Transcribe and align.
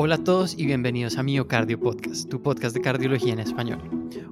Hola 0.00 0.14
a 0.14 0.22
todos 0.22 0.56
y 0.56 0.64
bienvenidos 0.64 1.18
a 1.18 1.24
Miocardio 1.24 1.80
Podcast, 1.80 2.30
tu 2.30 2.40
podcast 2.40 2.72
de 2.72 2.80
cardiología 2.80 3.32
en 3.32 3.40
español. 3.40 3.80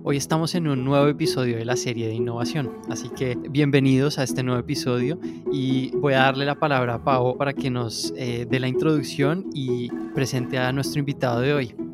Hoy 0.04 0.16
estamos 0.16 0.54
en 0.54 0.69
un 0.69 0.85
nuevo 0.85 1.09
episodio 1.09 1.57
de 1.57 1.64
la 1.64 1.75
serie 1.75 2.07
de 2.07 2.14
innovación, 2.14 2.71
así 2.89 3.09
que 3.09 3.35
bienvenidos 3.35 4.21
a 4.21 4.23
este 4.23 4.45
nuevo 4.45 4.61
episodio 4.61 5.18
y 5.52 5.91
voy 5.96 6.14
a 6.14 6.18
darle 6.18 6.45
la 6.45 6.55
palabra 6.55 6.95
a 6.95 7.02
Pau 7.02 7.37
para 7.37 7.52
que 7.52 7.68
nos 7.68 8.14
eh, 8.16 8.46
dé 8.48 8.61
la 8.61 8.68
introducción 8.68 9.46
y 9.52 9.89
presente 10.14 10.57
a 10.57 10.71
nuestro 10.71 11.00
invitado 11.00 11.41
de 11.41 11.52
hoy. 11.52 11.86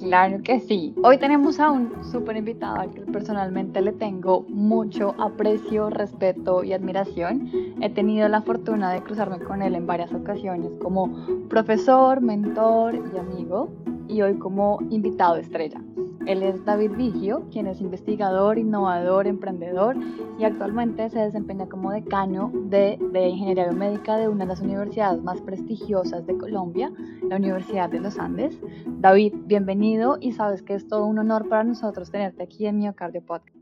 Claro 0.00 0.38
que 0.42 0.60
sí. 0.60 0.94
Hoy 1.02 1.18
tenemos 1.18 1.60
a 1.60 1.70
un 1.70 1.92
súper 2.10 2.38
invitado 2.38 2.76
al 2.76 2.90
que 2.90 3.02
personalmente 3.02 3.82
le 3.82 3.92
tengo 3.92 4.46
mucho 4.48 5.14
aprecio, 5.18 5.90
respeto 5.90 6.64
y 6.64 6.72
admiración. 6.72 7.50
He 7.82 7.90
tenido 7.90 8.26
la 8.28 8.40
fortuna 8.40 8.92
de 8.92 9.02
cruzarme 9.02 9.38
con 9.40 9.60
él 9.60 9.74
en 9.74 9.86
varias 9.86 10.12
ocasiones 10.14 10.70
como 10.80 11.14
profesor, 11.48 12.22
mentor 12.22 12.94
y 12.94 13.18
amigo 13.18 13.68
y 14.08 14.22
hoy 14.22 14.38
como 14.38 14.78
invitado 14.88 15.36
estrella. 15.36 15.82
Él 16.26 16.42
es 16.42 16.64
David 16.64 16.92
Vigio, 16.96 17.48
quien 17.50 17.66
es 17.66 17.80
investigador, 17.80 18.58
innovador, 18.58 19.26
emprendedor 19.26 19.96
y 20.38 20.44
actualmente 20.44 21.08
se 21.10 21.18
desempeña 21.18 21.68
como 21.68 21.90
decano 21.90 22.50
de, 22.54 22.98
de 23.12 23.28
Ingeniería 23.28 23.68
Biomédica 23.68 24.16
de 24.16 24.28
una 24.28 24.44
de 24.44 24.48
las 24.48 24.60
universidades 24.60 25.22
más 25.22 25.40
prestigiosas 25.40 26.26
de 26.26 26.36
Colombia, 26.36 26.92
la 27.22 27.36
Universidad 27.36 27.90
de 27.90 28.00
los 28.00 28.18
Andes. 28.18 28.60
David, 28.86 29.34
bienvenido 29.46 30.18
y 30.20 30.32
sabes 30.32 30.62
que 30.62 30.74
es 30.74 30.86
todo 30.88 31.06
un 31.06 31.18
honor 31.18 31.48
para 31.48 31.64
nosotros 31.64 32.10
tenerte 32.10 32.42
aquí 32.42 32.66
en 32.66 32.78
Miocardio 32.78 33.24
Podcast. 33.24 33.59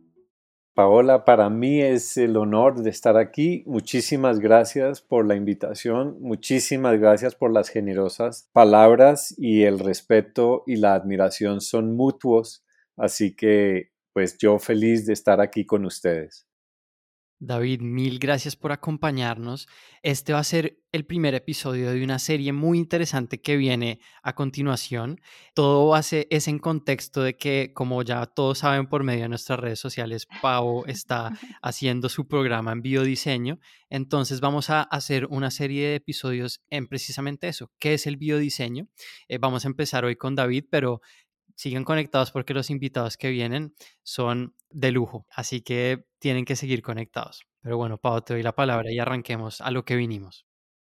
Paola, 0.78 1.24
para 1.24 1.50
mí 1.50 1.82
es 1.82 2.16
el 2.18 2.36
honor 2.36 2.80
de 2.80 2.90
estar 2.90 3.16
aquí. 3.16 3.64
Muchísimas 3.66 4.38
gracias 4.38 5.00
por 5.00 5.26
la 5.26 5.34
invitación, 5.34 6.16
muchísimas 6.20 7.00
gracias 7.00 7.34
por 7.34 7.52
las 7.52 7.68
generosas 7.68 8.48
palabras 8.52 9.34
y 9.36 9.64
el 9.64 9.80
respeto 9.80 10.62
y 10.68 10.76
la 10.76 10.94
admiración 10.94 11.60
son 11.60 11.96
mutuos, 11.96 12.64
así 12.96 13.34
que 13.34 13.90
pues 14.12 14.38
yo 14.38 14.60
feliz 14.60 15.04
de 15.04 15.14
estar 15.14 15.40
aquí 15.40 15.66
con 15.66 15.84
ustedes. 15.84 16.46
David, 17.40 17.82
mil 17.82 18.18
gracias 18.18 18.56
por 18.56 18.72
acompañarnos. 18.72 19.68
Este 20.02 20.32
va 20.32 20.40
a 20.40 20.44
ser 20.44 20.80
el 20.90 21.06
primer 21.06 21.34
episodio 21.34 21.92
de 21.92 22.02
una 22.02 22.18
serie 22.18 22.52
muy 22.52 22.78
interesante 22.78 23.40
que 23.40 23.56
viene 23.56 24.00
a 24.22 24.34
continuación. 24.34 25.20
Todo 25.54 25.94
hace, 25.94 26.26
es 26.30 26.48
en 26.48 26.58
contexto 26.58 27.22
de 27.22 27.36
que, 27.36 27.72
como 27.74 28.02
ya 28.02 28.26
todos 28.26 28.58
saben 28.58 28.88
por 28.88 29.04
medio 29.04 29.22
de 29.22 29.28
nuestras 29.28 29.60
redes 29.60 29.78
sociales, 29.78 30.26
Pau 30.42 30.84
está 30.86 31.30
haciendo 31.62 32.08
su 32.08 32.26
programa 32.26 32.72
en 32.72 32.82
biodiseño. 32.82 33.60
Entonces 33.88 34.40
vamos 34.40 34.68
a 34.70 34.82
hacer 34.82 35.26
una 35.26 35.52
serie 35.52 35.90
de 35.90 35.94
episodios 35.96 36.60
en 36.70 36.88
precisamente 36.88 37.46
eso. 37.46 37.70
¿Qué 37.78 37.94
es 37.94 38.08
el 38.08 38.16
biodiseño? 38.16 38.88
Eh, 39.28 39.38
vamos 39.38 39.64
a 39.64 39.68
empezar 39.68 40.04
hoy 40.04 40.16
con 40.16 40.34
David, 40.34 40.64
pero 40.70 41.02
sigan 41.58 41.82
conectados 41.82 42.30
porque 42.30 42.54
los 42.54 42.70
invitados 42.70 43.16
que 43.16 43.30
vienen 43.30 43.74
son 44.04 44.54
de 44.70 44.92
lujo, 44.92 45.26
así 45.34 45.60
que 45.60 46.06
tienen 46.20 46.44
que 46.44 46.54
seguir 46.54 46.82
conectados. 46.82 47.42
Pero 47.62 47.76
bueno, 47.76 47.98
Pau, 47.98 48.22
te 48.22 48.34
doy 48.34 48.44
la 48.44 48.54
palabra 48.54 48.92
y 48.92 49.00
arranquemos 49.00 49.60
a 49.60 49.72
lo 49.72 49.84
que 49.84 49.96
vinimos. 49.96 50.46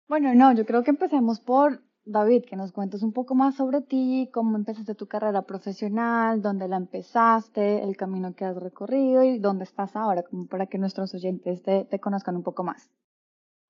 Bueno, 0.09 0.35
no, 0.35 0.53
yo 0.55 0.67
creo 0.67 0.83
que 0.83 0.91
empecemos 0.91 1.39
por 1.39 1.85
David, 2.05 2.45
que 2.49 2.57
nos 2.57 2.73
cuentes 2.73 3.05
un 3.05 3.13
poco 3.13 3.37
más 3.37 3.55
sobre 3.55 3.81
ti, 3.81 4.29
cómo 4.33 4.57
empezaste 4.57 4.97
tu 4.97 5.07
carrera 5.07 5.43
profesional, 5.43 6.43
dónde 6.43 6.67
la 6.67 6.77
empezaste, 6.77 7.85
el 7.85 7.97
camino 7.97 8.35
que 8.35 8.45
has 8.45 8.57
recorrido 8.57 9.23
y 9.23 9.39
dónde 9.39 9.65
estás 9.65 9.95
ahora, 9.95 10.25
como 10.25 10.49
para 10.49 10.67
que 10.67 10.79
nuestros 10.79 11.15
oyentes 11.15 11.63
te, 11.63 11.85
te 11.85 12.01
conozcan 12.01 12.35
un 12.35 12.43
poco 12.43 12.65
más. 12.65 12.91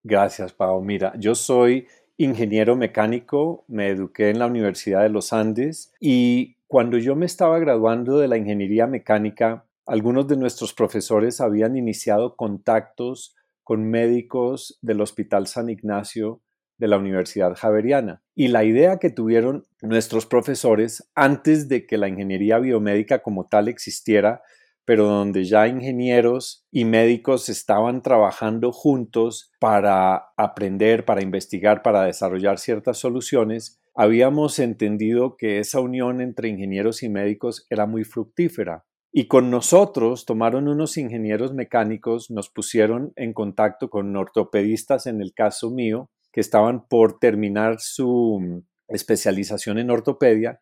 Gracias, 0.02 0.54
Pau. 0.54 0.80
Mira, 0.80 1.12
yo 1.18 1.34
soy 1.34 1.88
ingeniero 2.16 2.74
mecánico, 2.74 3.66
me 3.68 3.88
eduqué 3.88 4.30
en 4.30 4.38
la 4.38 4.46
Universidad 4.46 5.02
de 5.02 5.10
los 5.10 5.34
Andes 5.34 5.92
y 6.00 6.55
cuando 6.66 6.98
yo 6.98 7.14
me 7.14 7.26
estaba 7.26 7.58
graduando 7.58 8.18
de 8.18 8.28
la 8.28 8.36
ingeniería 8.36 8.86
mecánica, 8.86 9.66
algunos 9.86 10.26
de 10.26 10.36
nuestros 10.36 10.74
profesores 10.74 11.40
habían 11.40 11.76
iniciado 11.76 12.34
contactos 12.36 13.36
con 13.62 13.88
médicos 13.88 14.78
del 14.82 15.00
Hospital 15.00 15.46
San 15.46 15.70
Ignacio 15.70 16.42
de 16.78 16.88
la 16.88 16.98
Universidad 16.98 17.54
Javeriana. 17.56 18.22
Y 18.34 18.48
la 18.48 18.64
idea 18.64 18.98
que 18.98 19.10
tuvieron 19.10 19.64
nuestros 19.80 20.26
profesores 20.26 21.08
antes 21.14 21.68
de 21.68 21.86
que 21.86 21.98
la 21.98 22.08
ingeniería 22.08 22.58
biomédica 22.58 23.22
como 23.22 23.46
tal 23.46 23.68
existiera, 23.68 24.42
pero 24.86 25.06
donde 25.06 25.44
ya 25.44 25.66
ingenieros 25.66 26.64
y 26.70 26.84
médicos 26.84 27.48
estaban 27.48 28.02
trabajando 28.02 28.72
juntos 28.72 29.50
para 29.58 30.28
aprender, 30.36 31.04
para 31.04 31.22
investigar, 31.22 31.82
para 31.82 32.04
desarrollar 32.04 32.58
ciertas 32.58 32.96
soluciones, 32.96 33.80
habíamos 33.96 34.60
entendido 34.60 35.36
que 35.36 35.58
esa 35.58 35.80
unión 35.80 36.20
entre 36.20 36.48
ingenieros 36.48 37.02
y 37.02 37.08
médicos 37.08 37.66
era 37.68 37.86
muy 37.86 38.04
fructífera. 38.04 38.84
Y 39.12 39.26
con 39.26 39.50
nosotros 39.50 40.24
tomaron 40.24 40.68
unos 40.68 40.96
ingenieros 40.96 41.52
mecánicos, 41.52 42.30
nos 42.30 42.48
pusieron 42.48 43.12
en 43.16 43.32
contacto 43.32 43.90
con 43.90 44.14
ortopedistas, 44.14 45.06
en 45.06 45.20
el 45.20 45.32
caso 45.34 45.70
mío, 45.70 46.10
que 46.30 46.40
estaban 46.40 46.86
por 46.86 47.18
terminar 47.18 47.80
su 47.80 48.62
especialización 48.86 49.78
en 49.78 49.90
ortopedia. 49.90 50.60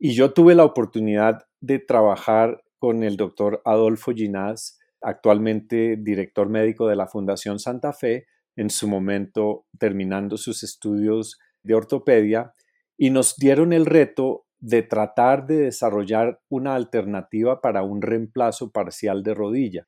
Y 0.00 0.14
yo 0.14 0.32
tuve 0.32 0.56
la 0.56 0.64
oportunidad 0.64 1.46
de 1.60 1.78
trabajar 1.78 2.64
con 2.82 3.04
el 3.04 3.16
doctor 3.16 3.62
Adolfo 3.64 4.10
Ginás, 4.10 4.80
actualmente 5.00 5.96
director 5.96 6.48
médico 6.48 6.88
de 6.88 6.96
la 6.96 7.06
Fundación 7.06 7.60
Santa 7.60 7.92
Fe, 7.92 8.26
en 8.56 8.70
su 8.70 8.88
momento 8.88 9.66
terminando 9.78 10.36
sus 10.36 10.64
estudios 10.64 11.38
de 11.62 11.76
ortopedia 11.76 12.54
y 12.98 13.10
nos 13.10 13.36
dieron 13.36 13.72
el 13.72 13.86
reto 13.86 14.46
de 14.58 14.82
tratar 14.82 15.46
de 15.46 15.58
desarrollar 15.58 16.40
una 16.48 16.74
alternativa 16.74 17.60
para 17.60 17.84
un 17.84 18.02
reemplazo 18.02 18.72
parcial 18.72 19.22
de 19.22 19.34
rodilla. 19.34 19.86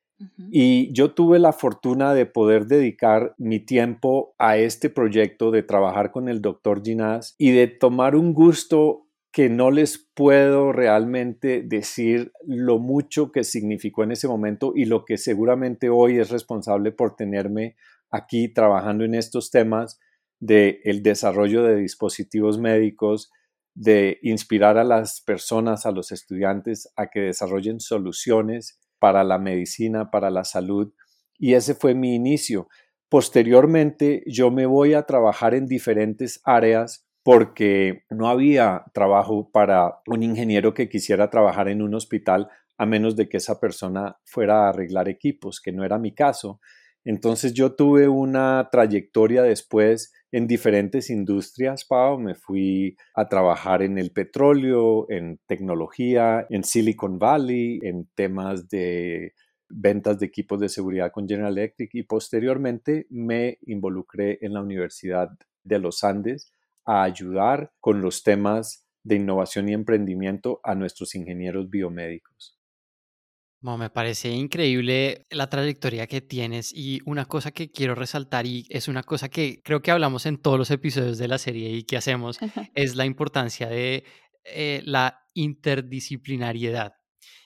Y 0.49 0.93
yo 0.93 1.13
tuve 1.13 1.39
la 1.39 1.51
fortuna 1.51 2.13
de 2.13 2.25
poder 2.25 2.67
dedicar 2.67 3.35
mi 3.37 3.59
tiempo 3.59 4.35
a 4.37 4.55
este 4.55 4.89
proyecto, 4.89 5.51
de 5.51 5.63
trabajar 5.63 6.11
con 6.11 6.29
el 6.29 6.41
doctor 6.41 6.81
Ginás 6.81 7.35
y 7.37 7.51
de 7.51 7.67
tomar 7.67 8.15
un 8.15 8.33
gusto 8.33 9.04
que 9.35 9.49
no 9.49 9.69
les 9.69 9.97
puedo 9.97 10.71
realmente 10.71 11.61
decir 11.61 12.31
lo 12.47 12.79
mucho 12.79 13.33
que 13.33 13.43
significó 13.43 14.05
en 14.05 14.13
ese 14.13 14.29
momento 14.29 14.71
y 14.73 14.85
lo 14.85 15.03
que 15.03 15.17
seguramente 15.17 15.89
hoy 15.89 16.19
es 16.19 16.29
responsable 16.29 16.93
por 16.93 17.17
tenerme 17.17 17.75
aquí 18.09 18.47
trabajando 18.47 19.03
en 19.03 19.13
estos 19.13 19.51
temas 19.51 19.99
del 20.39 20.79
el 20.85 21.03
desarrollo 21.03 21.63
de 21.63 21.75
dispositivos 21.75 22.59
médicos, 22.59 23.29
de 23.73 24.19
inspirar 24.21 24.77
a 24.77 24.85
las 24.85 25.19
personas, 25.19 25.85
a 25.85 25.91
los 25.91 26.13
estudiantes, 26.13 26.89
a 26.95 27.07
que 27.07 27.19
desarrollen 27.19 27.81
soluciones 27.81 28.79
para 28.99 29.25
la 29.25 29.37
medicina, 29.37 30.11
para 30.11 30.29
la 30.29 30.45
salud. 30.45 30.93
Y 31.37 31.55
ese 31.55 31.75
fue 31.75 31.93
mi 31.93 32.15
inicio. 32.15 32.69
Posteriormente, 33.09 34.23
yo 34.27 34.49
me 34.49 34.65
voy 34.65 34.93
a 34.93 35.03
trabajar 35.03 35.53
en 35.53 35.65
diferentes 35.65 36.39
áreas 36.45 37.04
porque 37.25 38.03
no 38.11 38.29
había 38.29 38.83
trabajo 38.93 39.49
para 39.51 39.95
un 40.05 40.21
ingeniero 40.21 40.75
que 40.75 40.87
quisiera 40.87 41.31
trabajar 41.31 41.67
en 41.69 41.81
un 41.81 41.95
hospital 41.95 42.49
a 42.77 42.85
menos 42.85 43.15
de 43.15 43.27
que 43.27 43.37
esa 43.37 43.59
persona 43.59 44.17
fuera 44.25 44.65
a 44.65 44.69
arreglar 44.69 45.09
equipos, 45.09 45.59
que 45.59 45.71
no 45.71 45.83
era 45.83 45.97
mi 45.97 46.13
caso. 46.13 46.59
Entonces 47.03 47.55
yo 47.55 47.73
tuve 47.73 48.07
una 48.07 48.69
trayectoria 48.71 49.41
después 49.41 50.13
en 50.31 50.45
diferentes 50.45 51.09
industrias, 51.09 51.83
Pau. 51.85 52.19
Me 52.19 52.35
fui 52.35 52.95
a 53.15 53.27
trabajar 53.27 53.81
en 53.81 53.97
el 53.97 54.11
petróleo, 54.11 55.07
en 55.09 55.39
tecnología, 55.47 56.45
en 56.51 56.63
Silicon 56.63 57.17
Valley, 57.17 57.79
en 57.81 58.07
temas 58.13 58.69
de 58.69 59.33
ventas 59.67 60.19
de 60.19 60.27
equipos 60.27 60.59
de 60.59 60.69
seguridad 60.69 61.11
con 61.11 61.27
General 61.27 61.57
Electric 61.57 61.89
y 61.95 62.03
posteriormente 62.03 63.07
me 63.09 63.57
involucré 63.65 64.37
en 64.41 64.53
la 64.53 64.61
Universidad 64.61 65.29
de 65.63 65.79
los 65.79 66.03
Andes 66.03 66.51
a 66.85 67.03
ayudar 67.03 67.71
con 67.79 68.01
los 68.01 68.23
temas 68.23 68.87
de 69.03 69.15
innovación 69.15 69.69
y 69.69 69.73
emprendimiento 69.73 70.59
a 70.63 70.75
nuestros 70.75 71.15
ingenieros 71.15 71.69
biomédicos 71.69 72.55
me 73.75 73.89
parece 73.89 74.29
increíble 74.29 75.25
la 75.31 75.49
trayectoria 75.49 76.05
que 76.05 76.21
tienes 76.21 76.71
y 76.71 77.01
una 77.05 77.25
cosa 77.25 77.51
que 77.51 77.71
quiero 77.71 77.95
resaltar 77.95 78.45
y 78.45 78.67
es 78.69 78.87
una 78.87 79.01
cosa 79.01 79.29
que 79.29 79.61
creo 79.63 79.81
que 79.81 79.91
hablamos 79.91 80.27
en 80.27 80.37
todos 80.37 80.59
los 80.59 80.69
episodios 80.69 81.17
de 81.17 81.27
la 81.27 81.39
serie 81.39 81.71
y 81.71 81.83
que 81.83 81.97
hacemos 81.97 82.37
es 82.75 82.95
la 82.95 83.05
importancia 83.05 83.67
de 83.67 84.03
eh, 84.43 84.81
la 84.85 85.23
interdisciplinariedad. 85.33 86.93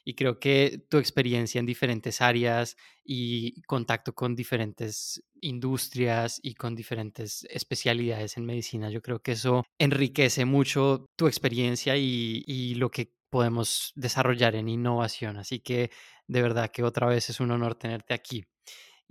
Y 0.04 0.16
creo 0.16 0.40
que 0.40 0.86
tu 0.90 0.98
experiencia 0.98 1.60
en 1.60 1.66
diferentes 1.66 2.22
áreas 2.22 2.78
y 3.04 3.62
contacto 3.64 4.14
con 4.14 4.36
diferentes 4.36 5.24
industrias 5.42 6.40
y 6.44 6.54
con 6.56 6.76
diferentes 6.76 7.46
especialidades 7.50 8.38
en 8.38 8.46
medicina, 8.46 8.90
yo 8.90 9.02
creo 9.02 9.22
que 9.22 9.34
eso 9.34 9.66
enriquece 9.78 10.46
mucho 10.46 11.06
tu 11.16 11.28
experiencia 11.28 11.98
y, 11.98 12.44
y 12.46 12.76
lo 12.76 12.90
que 12.92 13.14
podemos 13.30 13.94
desarrollar 13.96 14.56
en 14.56 14.70
innovación. 14.70 15.38
Así 15.38 15.60
que 15.60 15.92
de 16.28 16.42
verdad 16.42 16.72
que 16.72 16.84
otra 16.84 17.08
vez 17.08 17.30
es 17.30 17.40
un 17.40 17.52
honor 17.52 17.76
tenerte 17.76 18.14
aquí. 18.14 18.46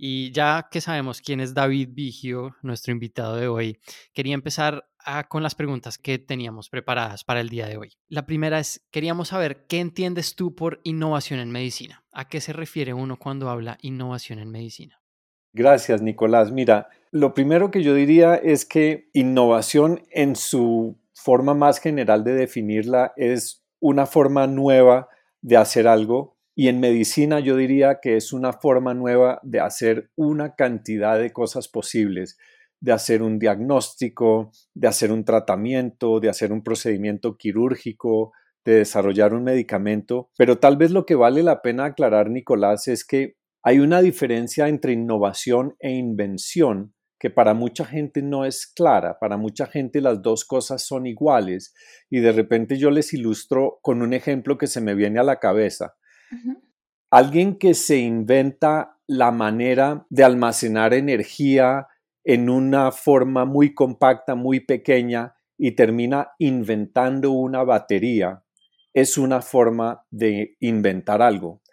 Y 0.01 0.31
ya 0.31 0.69
que 0.71 0.79
sabemos 0.79 1.19
quién 1.19 1.41
es 1.41 1.53
David 1.53 1.89
Vigio, 1.91 2.55
nuestro 2.61 2.93
invitado 2.93 3.35
de 3.35 3.49
hoy, 3.49 3.79
quería 4.13 4.33
empezar 4.33 4.88
con 5.27 5.43
las 5.43 5.55
preguntas 5.55 5.97
que 5.97 6.19
teníamos 6.19 6.69
preparadas 6.69 7.23
para 7.23 7.39
el 7.39 7.49
día 7.49 7.67
de 7.67 7.77
hoy. 7.77 7.93
La 8.07 8.25
primera 8.25 8.59
es, 8.59 8.85
queríamos 8.91 9.29
saber 9.29 9.65
qué 9.67 9.79
entiendes 9.79 10.35
tú 10.35 10.55
por 10.55 10.81
innovación 10.83 11.39
en 11.39 11.51
medicina. 11.51 12.03
¿A 12.11 12.27
qué 12.27 12.41
se 12.41 12.53
refiere 12.53 12.93
uno 12.93 13.17
cuando 13.17 13.49
habla 13.49 13.77
innovación 13.81 14.39
en 14.39 14.51
medicina? 14.51 15.01
Gracias, 15.53 16.01
Nicolás. 16.01 16.51
Mira, 16.51 16.89
lo 17.11 17.33
primero 17.33 17.71
que 17.71 17.81
yo 17.81 17.95
diría 17.95 18.35
es 18.35 18.65
que 18.65 19.09
innovación 19.13 20.03
en 20.11 20.35
su 20.35 20.99
forma 21.13 21.53
más 21.53 21.79
general 21.79 22.23
de 22.23 22.33
definirla 22.33 23.13
es 23.17 23.65
una 23.79 24.05
forma 24.05 24.47
nueva 24.47 25.09
de 25.41 25.57
hacer 25.57 25.87
algo 25.87 26.37
y 26.55 26.67
en 26.67 26.79
medicina 26.79 27.39
yo 27.39 27.55
diría 27.55 27.99
que 28.01 28.17
es 28.17 28.33
una 28.33 28.53
forma 28.53 28.93
nueva 28.93 29.39
de 29.43 29.59
hacer 29.59 30.11
una 30.15 30.55
cantidad 30.55 31.17
de 31.17 31.31
cosas 31.31 31.67
posibles 31.67 32.37
de 32.81 32.91
hacer 32.91 33.21
un 33.21 33.39
diagnóstico, 33.39 34.51
de 34.73 34.87
hacer 34.87 35.11
un 35.11 35.25
tratamiento, 35.25 36.19
de 36.19 36.29
hacer 36.29 36.51
un 36.51 36.63
procedimiento 36.63 37.37
quirúrgico, 37.37 38.31
de 38.65 38.75
desarrollar 38.75 39.33
un 39.33 39.43
medicamento. 39.43 40.29
Pero 40.37 40.59
tal 40.59 40.77
vez 40.77 40.91
lo 40.91 41.05
que 41.05 41.15
vale 41.15 41.43
la 41.43 41.61
pena 41.61 41.85
aclarar, 41.85 42.29
Nicolás, 42.29 42.87
es 42.87 43.05
que 43.05 43.35
hay 43.63 43.79
una 43.79 44.01
diferencia 44.01 44.67
entre 44.67 44.93
innovación 44.93 45.75
e 45.79 45.91
invención 45.91 46.93
que 47.19 47.29
para 47.29 47.53
mucha 47.53 47.83
gente 47.83 48.21
no 48.21 48.45
es 48.45 48.65
clara, 48.65 49.19
para 49.19 49.35
mucha 49.35 49.67
gente 49.67 49.99
las 49.99 50.21
dos 50.21 50.45
cosas 50.45 50.81
son 50.81 51.05
iguales 51.05 51.73
y 52.09 52.21
de 52.21 52.31
repente 52.31 52.77
yo 52.77 52.89
les 52.91 53.13
ilustro 53.13 53.79
con 53.81 54.01
un 54.01 54.13
ejemplo 54.13 54.57
que 54.57 54.67
se 54.67 54.79
me 54.79 54.95
viene 54.95 55.19
a 55.19 55.23
la 55.23 55.39
cabeza. 55.39 55.95
Alguien 57.11 57.57
que 57.57 57.73
se 57.73 57.97
inventa 57.97 58.97
la 59.05 59.31
manera 59.31 60.05
de 60.09 60.23
almacenar 60.23 60.93
energía 60.93 61.87
en 62.29 62.47
una 62.47 62.91
forma 62.91 63.43
muy 63.43 63.73
compacta, 63.73 64.35
muy 64.35 64.59
pequeña 64.59 65.33
y 65.57 65.71
termina 65.71 66.33
inventando 66.37 67.31
una 67.31 67.63
batería, 67.63 68.43
es 68.93 69.17
una 69.17 69.41
forma 69.41 70.05
de 70.11 70.55
inventar 70.59 71.23
algo. 71.23 71.63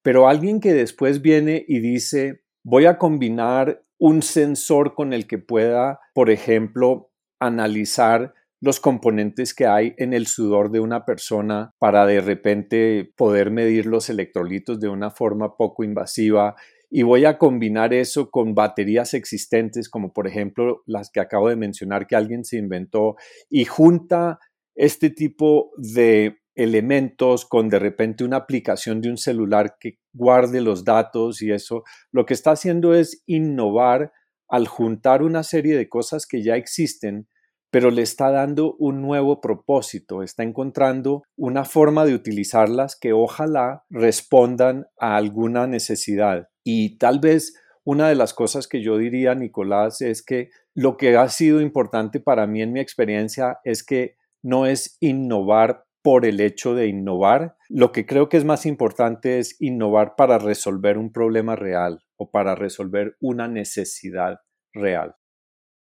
Pero 0.00 0.26
alguien 0.26 0.60
que 0.60 0.72
después 0.72 1.20
viene 1.20 1.66
y 1.68 1.80
dice, 1.80 2.44
voy 2.64 2.86
a 2.86 2.96
combinar 2.96 3.84
un 3.98 4.22
sensor 4.22 4.94
con 4.94 5.12
el 5.12 5.26
que 5.26 5.36
pueda, 5.36 6.00
por 6.14 6.30
ejemplo, 6.30 7.10
analizar 7.38 8.32
los 8.62 8.80
componentes 8.80 9.52
que 9.52 9.66
hay 9.66 9.94
en 9.98 10.14
el 10.14 10.26
sudor 10.26 10.70
de 10.70 10.80
una 10.80 11.04
persona 11.04 11.74
para 11.78 12.06
de 12.06 12.22
repente 12.22 13.12
poder 13.18 13.50
medir 13.50 13.84
los 13.84 14.08
electrolitos 14.08 14.80
de 14.80 14.88
una 14.88 15.10
forma 15.10 15.58
poco 15.58 15.84
invasiva 15.84 16.56
y 16.90 17.02
voy 17.02 17.24
a 17.24 17.38
combinar 17.38 17.92
eso 17.92 18.30
con 18.30 18.54
baterías 18.54 19.14
existentes, 19.14 19.88
como 19.88 20.12
por 20.12 20.26
ejemplo 20.26 20.82
las 20.86 21.10
que 21.10 21.20
acabo 21.20 21.48
de 21.48 21.56
mencionar 21.56 22.06
que 22.06 22.16
alguien 22.16 22.44
se 22.44 22.58
inventó, 22.58 23.16
y 23.50 23.64
junta 23.64 24.38
este 24.74 25.10
tipo 25.10 25.70
de 25.76 26.38
elementos 26.54 27.44
con 27.44 27.68
de 27.68 27.78
repente 27.78 28.24
una 28.24 28.38
aplicación 28.38 29.00
de 29.00 29.10
un 29.10 29.18
celular 29.18 29.76
que 29.78 29.98
guarde 30.12 30.60
los 30.60 30.84
datos 30.84 31.42
y 31.42 31.52
eso, 31.52 31.84
lo 32.12 32.24
que 32.24 32.34
está 32.34 32.52
haciendo 32.52 32.94
es 32.94 33.22
innovar 33.26 34.12
al 34.48 34.66
juntar 34.68 35.22
una 35.22 35.42
serie 35.42 35.76
de 35.76 35.88
cosas 35.88 36.26
que 36.26 36.42
ya 36.42 36.56
existen, 36.56 37.28
pero 37.70 37.90
le 37.90 38.02
está 38.02 38.30
dando 38.30 38.74
un 38.78 39.02
nuevo 39.02 39.40
propósito, 39.40 40.22
está 40.22 40.42
encontrando 40.42 41.22
una 41.36 41.64
forma 41.64 42.04
de 42.04 42.14
utilizarlas 42.14 42.96
que 42.98 43.12
ojalá 43.12 43.84
respondan 43.90 44.86
a 44.98 45.16
alguna 45.16 45.66
necesidad. 45.66 46.48
Y 46.64 46.98
tal 46.98 47.20
vez 47.20 47.54
una 47.84 48.08
de 48.08 48.16
las 48.16 48.34
cosas 48.34 48.66
que 48.66 48.82
yo 48.82 48.98
diría, 48.98 49.34
Nicolás, 49.34 50.00
es 50.00 50.24
que 50.24 50.50
lo 50.74 50.96
que 50.96 51.16
ha 51.16 51.28
sido 51.28 51.60
importante 51.60 52.18
para 52.18 52.46
mí 52.46 52.60
en 52.60 52.72
mi 52.72 52.80
experiencia 52.80 53.58
es 53.64 53.84
que 53.84 54.16
no 54.42 54.66
es 54.66 54.96
innovar 55.00 55.84
por 56.02 56.24
el 56.26 56.40
hecho 56.40 56.74
de 56.74 56.86
innovar. 56.86 57.56
Lo 57.68 57.92
que 57.92 58.06
creo 58.06 58.28
que 58.28 58.36
es 58.36 58.44
más 58.44 58.66
importante 58.66 59.38
es 59.38 59.56
innovar 59.60 60.14
para 60.16 60.38
resolver 60.38 60.98
un 60.98 61.12
problema 61.12 61.56
real 61.56 62.02
o 62.16 62.30
para 62.30 62.54
resolver 62.54 63.16
una 63.20 63.48
necesidad 63.48 64.38
real. 64.72 65.16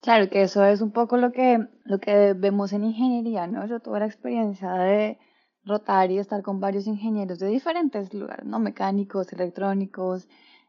Claro, 0.06 0.30
que 0.30 0.44
eso 0.44 0.64
es 0.64 0.82
un 0.82 0.92
poco 0.92 1.18
lo 1.18 1.32
que, 1.32 1.68
lo 1.84 2.00
que 2.00 2.34
vemos 2.34 2.74
en 2.74 2.84
ingeniería, 2.84 3.48
¿no? 3.48 3.66
Yo 3.66 3.80
tuve 3.80 4.00
la 4.00 4.06
experiencia 4.06 4.72
de 4.74 5.18
rotar 5.64 6.12
y 6.12 6.20
estar 6.20 6.44
con 6.44 6.60
varios 6.60 6.86
ingenieros 6.86 7.40
de 7.40 7.48
diferentes 7.48 8.14
lugares, 8.14 8.46
¿no? 8.46 8.60
Mecánicos, 8.60 9.34
electrónicos, 9.34 10.28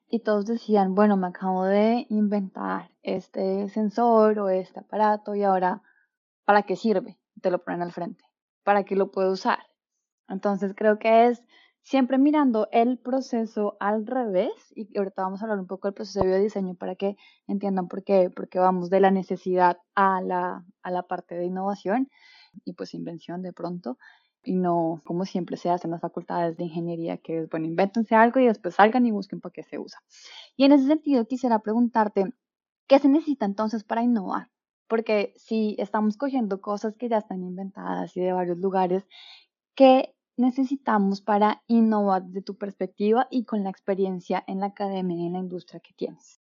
y 0.09 0.21
todos 0.21 0.47
decían, 0.47 0.95
bueno, 0.95 1.19
me 1.19 1.27
acabo 1.27 1.67
de 1.67 2.07
inventar 2.09 2.91
este 3.03 3.69
sensor 3.69 4.39
o 4.39 4.49
este 4.49 4.81
aparato 4.81 5.35
y 5.35 5.43
ahora, 5.43 5.83
¿para 6.47 6.63
qué 6.63 6.75
sirve? 6.75 7.19
Te 7.43 7.51
lo 7.51 7.63
ponen 7.63 7.83
al 7.83 7.93
frente. 7.93 8.25
¿Para 8.65 8.85
qué 8.85 8.97
lo 8.97 9.11
puedo 9.11 9.33
usar? 9.33 9.59
Entonces 10.31 10.73
creo 10.75 10.99
que 10.99 11.27
es 11.27 11.43
siempre 11.87 12.19
mirando 12.19 12.69
el 12.73 12.99
proceso 12.99 13.77
al 13.79 14.07
revés 14.07 14.51
y 14.75 14.99
ahorita 14.99 15.23
vamos 15.23 15.41
a 15.41 15.45
hablar 15.45 15.61
un 15.61 15.69
poco 15.69 15.87
del 15.87 15.95
proceso 15.95 16.19
de 16.19 16.27
biodiseño 16.27 16.75
para 16.75 16.97
que 16.97 17.17
entiendan 17.47 17.87
por 17.87 18.03
qué, 18.03 18.29
porque 18.29 18.59
vamos 18.59 18.91
de 18.91 18.99
la 18.99 19.13
necesidad 19.13 19.79
a 19.95 20.21
la, 20.21 20.65
a 20.83 20.91
la 20.91 21.05
parte 21.05 21.37
de 21.37 21.45
innovación 21.45 22.11
y 22.65 22.73
pues 22.73 22.93
invención 22.93 23.41
de 23.41 23.53
pronto 23.53 23.99
y 24.43 24.57
no 24.57 25.01
como 25.05 25.25
siempre 25.27 25.57
se 25.57 25.71
hace 25.71 25.87
en 25.87 25.93
las 25.93 26.01
facultades 26.01 26.57
de 26.57 26.65
ingeniería, 26.65 27.19
que 27.19 27.43
es, 27.43 27.49
bueno, 27.49 27.67
invéntense 27.67 28.17
algo 28.17 28.41
y 28.41 28.47
después 28.47 28.75
salgan 28.75 29.07
y 29.07 29.13
busquen 29.13 29.41
para 29.41 29.53
qué 29.53 29.63
se 29.63 29.79
usa. 29.79 30.01
Y 30.57 30.65
en 30.65 30.73
ese 30.73 30.89
sentido 30.89 31.25
quisiera 31.29 31.61
preguntarte, 31.61 32.35
¿qué 32.89 32.99
se 32.99 33.09
necesita 33.09 33.47
entonces 33.47 33.85
para 33.85 34.03
innovar? 34.03 34.51
Porque 34.89 35.35
si 35.37 35.77
estamos 35.79 36.17
cogiendo 36.17 36.61
cosas 36.61 36.97
que 36.97 37.09
ya 37.09 37.19
están 37.19 37.45
inventadas 37.45 38.17
y 38.17 38.21
de 38.23 38.33
varios 38.33 38.59
lugares, 38.59 39.05
¿qué 39.77 40.16
necesitamos 40.37 41.21
para 41.21 41.63
innovar 41.67 42.25
de 42.25 42.43
tu 42.43 42.57
perspectiva 42.57 43.27
y 43.31 43.45
con 43.45 43.65
la 43.65 43.71
experiencia 43.71 44.43
en 44.47 44.61
la 44.61 44.67
academia 44.67 45.17
y 45.17 45.27
en 45.27 45.33
la 45.35 45.39
industria 45.39 45.81
que 45.81 45.95
tienes? 45.95 46.41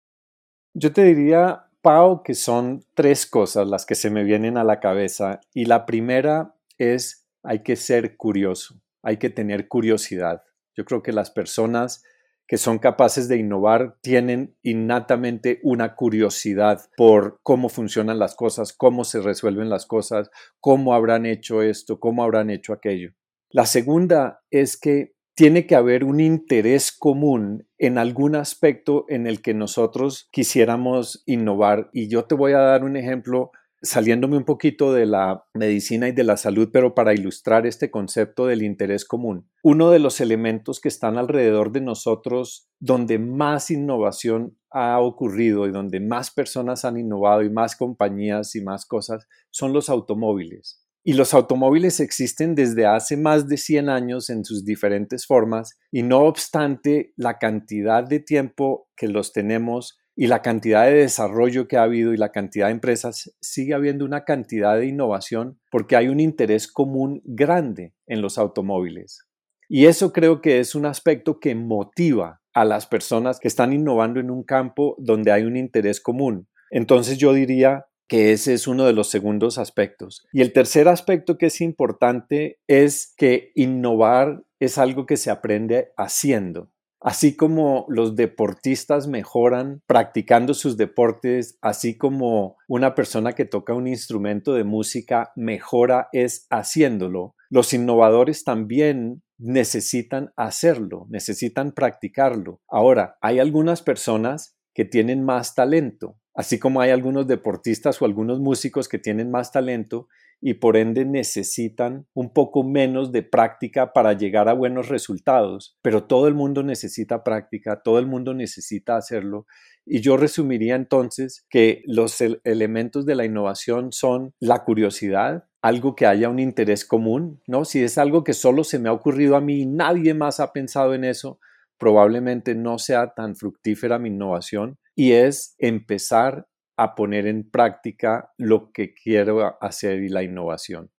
Yo 0.74 0.92
te 0.92 1.04
diría, 1.04 1.70
Pau, 1.82 2.24
que 2.24 2.34
son 2.34 2.84
tres 2.94 3.26
cosas 3.26 3.68
las 3.68 3.86
que 3.86 3.96
se 3.96 4.10
me 4.10 4.24
vienen 4.24 4.58
a 4.58 4.64
la 4.64 4.80
cabeza. 4.80 5.40
Y 5.54 5.66
la 5.66 5.86
primera 5.86 6.56
es 6.78 7.28
hay 7.44 7.64
que 7.64 7.76
ser 7.76 8.18
curioso, 8.18 8.82
hay 9.04 9.18
que 9.18 9.30
tener 9.30 9.68
curiosidad. 9.68 10.44
Yo 10.76 10.84
creo 10.84 11.02
que 11.04 11.14
las 11.14 11.32
personas 11.32 12.04
que 12.48 12.58
son 12.58 12.78
capaces 12.78 13.28
de 13.28 13.38
innovar 13.38 13.98
tienen 14.02 14.56
innatamente 14.62 15.60
una 15.64 15.96
curiosidad 15.96 16.82
por 16.96 17.40
cómo 17.42 17.70
funcionan 17.70 18.20
las 18.20 18.36
cosas, 18.36 18.74
cómo 18.74 19.04
se 19.04 19.22
resuelven 19.22 19.70
las 19.70 19.86
cosas, 19.86 20.30
cómo 20.60 20.94
habrán 20.94 21.26
hecho 21.26 21.62
esto, 21.62 22.00
cómo 22.00 22.24
habrán 22.24 22.50
hecho 22.50 22.74
aquello. 22.74 23.14
La 23.56 23.66
segunda 23.66 24.44
es 24.52 24.76
que 24.76 25.16
tiene 25.34 25.66
que 25.66 25.76
haber 25.76 26.04
un 26.04 26.20
interés 26.20 26.92
común 26.92 27.66
en 27.78 27.98
algún 27.98 28.36
aspecto 28.36 29.06
en 29.08 29.28
el 29.28 29.42
que 29.42 29.54
nosotros 29.54 30.28
quisiéramos 30.34 31.24
innovar. 31.26 31.90
Y 31.94 32.10
yo 32.10 32.26
te 32.26 32.36
voy 32.36 32.52
a 32.52 32.60
dar 32.60 32.84
un 32.84 32.98
ejemplo 32.98 33.52
saliéndome 33.82 34.36
un 34.36 34.44
poquito 34.44 34.92
de 34.92 35.06
la 35.06 35.46
medicina 35.54 36.10
y 36.10 36.12
de 36.12 36.26
la 36.26 36.36
salud, 36.36 36.68
pero 36.74 36.94
para 36.96 37.14
ilustrar 37.14 37.66
este 37.66 37.90
concepto 37.90 38.46
del 38.46 38.62
interés 38.62 39.06
común. 39.06 39.50
Uno 39.64 39.90
de 39.90 40.00
los 40.00 40.20
elementos 40.20 40.82
que 40.82 40.90
están 40.90 41.18
alrededor 41.18 41.72
de 41.72 41.80
nosotros 41.80 42.68
donde 42.82 43.20
más 43.20 43.72
innovación 43.72 44.58
ha 44.70 45.00
ocurrido 45.00 45.66
y 45.66 45.72
donde 45.72 46.02
más 46.02 46.30
personas 46.30 46.84
han 46.84 46.98
innovado 46.98 47.42
y 47.42 47.50
más 47.50 47.78
compañías 47.78 48.54
y 48.58 48.62
más 48.62 48.86
cosas 48.86 49.30
son 49.50 49.72
los 49.72 49.88
automóviles. 49.88 50.85
Y 51.08 51.14
los 51.14 51.36
automóviles 51.36 52.00
existen 52.00 52.56
desde 52.56 52.88
hace 52.88 53.16
más 53.16 53.48
de 53.48 53.58
100 53.58 53.90
años 53.90 54.32
en 54.32 54.44
sus 54.44 54.66
diferentes 54.66 55.28
formas 55.28 55.78
y 55.92 56.02
no 56.02 56.22
obstante 56.22 57.14
la 57.16 57.38
cantidad 57.38 58.04
de 58.04 58.20
tiempo 58.20 58.90
que 58.96 59.08
los 59.08 59.32
tenemos 59.32 60.00
y 60.16 60.26
la 60.26 60.42
cantidad 60.42 60.86
de 60.86 60.94
desarrollo 60.94 61.68
que 61.68 61.78
ha 61.78 61.84
habido 61.84 62.12
y 62.12 62.18
la 62.18 62.32
cantidad 62.32 62.68
de 62.68 62.72
empresas, 62.72 63.32
sigue 63.40 63.76
habiendo 63.76 64.04
una 64.04 64.24
cantidad 64.24 64.78
de 64.78 64.88
innovación 64.88 65.60
porque 65.70 65.96
hay 65.96 66.08
un 66.08 66.20
interés 66.20 66.68
común 66.68 67.22
grande 67.24 67.94
en 68.08 68.24
los 68.24 68.40
automóviles. 68.40 69.28
Y 69.70 69.86
eso 69.86 70.12
creo 70.12 70.42
que 70.42 70.60
es 70.60 70.74
un 70.74 70.88
aspecto 70.88 71.40
que 71.40 71.54
motiva 71.54 72.42
a 72.56 72.66
las 72.66 72.88
personas 72.88 73.40
que 73.40 73.48
están 73.48 73.74
innovando 73.74 74.20
en 74.20 74.32
un 74.32 74.42
campo 74.42 74.96
donde 74.98 75.32
hay 75.32 75.44
un 75.44 75.56
interés 75.56 76.02
común. 76.02 76.48
Entonces 76.72 77.20
yo 77.20 77.32
diría 77.32 77.86
que 78.08 78.32
ese 78.32 78.54
es 78.54 78.68
uno 78.68 78.86
de 78.86 78.94
los 78.94 79.10
segundos 79.10 79.58
aspectos. 79.58 80.26
Y 80.32 80.42
el 80.42 80.54
tercer 80.54 80.88
aspecto 80.88 81.38
que 81.38 81.48
es 81.48 81.62
importante 81.62 82.60
es 82.68 83.14
que 83.18 83.52
innovar 83.56 84.44
es 84.60 84.78
algo 84.78 85.06
que 85.06 85.18
se 85.18 85.32
aprende 85.32 85.90
haciendo. 85.98 86.72
Así 87.02 87.36
como 87.36 87.86
los 87.88 88.16
deportistas 88.16 89.08
mejoran 89.08 89.84
practicando 89.86 90.56
sus 90.56 90.76
deportes, 90.76 91.60
así 91.62 91.98
como 91.98 92.58
una 92.68 92.96
persona 92.96 93.34
que 93.34 93.46
toca 93.46 93.76
un 93.76 93.88
instrumento 93.88 94.56
de 94.56 94.64
música 94.64 95.32
mejora 95.36 96.10
es 96.14 96.48
haciéndolo, 96.50 97.36
los 97.52 97.74
innovadores 97.74 98.44
también 98.44 99.22
necesitan 99.38 100.32
hacerlo, 100.36 101.06
necesitan 101.10 101.74
practicarlo. 101.74 102.62
Ahora, 102.68 103.18
hay 103.22 103.38
algunas 103.38 103.84
personas 103.84 104.58
que 104.74 104.86
tienen 104.86 105.24
más 105.24 105.54
talento, 105.54 106.18
así 106.36 106.60
como 106.60 106.82
hay 106.82 106.92
algunos 106.92 107.28
deportistas 107.28 108.02
o 108.02 108.06
algunos 108.06 108.40
músicos 108.40 108.90
que 108.90 109.00
tienen 109.00 109.32
más 109.32 109.52
talento 109.52 110.08
y 110.42 110.56
por 110.56 110.76
ende 110.76 111.06
necesitan 111.06 112.06
un 112.14 112.34
poco 112.34 112.64
menos 112.64 113.12
de 113.12 113.24
práctica 113.24 113.94
para 113.94 114.14
llegar 114.14 114.50
a 114.50 114.54
buenos 114.54 114.90
resultados, 114.90 115.78
pero 115.82 116.04
todo 116.04 116.28
el 116.28 116.36
mundo 116.36 116.62
necesita 116.62 117.24
práctica, 117.24 117.82
todo 117.82 118.00
el 118.00 118.06
mundo 118.06 118.34
necesita 118.34 118.98
hacerlo. 118.98 119.48
Y 119.86 120.02
yo 120.02 120.18
resumiría 120.18 120.76
entonces 120.76 121.46
que 121.50 121.84
los 121.86 122.20
elementos 122.44 123.06
de 123.06 123.16
la 123.16 123.26
innovación 123.26 123.92
son 123.92 124.34
la 124.40 124.64
curiosidad, 124.66 125.46
algo 125.62 125.96
que 125.96 126.06
haya 126.06 126.30
un 126.30 126.40
interés 126.40 126.86
común, 126.86 127.42
¿no? 127.48 127.66
Si 127.66 127.82
es 127.82 127.98
algo 127.98 128.24
que 128.24 128.34
solo 128.34 128.64
se 128.64 128.78
me 128.78 128.90
ha 128.90 128.94
ocurrido 128.94 129.36
a 129.36 129.42
mí 129.42 129.62
y 129.62 129.66
nadie 129.66 130.14
más 130.14 130.40
ha 130.40 130.52
pensado 130.52 130.94
en 130.94 131.06
eso, 131.06 131.40
probablemente 131.78 132.56
no 132.56 132.78
sea 132.78 133.14
tan 133.16 133.36
fructífera 133.36 134.00
mi 134.00 134.10
innovación 134.10 134.78
y 134.96 135.12
es 135.12 135.56
empezar 135.60 136.48
a 136.78 136.96
poner 136.96 137.28
en 137.28 137.50
práctica 137.50 138.34
lo 138.38 138.72
que 138.72 138.94
quiero 138.94 139.58
hacer 139.62 140.04
y 140.04 140.10
la 140.10 140.24
innovación. 140.24 140.92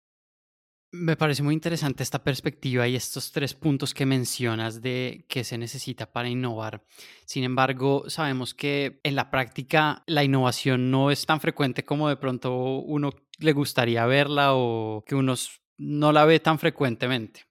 Me 0.92 1.16
parece 1.16 1.42
muy 1.42 1.52
interesante 1.52 2.02
esta 2.02 2.22
perspectiva 2.22 2.86
y 2.88 2.96
estos 2.96 3.32
tres 3.32 3.54
puntos 3.54 3.92
que 3.92 4.06
mencionas 4.06 4.80
de 4.80 5.26
qué 5.28 5.44
se 5.44 5.58
necesita 5.58 6.10
para 6.10 6.28
innovar. 6.28 6.84
Sin 7.26 7.44
embargo, 7.44 8.08
sabemos 8.08 8.54
que 8.54 9.00
en 9.02 9.16
la 9.16 9.30
práctica 9.30 10.04
la 10.06 10.24
innovación 10.24 10.90
no 10.90 11.10
es 11.10 11.26
tan 11.26 11.40
frecuente 11.40 11.84
como 11.84 12.08
de 12.08 12.16
pronto 12.16 12.78
uno 12.78 13.10
le 13.38 13.52
gustaría 13.52 14.06
verla 14.06 14.54
o 14.54 15.04
que 15.06 15.16
uno 15.16 15.34
no 15.76 16.12
la 16.12 16.24
ve 16.24 16.40
tan 16.40 16.58
frecuentemente. 16.58 17.42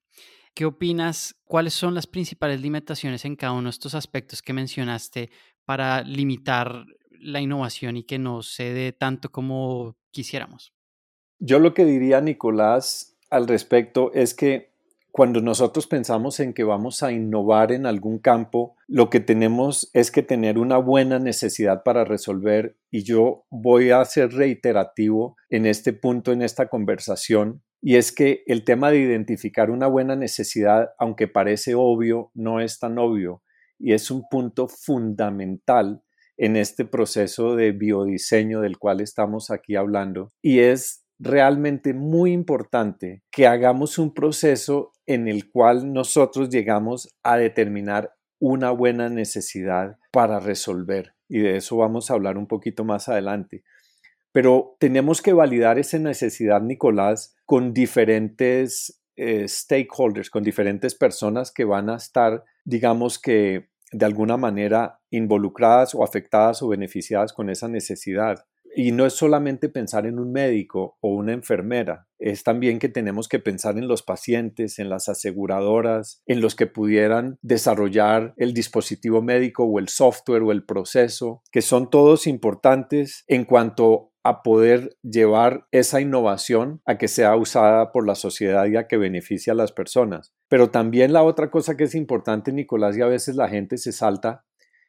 ¿Qué 0.56 0.66
opinas? 0.66 1.36
¿Cuáles 1.44 1.74
son 1.74 1.94
las 1.94 2.08
principales 2.08 2.62
limitaciones 2.62 3.26
en 3.26 3.36
cada 3.36 3.52
uno 3.52 3.64
de 3.64 3.72
estos 3.72 3.94
aspectos 3.94 4.42
que 4.42 4.54
mencionaste 4.54 5.30
para 5.66 6.04
limitar 6.04 6.86
la 7.20 7.42
innovación 7.42 7.98
y 7.98 8.04
que 8.04 8.20
no 8.20 8.44
se 8.44 8.74
dé 8.74 8.92
tanto 8.92 9.32
como 9.32 9.96
quisiéramos? 10.12 10.74
Yo 11.40 11.60
lo 11.60 11.74
que 11.74 11.86
diría, 11.86 12.22
Nicolás, 12.22 13.18
al 13.30 13.48
respecto 13.48 14.12
es 14.14 14.34
que 14.34 14.74
cuando 15.12 15.40
nosotros 15.40 15.88
pensamos 15.88 16.42
en 16.42 16.54
que 16.54 16.66
vamos 16.66 17.02
a 17.02 17.12
innovar 17.14 17.72
en 17.72 17.86
algún 17.86 18.20
campo, 18.20 18.76
lo 18.86 19.10
que 19.10 19.22
tenemos 19.22 19.90
es 19.94 20.12
que 20.12 20.24
tener 20.24 20.58
una 20.58 20.78
buena 20.78 21.20
necesidad 21.20 21.84
para 21.84 22.04
resolver 22.04 22.76
y 22.92 23.04
yo 23.04 23.46
voy 23.50 23.92
a 23.92 24.04
ser 24.04 24.34
reiterativo 24.34 25.38
en 25.50 25.68
este 25.68 25.94
punto, 25.94 26.34
en 26.34 26.42
esta 26.42 26.68
conversación, 26.68 27.64
y 27.82 27.96
es 27.96 28.12
que 28.12 28.44
el 28.46 28.66
tema 28.66 28.92
de 28.92 29.00
identificar 29.00 29.72
una 29.72 29.88
buena 29.88 30.18
necesidad, 30.18 30.90
aunque 30.98 31.30
parece 31.30 31.76
obvio, 31.76 32.32
no 32.34 32.60
es 32.60 32.80
tan 32.80 32.98
obvio 32.98 33.42
y 33.80 33.94
es 33.94 34.12
un 34.12 34.24
punto 34.30 34.68
fundamental 34.68 36.02
en 36.38 36.58
este 36.58 36.86
proceso 36.86 37.56
de 37.56 37.72
biodiseño 37.72 38.62
del 38.62 38.78
cual 38.78 39.02
estamos 39.02 39.52
aquí 39.52 39.76
hablando. 39.76 40.34
Y 40.42 40.60
es 40.60 41.06
realmente 41.20 41.94
muy 41.94 42.34
importante 42.34 43.24
que 43.32 43.48
hagamos 43.48 43.98
un 43.98 44.14
proceso 44.14 44.92
en 45.06 45.28
el 45.28 45.50
cual 45.50 45.94
nosotros 45.94 46.50
llegamos 46.50 47.08
a 47.24 47.38
determinar 47.38 48.14
una 48.40 48.72
buena 48.72 49.10
necesidad 49.10 49.98
para 50.12 50.40
resolver. 50.40 51.14
Y 51.30 51.40
de 51.40 51.58
eso 51.58 51.78
vamos 51.78 52.10
a 52.10 52.16
hablar 52.16 52.38
un 52.38 52.48
poquito 52.48 52.84
más 52.84 53.08
adelante. 53.08 53.64
Pero 54.32 54.76
tenemos 54.80 55.22
que 55.22 55.32
validar 55.32 55.80
esa 55.80 55.98
necesidad, 55.98 56.62
Nicolás, 56.62 57.36
con 57.46 57.74
diferentes 57.74 59.02
eh, 59.16 59.48
stakeholders, 59.48 60.30
con 60.30 60.44
diferentes 60.44 60.94
personas 60.94 61.52
que 61.52 61.64
van 61.64 61.90
a 61.90 61.96
estar, 61.96 62.44
digamos 62.66 63.20
que 63.20 63.70
de 63.92 64.06
alguna 64.06 64.36
manera 64.36 65.00
involucradas 65.12 65.96
o 65.96 66.04
afectadas 66.04 66.62
o 66.62 66.68
beneficiadas 66.68 67.32
con 67.32 67.50
esa 67.50 67.70
necesidad. 67.70 68.46
Y 68.78 68.92
no 68.92 69.06
es 69.06 69.14
solamente 69.14 69.70
pensar 69.70 70.06
en 70.06 70.20
un 70.20 70.34
médico 70.34 70.98
o 71.00 71.16
una 71.16 71.32
enfermera, 71.32 72.08
es 72.20 72.44
también 72.44 72.78
que 72.78 72.90
tenemos 72.90 73.30
que 73.30 73.40
pensar 73.40 73.78
en 73.78 73.88
los 73.88 74.04
pacientes, 74.04 74.80
en 74.80 74.90
las 74.90 75.08
aseguradoras, 75.08 76.22
en 76.26 76.42
los 76.42 76.56
que 76.56 76.68
pudieran 76.68 77.38
desarrollar 77.42 78.34
el 78.36 78.54
dispositivo 78.54 79.22
médico 79.22 79.64
o 79.64 79.80
el 79.80 79.88
software 79.88 80.44
o 80.44 80.52
el 80.52 80.66
proceso, 80.66 81.42
que 81.54 81.62
son 81.62 81.90
todos 81.90 82.28
importantes 82.28 83.24
en 83.28 83.46
cuanto 83.46 84.12
a 84.24 84.44
poder 84.44 84.98
llevar 85.04 85.68
esa 85.72 86.02
innovación 86.02 86.82
a 86.86 86.98
que 86.98 87.08
sea 87.08 87.38
usada 87.38 87.94
por 87.94 88.06
la 88.06 88.16
sociedad 88.16 88.66
y 88.66 88.76
a 88.76 88.88
que 88.88 88.98
beneficie 88.98 89.52
a 89.52 89.56
las 89.56 89.72
personas. 89.72 90.34
Pero 90.50 90.72
también 90.72 91.14
la 91.14 91.24
otra 91.24 91.50
cosa 91.50 91.78
que 91.78 91.86
es 91.86 91.96
importante, 91.96 92.52
Nicolás, 92.52 92.98
y 92.98 93.02
a 93.02 93.08
veces 93.08 93.38
la 93.38 93.48
gente 93.48 93.78
se 93.78 93.94
salta, 93.94 94.44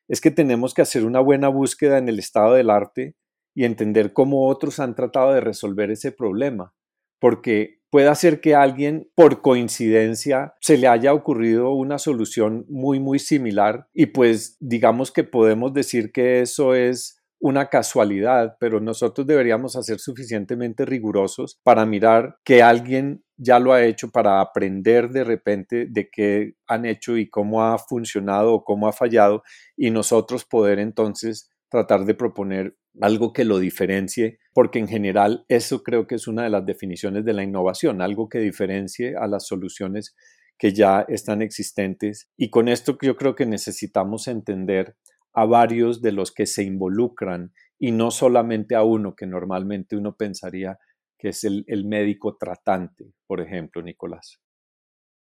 es 0.09 0.21
que 0.21 0.33
tenemos 0.33 0.75
que 0.75 0.83
hacer 0.83 1.05
una 1.05 1.21
buena 1.21 1.49
búsqueda 1.49 1.99
en 1.99 2.09
el 2.09 2.19
estado 2.19 2.55
del 2.55 2.71
arte 2.71 3.14
y 3.57 3.65
entender 3.65 4.13
cómo 4.13 4.47
otros 4.47 4.79
han 4.79 4.95
tratado 4.95 5.33
de 5.33 5.41
resolver 5.41 5.91
ese 5.91 6.13
problema, 6.13 6.75
porque 7.19 7.81
puede 7.91 8.15
ser 8.15 8.41
que 8.41 8.55
a 8.55 8.61
alguien 8.61 9.11
por 9.15 9.41
coincidencia 9.41 10.55
se 10.61 10.77
le 10.77 10.87
haya 10.87 11.15
ocurrido 11.15 11.73
una 11.73 11.99
solución 11.99 12.67
muy 12.69 13.01
muy 13.01 13.19
similar 13.19 13.89
y 13.95 14.07
pues 14.07 14.59
digamos 14.61 15.11
que 15.11 15.25
podemos 15.25 15.73
decir 15.73 16.13
que 16.13 16.41
eso 16.41 16.75
es 16.75 17.17
una 17.39 17.67
casualidad, 17.69 18.57
pero 18.61 18.81
nosotros 18.81 19.27
deberíamos 19.27 19.73
ser 19.73 19.99
suficientemente 19.99 20.85
rigurosos 20.85 21.59
para 21.63 21.87
mirar 21.87 22.37
que 22.45 22.63
alguien 22.63 23.25
ya 23.39 23.59
lo 23.59 23.73
ha 23.73 23.85
hecho, 23.85 24.11
para 24.11 24.41
aprender 24.41 25.11
de 25.11 25.25
repente 25.25 25.87
de 25.89 26.09
qué 26.11 26.55
han 26.67 26.87
hecho 26.87 27.17
y 27.17 27.29
cómo 27.29 27.65
ha 27.65 27.79
funcionado 27.79 28.55
o 28.55 28.65
cómo 28.65 28.89
ha 28.89 28.93
fallado, 28.93 29.43
y 29.77 29.91
nosotros 29.91 30.45
poder 30.45 30.79
entonces 30.79 31.51
tratar 31.69 32.05
de 32.05 32.15
proponer 32.15 32.77
algo 33.01 33.33
que 33.33 33.45
lo 33.45 33.59
diferencie, 33.59 34.39
porque 34.55 34.79
en 34.79 34.89
general 34.89 35.45
eso 35.49 35.83
creo 35.83 36.07
que 36.07 36.15
es 36.15 36.29
una 36.29 36.45
de 36.45 36.51
las 36.51 36.65
definiciones 36.65 37.25
de 37.25 37.33
la 37.33 37.43
innovación, 37.43 38.01
algo 38.01 38.29
que 38.29 38.39
diferencie 38.39 39.17
a 39.17 39.27
las 39.27 39.47
soluciones 39.47 40.15
que 40.59 40.73
ya 40.73 41.05
están 41.09 41.43
existentes. 41.43 42.31
Y 42.37 42.51
con 42.51 42.69
esto 42.69 42.97
yo 43.03 43.17
creo 43.17 43.35
que 43.35 43.47
necesitamos 43.47 44.29
entender 44.29 44.97
a 45.35 45.45
varios 45.45 46.01
de 46.01 46.13
los 46.13 46.33
que 46.33 46.47
se 46.47 46.63
involucran 46.63 47.53
y 47.79 47.93
no 47.93 48.11
solamente 48.11 48.75
a 48.75 48.83
uno 48.83 49.15
que 49.15 49.27
normalmente 49.27 49.97
uno 49.97 50.17
pensaría 50.17 50.79
que 51.19 51.29
es 51.29 51.45
el, 51.45 51.65
médico 51.87 52.37
tratante, 52.37 53.13
por 53.27 53.41
ejemplo, 53.41 53.83
Nicolás. 53.83 54.41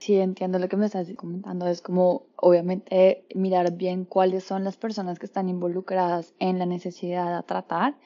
Sí, 0.03 0.17
entiendo 0.17 0.59
lo 0.59 0.69
que 0.69 0.77
me 0.77 0.87
estás 0.87 1.07
comentando. 1.15 1.69
Es 1.69 1.81
como, 1.81 2.27
obviamente, 2.35 3.25
mirar 3.37 3.77
bien 3.77 4.05
cuáles 4.05 4.43
son 4.43 4.65
las 4.65 4.77
personas 4.77 5.21
que 5.21 5.27
están 5.27 5.49
involucradas 5.49 6.35
en 6.41 6.59
la 6.59 6.67
necesidad 6.67 7.37
de 7.37 7.47
tratar 7.47 7.97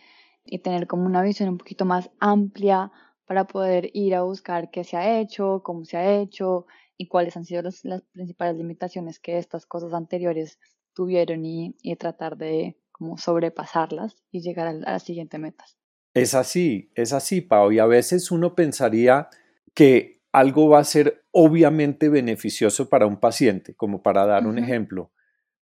y 0.45 0.59
tener 0.59 0.87
como 0.87 1.07
una 1.07 1.23
visión 1.23 1.49
un 1.49 1.57
poquito 1.57 1.87
más 1.87 2.11
amplia 2.21 2.93
para 3.25 3.47
poder 3.47 3.89
ir 3.95 4.15
a 4.15 4.25
buscar 4.25 4.71
qué 4.71 4.85
se 4.85 4.99
ha 4.99 5.19
hecho, 5.19 5.63
cómo 5.65 5.87
se 5.87 5.97
ha 5.97 6.21
hecho 6.21 6.67
y 6.99 7.09
cuáles 7.09 7.35
han 7.39 7.47
sido 7.47 7.63
las 7.63 8.03
principales 8.13 8.59
limitaciones 8.59 9.19
que 9.19 9.39
estas 9.39 9.65
cosas 9.65 9.95
anteriores 9.95 10.59
tuvieron 10.93 11.47
y, 11.47 11.75
tratar 11.99 12.37
de 12.37 12.77
como 12.93 13.17
sobrepasarlas 13.17 14.23
y 14.31 14.43
llegar 14.43 14.67
a, 14.67 14.75
las 14.75 15.03
siguientes 15.03 15.41
metas. 15.41 15.79
Es 16.13 16.35
así, 16.35 16.91
es 16.95 17.15
así, 17.15 17.41
Pau. 17.41 17.73
Y 17.73 17.79
a 17.79 17.87
veces 17.87 18.31
uno 18.31 18.55
pensaría 18.55 19.31
que 19.73 20.16
algo 20.37 20.69
va 20.69 20.81
a 20.81 20.85
ser 20.85 21.25
obviamente 21.31 22.11
beneficioso 22.11 22.91
para 22.91 23.07
un 23.07 23.19
paciente, 23.19 23.75
como 23.75 24.03
para 24.03 24.27
dar 24.27 24.47
un 24.47 24.59
ejemplo, 24.59 25.11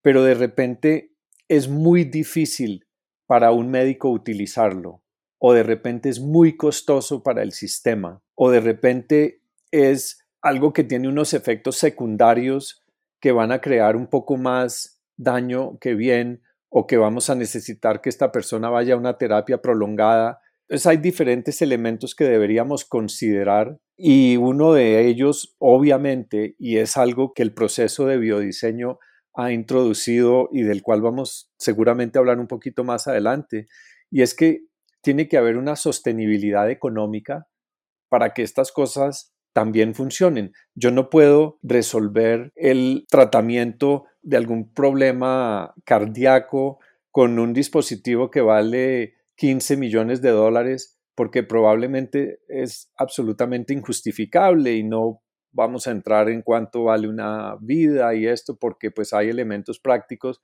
pero 0.03 0.25
de 0.25 0.35
repente 0.35 1.13
es 1.47 1.69
muy 1.69 2.03
difícil 2.03 2.85
para 3.27 3.53
un 3.53 3.71
médico 3.71 4.11
utilizarlo, 4.11 5.05
o 5.39 5.53
de 5.53 5.63
repente 5.63 6.09
es 6.09 6.19
muy 6.19 6.57
costoso 6.57 7.23
para 7.23 7.45
el 7.45 7.53
sistema, 7.53 8.21
o 8.35 8.51
de 8.51 8.59
repente 8.59 9.43
es 9.71 10.19
algo 10.43 10.73
que 10.73 10.83
tiene 10.83 11.07
unos 11.07 11.35
efectos 11.35 11.77
secundarios 11.77 12.83
que 13.21 13.31
van 13.31 13.53
a 13.53 13.61
crear 13.61 13.95
un 13.95 14.09
poco 14.09 14.37
más 14.37 15.01
daño 15.17 15.79
que 15.79 15.95
bien 15.95 16.43
o 16.69 16.89
que 16.89 16.97
vamos 16.97 17.31
a 17.31 17.37
necesitar 17.37 18.01
que 18.01 18.09
esta 18.09 18.33
persona 18.33 18.71
vaya 18.71 18.95
a 18.95 18.99
una 18.99 19.19
terapia 19.19 19.63
prolongada. 19.63 20.41
Entonces 20.75 20.91
hay 20.91 20.97
diferentes 20.97 21.63
elementos 21.63 22.17
que 22.17 22.25
deberíamos 22.25 22.85
considerar 22.85 23.79
y 23.97 24.37
uno 24.39 24.73
de 24.73 25.07
ellos, 25.07 25.55
obviamente, 25.59 26.57
y 26.59 26.79
es 26.79 26.97
algo 26.97 27.33
que 27.33 27.45
el 27.45 27.55
proceso 27.55 28.07
de 28.07 28.19
biodiseño 28.19 28.99
ha 29.35 29.53
introducido 29.53 30.49
y 30.51 30.63
del 30.63 30.83
cual 30.83 31.01
vamos 31.01 31.49
seguramente 31.59 32.19
a 32.19 32.23
hablar 32.23 32.41
un 32.41 32.49
poquito 32.49 32.83
más 32.83 33.07
adelante, 33.07 33.69
y 34.11 34.23
es 34.23 34.35
que 34.35 34.63
tiene 35.01 35.29
que 35.29 35.37
haber 35.37 35.59
una 35.59 35.77
sostenibilidad 35.77 36.69
económica 36.69 37.47
para 38.09 38.35
que 38.35 38.43
estas 38.43 38.73
cosas 38.73 39.33
también 39.53 39.95
funcionen. 39.95 40.55
Yo 40.75 40.91
no 40.91 41.09
puedo 41.09 41.61
resolver 41.63 42.51
el 42.57 43.07
tratamiento 43.09 44.07
de 44.23 44.39
algún 44.39 44.75
problema 44.75 45.73
cardíaco 45.85 46.81
con 47.13 47.39
un 47.39 47.53
dispositivo 47.53 48.29
que 48.29 48.41
vale 48.41 49.15
15 49.37 49.77
millones 49.77 50.23
de 50.23 50.31
dólares 50.31 50.99
porque 51.15 51.43
probablemente 51.43 52.41
es 52.49 52.91
absolutamente 52.97 53.73
injustificable 53.73 54.75
y 54.75 54.83
no 54.83 55.23
vamos 55.53 55.87
a 55.87 55.93
entrar 55.93 56.29
en 56.29 56.43
cuánto 56.43 56.85
vale 56.85 57.09
una 57.09 57.57
vida 57.61 58.15
y 58.15 58.27
esto 58.27 58.57
porque 58.57 58.91
pues 58.91 59.13
hay 59.13 59.29
elementos 59.29 59.79
prácticos, 59.79 60.41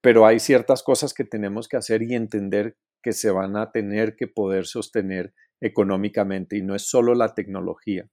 pero 0.00 0.26
hay 0.26 0.40
ciertas 0.40 0.82
cosas 0.82 1.14
que 1.14 1.24
tenemos 1.24 1.68
que 1.68 1.76
hacer 1.76 2.02
y 2.02 2.14
entender 2.14 2.76
que 3.02 3.12
se 3.12 3.30
van 3.30 3.56
a 3.56 3.70
tener 3.70 4.16
que 4.16 4.26
poder 4.26 4.66
sostener 4.66 5.32
económicamente 5.60 6.56
y 6.56 6.62
no 6.62 6.74
es 6.74 6.88
solo 6.88 7.14
la 7.14 7.34
tecnología. 7.34 8.08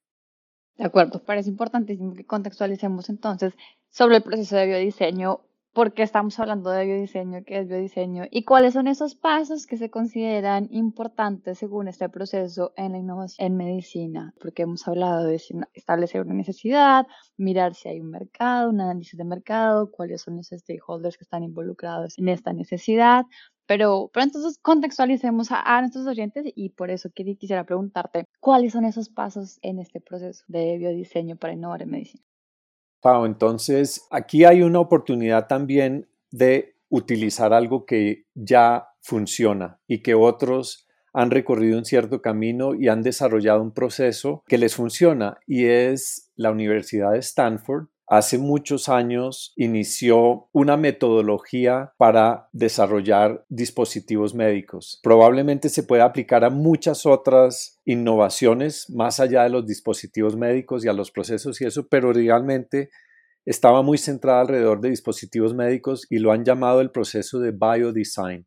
De 0.78 0.86
acuerdo, 0.86 1.24
parece 1.24 1.50
importantísimo 1.50 2.14
que 2.14 2.26
contextualicemos 2.26 3.10
entonces 3.10 3.54
sobre 3.90 4.18
el 4.18 4.24
proceso 4.24 4.56
de 4.58 4.68
biodiseño 4.68 5.42
por 5.76 5.94
qué 5.94 6.04
estamos 6.04 6.40
hablando 6.40 6.70
de 6.70 6.86
biodiseño, 6.86 7.44
qué 7.46 7.60
es 7.60 7.68
biodiseño 7.68 8.24
y 8.32 8.46
cuáles 8.46 8.76
son 8.76 8.88
esos 8.88 9.14
pasos 9.14 9.68
que 9.68 9.76
se 9.76 9.90
consideran 9.90 10.70
importantes 10.72 11.58
según 11.58 11.90
este 11.90 12.08
proceso 12.08 12.72
en 12.78 12.94
la 12.94 13.00
innovación 13.00 13.46
en 13.46 13.58
medicina, 13.58 14.34
porque 14.40 14.62
hemos 14.62 14.88
hablado 14.88 15.26
de 15.26 15.36
establecer 15.74 16.22
una 16.22 16.34
necesidad, 16.34 17.06
mirar 17.36 17.76
si 17.76 17.90
hay 17.90 18.00
un 18.00 18.10
mercado, 18.10 18.70
un 18.70 18.80
análisis 18.80 19.18
de 19.18 19.26
mercado, 19.26 19.92
cuáles 19.92 20.22
son 20.22 20.38
los 20.38 20.48
stakeholders 20.48 21.18
que 21.18 21.26
están 21.26 21.44
involucrados 21.44 22.18
en 22.18 22.30
esta 22.30 22.54
necesidad, 22.54 23.26
pero, 23.66 24.10
pero 24.14 24.24
entonces 24.24 24.58
contextualicemos 24.62 25.52
a, 25.52 25.60
a, 25.62 25.82
nuestros 25.82 26.08
oyentes 26.08 26.46
y 26.56 26.70
por 26.70 26.90
eso 26.90 27.10
quisiera 27.10 27.66
preguntarte 27.66 28.24
cuáles 28.40 28.72
son 28.72 28.86
esos 28.86 29.10
pasos 29.10 29.60
en 29.62 29.80
este 29.80 30.00
proceso 30.00 30.46
de 30.48 30.78
biodiseño 30.78 31.36
para 31.36 31.52
innovar 31.52 31.82
en 31.82 31.90
medicina. 31.90 32.24
Entonces 33.26 34.08
aquí 34.10 34.46
hay 34.46 34.62
una 34.64 34.80
oportunidad 34.80 35.48
también 35.48 36.08
de 36.32 36.76
utilizar 36.90 37.54
algo 37.54 37.86
que 37.86 38.26
ya 38.34 38.88
funciona 39.02 39.80
y 39.88 40.02
que 40.02 40.16
otros 40.16 40.88
han 41.14 41.32
recorrido 41.32 41.78
un 41.78 41.86
cierto 41.86 42.22
camino 42.22 42.74
y 42.74 42.88
han 42.88 43.04
desarrollado 43.04 43.62
un 43.62 43.74
proceso 43.74 44.44
que 44.48 44.58
les 44.58 44.76
funciona 44.76 45.38
y 45.46 45.66
es 45.66 46.32
la 46.36 46.52
Universidad 46.52 47.12
de 47.12 47.20
Stanford 47.20 47.86
hace 48.08 48.38
muchos 48.38 48.90
años 48.90 49.54
inició 49.56 50.50
una 50.52 50.78
metodología 50.78 51.94
para 51.98 52.50
desarrollar 52.52 53.46
dispositivos 53.50 54.36
médicos. 54.36 55.00
Probablemente 55.02 55.70
se 55.70 55.84
puede 55.84 56.02
aplicar 56.02 56.44
a 56.44 56.50
muchas 56.50 57.06
otras 57.06 57.80
innovaciones 57.86 58.90
más 58.90 59.20
allá 59.20 59.44
de 59.44 59.50
los 59.50 59.66
dispositivos 59.66 60.36
médicos 60.36 60.86
y 60.86 60.88
a 60.88 60.94
los 60.94 61.12
procesos 61.12 61.60
y 61.62 61.66
eso, 61.66 61.88
pero 61.88 62.14
realmente 62.14 62.90
estaba 63.46 63.82
muy 63.82 63.98
centrada 63.98 64.42
alrededor 64.42 64.82
de 64.82 64.90
dispositivos 64.90 65.54
médicos 65.54 66.08
y 66.10 66.18
lo 66.20 66.32
han 66.32 66.44
llamado 66.44 66.82
el 66.82 66.92
proceso 66.92 67.40
de 67.40 67.52
biodesign. 67.52 68.46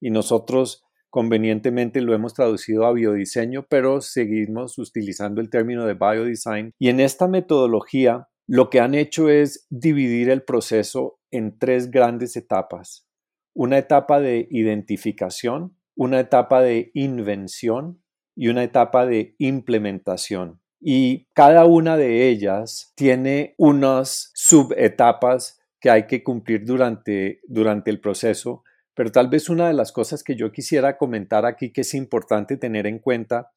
Y 0.00 0.10
nosotros 0.10 0.84
convenientemente 1.10 2.00
lo 2.00 2.14
hemos 2.14 2.34
traducido 2.34 2.84
a 2.84 2.92
biodiseño, 2.92 3.66
pero 3.68 4.00
seguimos 4.00 4.78
utilizando 4.78 5.40
el 5.40 5.50
término 5.50 5.86
de 5.86 5.94
biodesign. 5.94 6.72
Y 6.78 6.90
en 6.90 7.00
esta 7.00 7.26
metodología 7.26 8.28
lo 8.46 8.70
que 8.70 8.80
han 8.80 8.94
hecho 8.94 9.28
es 9.28 9.66
dividir 9.70 10.30
el 10.30 10.42
proceso 10.42 11.18
en 11.30 11.58
tres 11.58 11.90
grandes 11.90 12.36
etapas. 12.36 13.06
Una 13.54 13.78
etapa 13.78 14.20
de 14.20 14.46
identificación, 14.50 15.76
una 15.96 16.20
etapa 16.20 16.62
de 16.62 16.90
invención 16.94 18.02
y 18.36 18.48
una 18.48 18.62
etapa 18.62 19.06
de 19.06 19.34
implementación. 19.38 20.60
Y 20.80 21.26
cada 21.32 21.64
una 21.64 21.96
de 21.96 22.28
ellas 22.28 22.92
tiene 22.94 23.54
unas 23.56 24.30
subetapas 24.34 25.58
que 25.80 25.90
hay 25.90 26.06
que 26.06 26.22
cumplir 26.22 26.64
durante, 26.64 27.40
durante 27.48 27.90
el 27.90 28.00
proceso, 28.00 28.62
pero 28.94 29.10
tal 29.10 29.28
vez 29.28 29.48
una 29.48 29.68
de 29.68 29.74
las 29.74 29.90
cosas 29.90 30.22
que 30.22 30.36
yo 30.36 30.52
quisiera 30.52 30.96
comentar 30.96 31.46
aquí 31.46 31.72
que 31.72 31.80
es 31.80 31.94
importante 31.94 32.56
tener 32.56 32.86
en 32.86 32.98
cuenta 32.98 33.50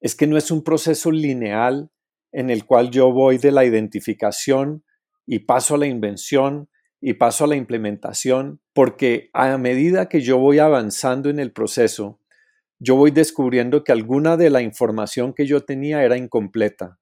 es 0.00 0.14
que 0.14 0.26
no 0.26 0.36
es 0.36 0.50
un 0.50 0.62
proceso 0.62 1.10
lineal 1.10 1.90
en 2.32 2.50
el 2.50 2.66
cual 2.66 2.90
yo 2.90 3.12
voy 3.12 3.38
de 3.38 3.52
la 3.52 3.64
identificación 3.64 4.84
y 5.26 5.40
paso 5.40 5.74
a 5.74 5.78
la 5.78 5.86
invención 5.86 6.68
y 7.00 7.14
paso 7.14 7.44
a 7.44 7.48
la 7.48 7.56
implementación, 7.56 8.60
porque 8.72 9.30
a 9.32 9.56
medida 9.58 10.08
que 10.08 10.20
yo 10.20 10.38
voy 10.38 10.58
avanzando 10.58 11.30
en 11.30 11.38
el 11.38 11.52
proceso, 11.52 12.20
yo 12.78 12.96
voy 12.96 13.10
descubriendo 13.10 13.84
que 13.84 13.92
alguna 13.92 14.36
de 14.36 14.50
la 14.50 14.62
información 14.62 15.32
que 15.34 15.46
yo 15.46 15.62
tenía 15.64 16.04
era 16.04 16.16
incompleta 16.16 16.98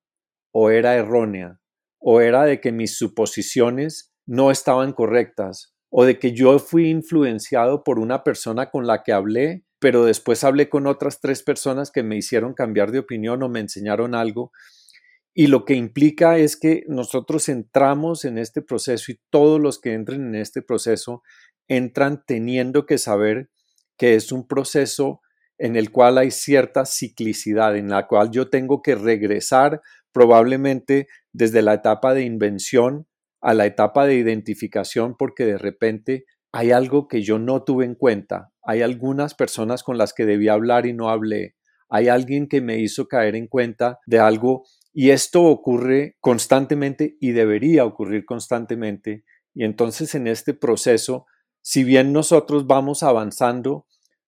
o 0.53 0.71
era 0.71 0.95
errónea 0.95 1.61
o 1.99 2.21
era 2.21 2.45
de 2.45 2.61
que 2.61 2.71
mis 2.71 2.97
suposiciones 2.97 4.13
no 4.27 4.51
estaban 4.51 4.93
correctas 4.93 5.75
o 5.91 6.05
de 6.05 6.19
que 6.19 6.33
yo 6.33 6.59
fui 6.59 6.91
influenciado 6.91 7.83
por 7.83 7.99
una 7.99 8.25
persona 8.25 8.71
con 8.71 8.87
la 8.87 9.03
que 9.03 9.13
hablé, 9.13 9.65
pero 9.79 10.05
después 10.05 10.45
hablé 10.45 10.69
con 10.69 10.87
otras 10.87 11.21
tres 11.21 11.43
personas 11.43 11.91
que 11.91 12.03
me 12.03 12.17
hicieron 12.17 12.53
cambiar 12.53 12.91
de 12.91 12.99
opinión 13.01 13.43
o 13.43 13.49
me 13.49 13.61
enseñaron 13.61 14.15
algo 14.15 14.53
y 15.35 15.49
lo 15.49 15.65
que 15.65 15.75
implica 15.75 16.39
es 16.39 16.57
que 16.57 16.85
nosotros 16.87 17.49
entramos 17.49 18.25
en 18.25 18.39
este 18.39 18.63
proceso 18.63 19.11
y 19.11 19.21
todos 19.31 19.61
los 19.61 19.81
que 19.81 19.93
entren 19.93 20.29
en 20.29 20.35
este 20.37 20.63
proceso 20.63 21.23
entran 21.67 22.23
teniendo 22.25 22.87
que 22.87 22.99
saber 22.99 23.51
que 23.99 24.15
es 24.15 24.31
un 24.31 24.47
proceso 24.47 25.21
en 25.59 25.77
el 25.77 25.91
cual 25.91 26.19
hay 26.19 26.31
cierta 26.31 26.85
ciclicidad, 26.85 27.77
en 27.77 27.89
la 27.89 28.07
cual 28.07 28.31
yo 28.31 28.49
tengo 28.49 28.81
que 28.81 28.95
regresar 28.95 29.83
probablemente 30.13 31.09
desde 31.33 31.63
la 31.63 31.75
etapa 31.75 32.15
de 32.15 32.23
invención 32.23 33.09
a 33.41 33.55
la 33.55 33.67
etapa 33.67 34.07
de 34.07 34.15
identificación 34.15 35.17
porque 35.17 35.45
de 35.45 35.59
repente 35.59 36.25
hay 36.53 36.71
algo 36.71 37.09
que 37.09 37.23
yo 37.23 37.41
no 37.41 37.65
tuve 37.65 37.85
en 37.85 37.97
cuenta, 37.97 38.53
hay 38.63 38.83
algunas 38.83 39.35
personas 39.35 39.83
con 39.83 39.99
las 39.99 40.13
que 40.13 40.25
debía 40.25 40.53
hablar 40.53 40.87
y 40.87 40.93
no 40.93 41.09
hablé, 41.09 41.57
hay 41.89 42.09
alguien 42.09 42.49
que 42.49 42.61
me 42.61 42.79
hizo 42.79 43.09
caer 43.09 43.35
en 43.35 43.49
cuenta 43.49 43.99
de 44.07 44.21
algo 44.21 44.65
y 44.95 45.11
esto 45.11 45.43
ocurre 45.43 46.17
constantemente 46.21 47.17
y 47.21 47.33
debería 47.33 47.85
ocurrir 47.85 48.25
constantemente. 48.25 49.25
Y 49.53 49.65
entonces 49.65 50.15
en 50.15 50.29
este 50.29 50.55
proceso, 50.55 51.27
si 51.63 51.83
bien 51.83 52.13
nosotros 52.13 52.69
vamos 52.69 53.03
avanzando, 53.03 53.87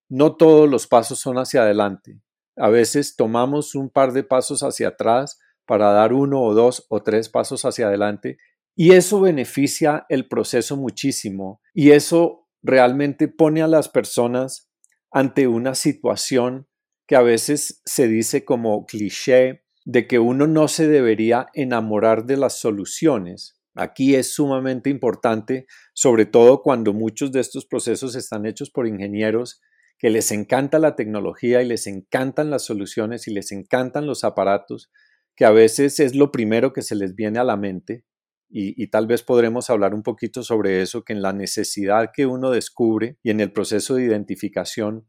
no 0.08 0.34
todos 0.34 0.68
los 0.68 0.88
pasos 0.88 1.20
son 1.20 1.38
hacia 1.38 1.62
adelante. 1.62 2.20
A 2.56 2.68
veces 2.68 3.14
tomamos 3.14 3.76
un 3.76 3.90
par 3.90 4.12
de 4.12 4.24
pasos 4.24 4.64
hacia 4.64 4.88
atrás 4.88 5.38
para 5.66 5.92
dar 5.92 6.12
uno 6.12 6.42
o 6.42 6.52
dos 6.52 6.84
o 6.88 7.00
tres 7.02 7.28
pasos 7.28 7.64
hacia 7.64 7.86
adelante 7.86 8.38
y 8.74 8.92
eso 8.92 9.20
beneficia 9.20 10.04
el 10.08 10.26
proceso 10.26 10.76
muchísimo 10.76 11.60
y 11.74 11.92
eso 11.92 12.48
realmente 12.62 13.28
pone 13.28 13.62
a 13.62 13.68
las 13.68 13.88
personas 13.88 14.68
ante 15.12 15.46
una 15.46 15.74
situación 15.74 16.66
que 17.06 17.16
a 17.16 17.22
veces 17.22 17.82
se 17.84 18.08
dice 18.08 18.44
como 18.44 18.84
cliché 18.86 19.65
de 19.86 20.08
que 20.08 20.18
uno 20.18 20.48
no 20.48 20.66
se 20.66 20.88
debería 20.88 21.46
enamorar 21.54 22.26
de 22.26 22.36
las 22.36 22.58
soluciones. 22.58 23.56
Aquí 23.76 24.16
es 24.16 24.34
sumamente 24.34 24.90
importante, 24.90 25.66
sobre 25.94 26.26
todo 26.26 26.60
cuando 26.60 26.92
muchos 26.92 27.30
de 27.30 27.40
estos 27.40 27.66
procesos 27.66 28.16
están 28.16 28.46
hechos 28.46 28.70
por 28.70 28.88
ingenieros 28.88 29.62
que 29.98 30.10
les 30.10 30.32
encanta 30.32 30.80
la 30.80 30.96
tecnología 30.96 31.62
y 31.62 31.68
les 31.68 31.86
encantan 31.86 32.50
las 32.50 32.64
soluciones 32.64 33.28
y 33.28 33.32
les 33.32 33.52
encantan 33.52 34.06
los 34.06 34.24
aparatos, 34.24 34.90
que 35.36 35.44
a 35.44 35.52
veces 35.52 36.00
es 36.00 36.16
lo 36.16 36.32
primero 36.32 36.72
que 36.72 36.82
se 36.82 36.96
les 36.96 37.14
viene 37.14 37.38
a 37.38 37.44
la 37.44 37.56
mente. 37.56 38.04
Y, 38.48 38.88
tal 38.88 39.06
vez 39.06 39.22
podremos 39.22 39.70
hablar 39.70 39.94
un 39.94 40.02
poquito 40.02 40.42
sobre 40.42 40.80
eso, 40.80 41.02
que 41.02 41.12
en 41.12 41.22
la 41.22 41.32
necesidad 41.32 42.10
que 42.14 42.26
uno 42.26 42.50
descubre 42.50 43.18
y 43.22 43.30
en 43.30 43.40
el 43.40 43.52
proceso 43.52 43.94
de 43.94 44.04
identificación, 44.04 45.06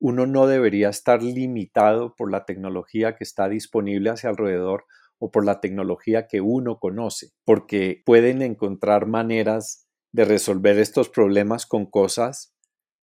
uno 0.00 0.26
no 0.26 0.46
debería 0.46 0.88
estar 0.88 1.22
limitado 1.22 2.14
por 2.14 2.30
la 2.30 2.44
tecnología 2.44 3.16
que 3.16 3.24
está 3.24 3.48
disponible 3.48 4.10
hacia 4.10 4.30
alrededor 4.30 4.84
o 5.18 5.30
por 5.30 5.44
la 5.44 5.60
tecnología 5.60 6.26
que 6.26 6.40
uno 6.40 6.78
conoce, 6.78 7.30
porque 7.44 8.02
pueden 8.04 8.42
encontrar 8.42 9.06
maneras 9.06 9.88
de 10.12 10.24
resolver 10.24 10.78
estos 10.78 11.08
problemas 11.08 11.66
con 11.66 11.86
cosas 11.86 12.54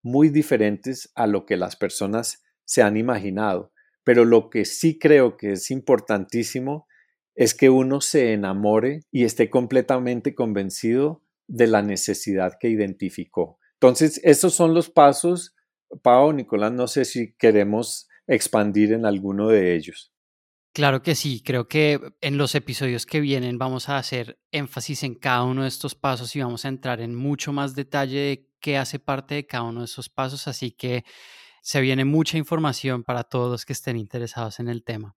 muy 0.03 0.29
diferentes 0.29 1.11
a 1.15 1.27
lo 1.27 1.45
que 1.45 1.57
las 1.57 1.75
personas 1.75 2.43
se 2.65 2.81
han 2.81 2.97
imaginado. 2.97 3.71
Pero 4.03 4.25
lo 4.25 4.49
que 4.49 4.65
sí 4.65 4.97
creo 4.97 5.37
que 5.37 5.53
es 5.53 5.71
importantísimo 5.71 6.87
es 7.35 7.53
que 7.53 7.69
uno 7.69 8.01
se 8.01 8.33
enamore 8.33 9.01
y 9.11 9.23
esté 9.23 9.49
completamente 9.49 10.35
convencido 10.35 11.23
de 11.47 11.67
la 11.67 11.81
necesidad 11.81 12.53
que 12.59 12.69
identificó. 12.69 13.59
Entonces, 13.73 14.19
esos 14.23 14.53
son 14.53 14.73
los 14.73 14.89
pasos 14.89 15.55
Pau, 16.01 16.33
Nicolás, 16.33 16.71
no 16.71 16.87
sé 16.87 17.05
si 17.05 17.33
queremos 17.33 18.07
expandir 18.27 18.93
en 18.93 19.05
alguno 19.05 19.47
de 19.47 19.75
ellos. 19.75 20.11
Claro 20.73 21.01
que 21.01 21.15
sí, 21.15 21.43
creo 21.43 21.67
que 21.67 21.99
en 22.21 22.37
los 22.37 22.55
episodios 22.55 23.05
que 23.05 23.19
vienen 23.19 23.57
vamos 23.57 23.89
a 23.89 23.97
hacer 23.97 24.39
énfasis 24.51 25.03
en 25.03 25.15
cada 25.15 25.43
uno 25.43 25.63
de 25.63 25.67
estos 25.67 25.95
pasos 25.95 26.33
y 26.35 26.39
vamos 26.39 26.63
a 26.63 26.69
entrar 26.69 27.01
en 27.01 27.13
mucho 27.13 27.51
más 27.51 27.75
detalle 27.75 28.17
de 28.19 28.49
qué 28.61 28.77
hace 28.77 28.97
parte 28.97 29.35
de 29.35 29.45
cada 29.45 29.63
uno 29.63 29.81
de 29.81 29.85
esos 29.85 30.07
pasos, 30.07 30.47
así 30.47 30.71
que 30.71 31.03
se 31.61 31.81
viene 31.81 32.05
mucha 32.05 32.37
información 32.37 33.03
para 33.03 33.25
todos 33.25 33.51
los 33.51 33.65
que 33.65 33.73
estén 33.73 33.97
interesados 33.97 34.61
en 34.61 34.69
el 34.69 34.83
tema. 34.83 35.15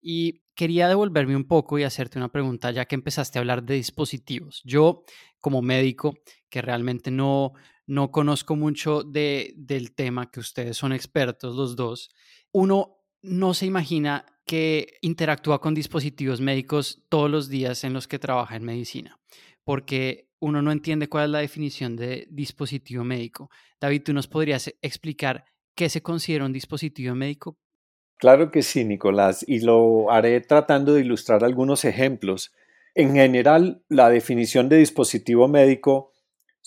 Y 0.00 0.42
quería 0.56 0.88
devolverme 0.88 1.36
un 1.36 1.46
poco 1.46 1.78
y 1.78 1.84
hacerte 1.84 2.18
una 2.18 2.32
pregunta, 2.32 2.72
ya 2.72 2.84
que 2.84 2.96
empezaste 2.96 3.38
a 3.38 3.40
hablar 3.40 3.62
de 3.62 3.74
dispositivos. 3.74 4.60
Yo, 4.64 5.04
como 5.40 5.62
médico, 5.62 6.18
que 6.48 6.62
realmente 6.62 7.10
no, 7.10 7.52
no 7.86 8.10
conozco 8.10 8.56
mucho 8.56 9.02
de, 9.02 9.54
del 9.56 9.94
tema, 9.94 10.30
que 10.30 10.40
ustedes 10.40 10.76
son 10.76 10.92
expertos 10.92 11.54
los 11.54 11.76
dos, 11.76 12.10
uno 12.52 12.98
no 13.22 13.54
se 13.54 13.66
imagina 13.66 14.26
que 14.44 14.98
interactúa 15.00 15.60
con 15.60 15.74
dispositivos 15.74 16.40
médicos 16.40 17.04
todos 17.08 17.30
los 17.30 17.48
días 17.48 17.82
en 17.84 17.92
los 17.92 18.06
que 18.06 18.18
trabaja 18.18 18.56
en 18.56 18.64
medicina. 18.64 19.18
porque 19.64 20.26
uno 20.38 20.62
no 20.62 20.70
entiende 20.70 21.08
cuál 21.08 21.24
es 21.24 21.30
la 21.30 21.38
definición 21.40 21.96
de 21.96 22.28
dispositivo 22.30 23.02
médico. 23.02 23.50
David, 23.80 24.02
¿tú 24.04 24.12
nos 24.12 24.28
podrías 24.28 24.72
explicar 24.82 25.44
qué 25.74 25.88
se 25.88 26.02
considera 26.02 26.44
un 26.44 26.52
dispositivo 26.52 27.14
médico? 27.14 27.58
Claro 28.18 28.50
que 28.50 28.62
sí, 28.62 28.84
Nicolás, 28.84 29.44
y 29.46 29.60
lo 29.60 30.10
haré 30.10 30.40
tratando 30.40 30.94
de 30.94 31.00
ilustrar 31.00 31.42
algunos 31.42 31.84
ejemplos. 31.84 32.52
En 32.94 33.14
general, 33.14 33.82
la 33.88 34.08
definición 34.08 34.68
de 34.68 34.78
dispositivo 34.78 35.48
médico 35.48 36.12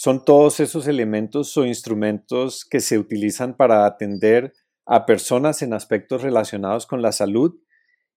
son 0.01 0.23
todos 0.23 0.61
esos 0.61 0.87
elementos 0.87 1.57
o 1.57 1.65
instrumentos 1.65 2.63
que 2.63 2.79
se 2.79 2.97
utilizan 2.97 3.57
para 3.57 3.85
atender 3.85 4.53
a 4.85 5.05
personas 5.05 5.61
en 5.61 5.73
aspectos 5.73 6.21
relacionados 6.21 6.87
con 6.87 7.01
la 7.01 7.11
salud 7.11 7.59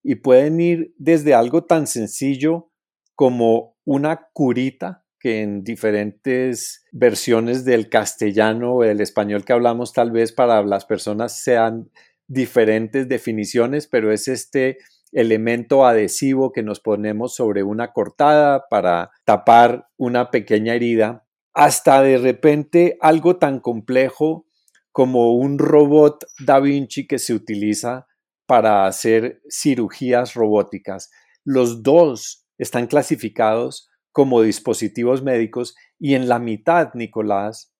y 0.00 0.14
pueden 0.14 0.60
ir 0.60 0.94
desde 0.96 1.34
algo 1.34 1.64
tan 1.64 1.88
sencillo 1.88 2.70
como 3.16 3.76
una 3.84 4.28
curita, 4.32 5.04
que 5.18 5.42
en 5.42 5.64
diferentes 5.64 6.84
versiones 6.92 7.64
del 7.64 7.88
castellano 7.88 8.76
o 8.76 8.82
del 8.82 9.00
español 9.00 9.44
que 9.44 9.52
hablamos 9.52 9.92
tal 9.92 10.12
vez 10.12 10.30
para 10.30 10.62
las 10.62 10.84
personas 10.84 11.42
sean 11.42 11.90
diferentes 12.28 13.08
definiciones, 13.08 13.88
pero 13.88 14.12
es 14.12 14.28
este 14.28 14.78
elemento 15.10 15.84
adhesivo 15.84 16.52
que 16.52 16.62
nos 16.62 16.78
ponemos 16.78 17.34
sobre 17.34 17.64
una 17.64 17.92
cortada 17.92 18.66
para 18.70 19.10
tapar 19.24 19.88
una 19.96 20.30
pequeña 20.30 20.74
herida, 20.74 21.21
hasta 21.54 22.02
de 22.02 22.18
repente 22.18 22.96
algo 23.00 23.36
tan 23.36 23.60
complejo 23.60 24.46
como 24.90 25.34
un 25.34 25.58
robot 25.58 26.24
Da 26.44 26.60
Vinci 26.60 27.06
que 27.06 27.18
se 27.18 27.34
utiliza 27.34 28.06
para 28.46 28.86
hacer 28.86 29.40
cirugías 29.48 30.34
robóticas. 30.34 31.10
Los 31.44 31.82
dos 31.82 32.46
están 32.58 32.86
clasificados 32.86 33.88
como 34.12 34.42
dispositivos 34.42 35.22
médicos 35.22 35.74
y 35.98 36.14
en 36.14 36.28
la 36.28 36.38
mitad, 36.38 36.92
Nicolás, 36.94 37.72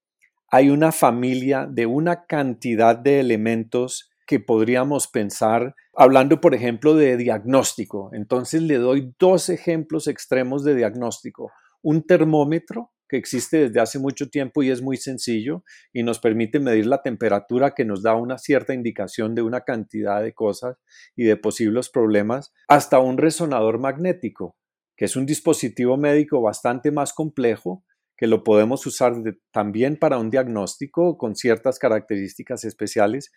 hay 0.49 0.71
una 0.71 0.93
familia 0.93 1.67
de 1.71 1.87
una 1.87 2.27
cantidad 2.27 2.97
de 2.97 3.21
elementos 3.21 4.11
que 4.27 4.41
podríamos 4.41 5.09
pensar, 5.09 5.75
hablando 5.95 6.41
por 6.41 6.55
ejemplo 6.55 6.95
de 6.95 7.17
diagnóstico. 7.17 8.11
Entonces 8.13 8.63
le 8.63 8.79
doy 8.79 9.15
dos 9.19 9.49
ejemplos 9.49 10.07
extremos 10.07 10.65
de 10.65 10.75
diagnóstico. 10.75 11.51
Un 11.83 12.07
termómetro 12.07 12.92
que 13.13 13.19
existe 13.19 13.69
desde 13.69 13.79
hace 13.79 13.99
mucho 13.99 14.31
tiempo 14.31 14.63
y 14.63 14.71
es 14.71 14.81
muy 14.81 14.97
sencillo 14.97 15.65
y 15.93 16.03
nos 16.03 16.19
permite 16.19 16.59
medir 16.61 16.87
la 16.87 17.03
temperatura 17.03 17.75
que 17.75 17.85
nos 17.85 18.03
da 18.03 18.15
una 18.15 18.39
cierta 18.39 18.73
indicación 18.73 19.35
de 19.35 19.43
una 19.43 19.61
cantidad 19.61 20.23
de 20.23 20.33
cosas 20.33 20.79
y 21.15 21.25
de 21.25 21.37
posibles 21.37 21.91
problemas, 21.91 22.55
hasta 22.69 23.01
un 23.01 23.19
resonador 23.19 23.79
magnético, 23.79 24.57
que 24.97 25.05
es 25.05 25.15
un 25.15 25.27
dispositivo 25.27 25.99
médico 25.99 26.41
bastante 26.41 26.91
más 26.91 27.13
complejo 27.13 27.85
que 28.17 28.27
lo 28.27 28.45
podemos 28.45 28.87
usar 28.87 29.13
también 29.51 29.99
para 29.99 30.17
un 30.17 30.31
diagnóstico 30.31 31.19
con 31.19 31.37
ciertas 31.37 31.79
características 31.79 32.65
especiales 32.65 33.31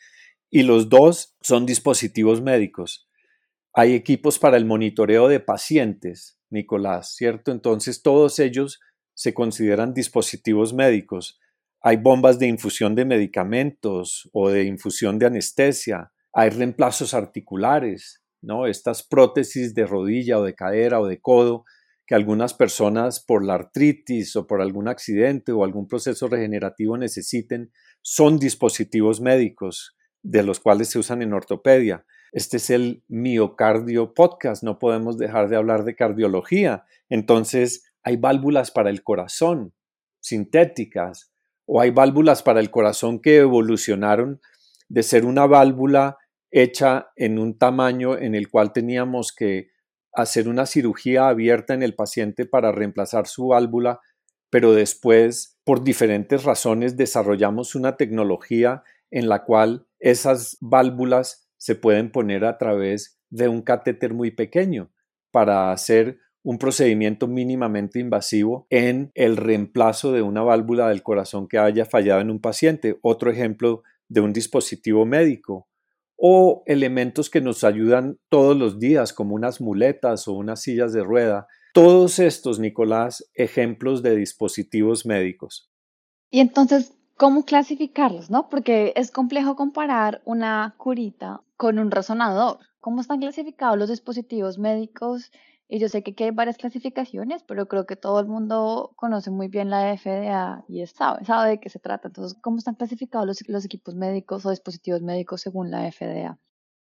y 0.50 0.64
los 0.64 0.88
dos 0.88 1.36
son 1.42 1.66
dispositivos 1.66 2.42
médicos. 2.42 3.10
Hay 3.74 3.94
equipos 3.94 4.40
para 4.40 4.56
el 4.56 4.64
monitoreo 4.64 5.28
de 5.28 5.42
pacientes, 5.42 6.40
Nicolás, 6.50 7.14
¿cierto? 7.14 7.52
Entonces 7.52 8.02
todos 8.02 8.40
ellos 8.40 8.80
se 9.16 9.34
consideran 9.34 9.94
dispositivos 9.94 10.74
médicos. 10.74 11.40
Hay 11.82 11.98
bombas 11.98 12.38
de 12.38 12.48
infusión 12.48 12.94
de 12.94 13.06
medicamentos 13.06 14.30
o 14.34 14.50
de 14.50 14.66
infusión 14.66 15.18
de 15.18 15.26
anestesia. 15.26 16.12
Hay 16.34 16.50
reemplazos 16.50 17.14
articulares, 17.14 18.22
¿no? 18.42 18.68
Estas 18.68 19.02
prótesis 19.02 19.74
de 19.74 19.88
rodilla 19.88 20.38
o 20.38 20.44
de 20.44 20.54
cadera 20.54 21.00
o 21.00 21.08
de 21.08 21.20
codo 21.20 21.66
que 22.06 22.16
algunas 22.16 22.54
personas 22.54 23.20
por 23.20 23.44
la 23.44 23.56
artritis 23.56 24.36
o 24.36 24.46
por 24.46 24.62
algún 24.62 24.88
accidente 24.88 25.52
o 25.52 25.64
algún 25.64 25.88
proceso 25.88 26.28
regenerativo 26.28 26.98
necesiten 26.98 27.72
son 28.02 28.38
dispositivos 28.38 29.22
médicos 29.22 29.96
de 30.22 30.44
los 30.44 30.60
cuales 30.60 30.90
se 30.90 31.00
usan 31.00 31.22
en 31.22 31.34
ortopedia. 31.34 32.06
Este 32.32 32.58
es 32.58 32.70
el 32.70 33.04
miocardio 33.08 34.14
podcast, 34.14 34.62
no 34.62 34.78
podemos 34.78 35.18
dejar 35.18 35.50
de 35.50 35.56
hablar 35.56 35.84
de 35.86 35.96
cardiología. 35.96 36.86
Entonces, 37.10 37.95
hay 38.06 38.18
válvulas 38.18 38.72
para 38.72 38.92
el 38.92 39.04
corazón 39.04 39.74
sintéticas 40.20 41.34
o 41.66 41.82
hay 41.82 41.90
válvulas 41.90 42.44
para 42.44 42.60
el 42.60 42.70
corazón 42.70 43.20
que 43.20 43.38
evolucionaron 43.38 44.40
de 44.88 45.04
ser 45.04 45.26
una 45.26 45.48
válvula 45.48 46.18
hecha 46.52 47.10
en 47.16 47.40
un 47.40 47.58
tamaño 47.58 48.18
en 48.18 48.36
el 48.36 48.50
cual 48.50 48.72
teníamos 48.72 49.34
que 49.34 49.72
hacer 50.14 50.48
una 50.48 50.68
cirugía 50.68 51.28
abierta 51.28 51.74
en 51.74 51.82
el 51.82 51.96
paciente 51.96 52.46
para 52.46 52.72
reemplazar 52.72 53.28
su 53.28 53.48
válvula, 53.48 54.00
pero 54.52 54.74
después, 54.74 55.60
por 55.64 55.84
diferentes 55.84 56.44
razones, 56.44 56.96
desarrollamos 56.96 57.74
una 57.76 57.98
tecnología 57.98 58.84
en 59.10 59.28
la 59.28 59.44
cual 59.44 59.88
esas 60.00 60.58
válvulas 60.62 61.50
se 61.58 61.76
pueden 61.76 62.12
poner 62.12 62.46
a 62.46 62.58
través 62.60 63.20
de 63.30 63.48
un 63.48 63.64
catéter 63.64 64.14
muy 64.14 64.32
pequeño 64.32 64.92
para 65.32 65.72
hacer 65.72 66.20
un 66.46 66.60
procedimiento 66.60 67.28
mínimamente 67.28 68.00
invasivo 68.00 68.68
en 68.70 69.12
el 69.16 69.36
reemplazo 69.36 70.12
de 70.12 70.22
una 70.22 70.44
válvula 70.44 70.90
del 70.90 71.02
corazón 71.02 71.48
que 71.48 71.58
haya 71.58 71.86
fallado 71.86 72.22
en 72.22 72.30
un 72.30 72.40
paciente. 72.40 73.00
Otro 73.02 73.32
ejemplo 73.32 73.82
de 74.10 74.22
un 74.22 74.32
dispositivo 74.32 75.08
médico 75.08 75.68
o 76.16 76.62
elementos 76.68 77.32
que 77.32 77.42
nos 77.42 77.64
ayudan 77.64 78.20
todos 78.30 78.56
los 78.56 78.78
días 78.78 79.12
como 79.12 79.34
unas 79.34 79.60
muletas 79.60 80.28
o 80.28 80.34
unas 80.34 80.62
sillas 80.62 80.94
de 80.94 81.04
rueda. 81.04 81.48
Todos 81.74 82.20
estos, 82.20 82.60
Nicolás, 82.60 83.28
ejemplos 83.34 84.04
de 84.04 84.16
dispositivos 84.16 85.04
médicos. 85.08 85.72
Y 86.30 86.42
entonces, 86.42 86.94
¿cómo 87.18 87.44
clasificarlos? 87.44 88.30
¿no? 88.30 88.50
Porque 88.50 88.94
es 88.96 89.10
complejo 89.10 89.56
comparar 89.56 90.22
una 90.26 90.76
curita 90.78 91.42
con 91.58 91.80
un 91.80 91.90
resonador. 91.90 92.60
¿Cómo 92.80 93.02
están 93.02 93.20
clasificados 93.20 93.80
los 93.80 93.90
dispositivos 93.90 94.60
médicos 94.60 95.32
y 95.68 95.80
yo 95.80 95.90
sé 95.90 96.04
que 96.04 96.24
hay 96.24 96.32
varias 96.32 96.58
clasificaciones, 96.58 97.44
pero 97.44 97.68
creo 97.68 97.86
que 97.86 97.96
todo 97.96 98.20
el 98.20 98.28
mundo 98.28 98.94
conoce 98.96 99.32
muy 99.32 99.48
bien 99.48 99.70
la 99.70 99.98
FDA 99.98 100.64
y 100.68 100.86
sabe, 100.86 101.26
sabe 101.26 101.50
de 101.52 101.60
qué 101.60 101.70
se 101.70 101.80
trata. 101.80 102.08
Entonces, 102.08 102.38
¿cómo 102.42 102.58
están 102.58 102.76
clasificados 102.76 103.26
los, 103.26 103.48
los 103.48 103.66
equipos 103.66 103.96
médicos 103.96 104.46
o 104.46 104.52
dispositivos 104.52 105.02
médicos 105.02 105.42
según 105.42 105.72
la 105.72 105.92
FDA? 105.92 106.38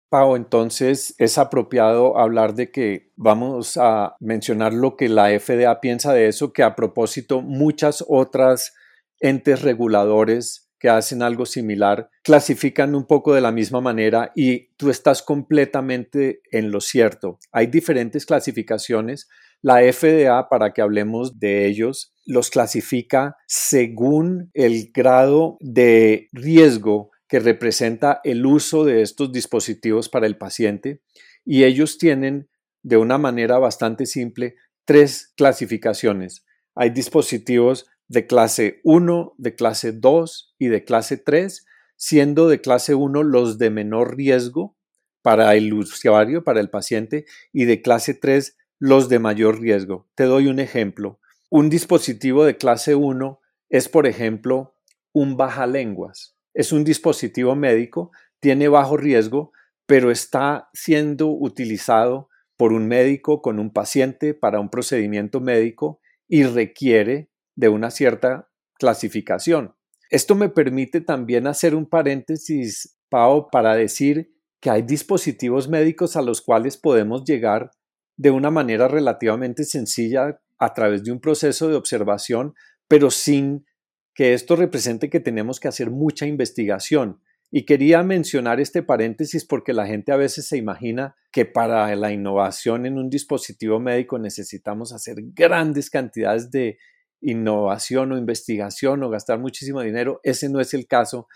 Pau, 0.08 0.34
entonces 0.34 1.14
es 1.18 1.38
apropiado 1.38 2.18
hablar 2.18 2.54
de 2.54 2.70
que 2.70 3.12
vamos 3.16 3.76
a 3.76 4.16
mencionar 4.18 4.72
lo 4.72 4.96
que 4.96 5.08
la 5.08 5.28
FDA 5.38 5.80
piensa 5.80 6.12
de 6.12 6.26
eso, 6.26 6.52
que 6.52 6.62
a 6.62 6.74
propósito 6.74 7.42
muchas 7.42 8.04
otras 8.08 8.74
entes 9.20 9.62
reguladores 9.62 10.69
que 10.80 10.88
hacen 10.88 11.22
algo 11.22 11.44
similar 11.46 12.10
clasifican 12.24 12.94
un 12.94 13.06
poco 13.06 13.34
de 13.34 13.42
la 13.42 13.52
misma 13.52 13.82
manera 13.82 14.32
y 14.34 14.68
tú 14.76 14.88
estás 14.88 15.22
completamente 15.22 16.40
en 16.50 16.72
lo 16.72 16.80
cierto. 16.80 17.38
Hay 17.52 17.66
diferentes 17.66 18.24
clasificaciones. 18.24 19.28
La 19.60 19.80
FDA, 19.80 20.48
para 20.48 20.72
que 20.72 20.80
hablemos 20.80 21.38
de 21.38 21.66
ellos, 21.66 22.14
los 22.24 22.48
clasifica 22.48 23.36
según 23.46 24.50
el 24.54 24.90
grado 24.92 25.58
de 25.60 26.28
riesgo 26.32 27.10
que 27.28 27.40
representa 27.40 28.20
el 28.24 28.46
uso 28.46 28.84
de 28.84 29.02
estos 29.02 29.30
dispositivos 29.32 30.08
para 30.08 30.26
el 30.26 30.38
paciente 30.38 31.02
y 31.44 31.64
ellos 31.64 31.98
tienen 31.98 32.48
de 32.82 32.96
una 32.96 33.18
manera 33.18 33.58
bastante 33.58 34.06
simple 34.06 34.56
tres 34.86 35.32
clasificaciones. 35.36 36.44
Hay 36.74 36.88
dispositivos 36.88 37.86
de 38.10 38.26
clase 38.26 38.80
1, 38.82 39.34
de 39.38 39.54
clase 39.54 39.92
2 39.92 40.56
y 40.58 40.66
de 40.66 40.84
clase 40.84 41.16
3, 41.16 41.64
siendo 41.94 42.48
de 42.48 42.60
clase 42.60 42.96
1 42.96 43.22
los 43.22 43.56
de 43.56 43.70
menor 43.70 44.16
riesgo 44.16 44.76
para 45.22 45.54
el 45.54 45.72
usuario, 45.72 46.42
para 46.42 46.58
el 46.58 46.70
paciente, 46.70 47.24
y 47.52 47.66
de 47.66 47.82
clase 47.82 48.14
3 48.14 48.56
los 48.80 49.08
de 49.08 49.20
mayor 49.20 49.60
riesgo. 49.60 50.08
Te 50.16 50.24
doy 50.24 50.48
un 50.48 50.58
ejemplo. 50.58 51.20
Un 51.50 51.70
dispositivo 51.70 52.44
de 52.44 52.56
clase 52.56 52.96
1 52.96 53.40
es, 53.68 53.88
por 53.88 54.08
ejemplo, 54.08 54.74
un 55.12 55.36
baja 55.36 55.68
lenguas. 55.68 56.36
Es 56.52 56.72
un 56.72 56.82
dispositivo 56.82 57.54
médico, 57.54 58.10
tiene 58.40 58.66
bajo 58.66 58.96
riesgo, 58.96 59.52
pero 59.86 60.10
está 60.10 60.68
siendo 60.72 61.28
utilizado 61.28 62.28
por 62.56 62.72
un 62.72 62.88
médico 62.88 63.40
con 63.40 63.60
un 63.60 63.72
paciente 63.72 64.34
para 64.34 64.58
un 64.58 64.68
procedimiento 64.68 65.40
médico 65.40 66.00
y 66.26 66.42
requiere 66.42 67.29
de 67.60 67.68
una 67.68 67.90
cierta 67.90 68.48
clasificación. 68.78 69.74
Esto 70.08 70.34
me 70.34 70.48
permite 70.48 71.02
también 71.02 71.46
hacer 71.46 71.74
un 71.74 71.86
paréntesis, 71.86 72.98
Pau, 73.10 73.50
para 73.50 73.76
decir 73.76 74.32
que 74.60 74.70
hay 74.70 74.80
dispositivos 74.82 75.68
médicos 75.68 76.16
a 76.16 76.22
los 76.22 76.40
cuales 76.40 76.78
podemos 76.78 77.22
llegar 77.24 77.70
de 78.16 78.30
una 78.30 78.50
manera 78.50 78.88
relativamente 78.88 79.64
sencilla 79.64 80.40
a 80.58 80.72
través 80.72 81.04
de 81.04 81.12
un 81.12 81.20
proceso 81.20 81.68
de 81.68 81.76
observación, 81.76 82.54
pero 82.88 83.10
sin 83.10 83.66
que 84.14 84.32
esto 84.32 84.56
represente 84.56 85.10
que 85.10 85.20
tenemos 85.20 85.60
que 85.60 85.68
hacer 85.68 85.90
mucha 85.90 86.26
investigación. 86.26 87.20
Y 87.50 87.66
quería 87.66 88.02
mencionar 88.02 88.58
este 88.58 88.82
paréntesis 88.82 89.44
porque 89.44 89.74
la 89.74 89.86
gente 89.86 90.12
a 90.12 90.16
veces 90.16 90.46
se 90.46 90.56
imagina 90.56 91.16
que 91.30 91.44
para 91.44 91.94
la 91.94 92.10
innovación 92.10 92.86
en 92.86 92.96
un 92.96 93.10
dispositivo 93.10 93.80
médico 93.80 94.18
necesitamos 94.18 94.92
hacer 94.92 95.16
grandes 95.34 95.90
cantidades 95.90 96.50
de 96.50 96.78
innovación 97.20 98.12
o 98.12 98.18
investigación 98.18 99.02
o 99.02 99.10
gastar 99.10 99.38
muchísimo 99.38 99.80
dinero. 99.82 100.20
Ese 100.22 100.48
no 100.48 100.60
es 100.60 100.74
el 100.74 100.86
caso, 100.86 101.28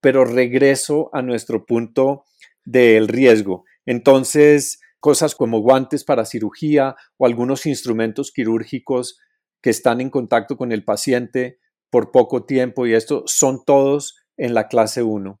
pero 0.00 0.24
regreso 0.24 1.10
a 1.12 1.22
nuestro 1.22 1.66
punto 1.66 2.24
del 2.64 3.08
riesgo. 3.08 3.64
Entonces, 3.86 4.80
cosas 5.00 5.34
como 5.34 5.60
guantes 5.60 6.04
para 6.04 6.26
cirugía 6.26 6.94
o 7.16 7.26
algunos 7.26 7.66
instrumentos 7.66 8.32
quirúrgicos 8.32 9.18
que 9.62 9.70
están 9.70 10.00
en 10.00 10.10
contacto 10.10 10.56
con 10.56 10.72
el 10.72 10.84
paciente 10.84 11.58
por 11.90 12.12
poco 12.12 12.44
tiempo 12.44 12.86
y 12.86 12.94
esto 12.94 13.24
son 13.26 13.64
todos 13.64 14.16
en 14.36 14.54
la 14.54 14.68
clase 14.68 15.02
1. 15.02 15.40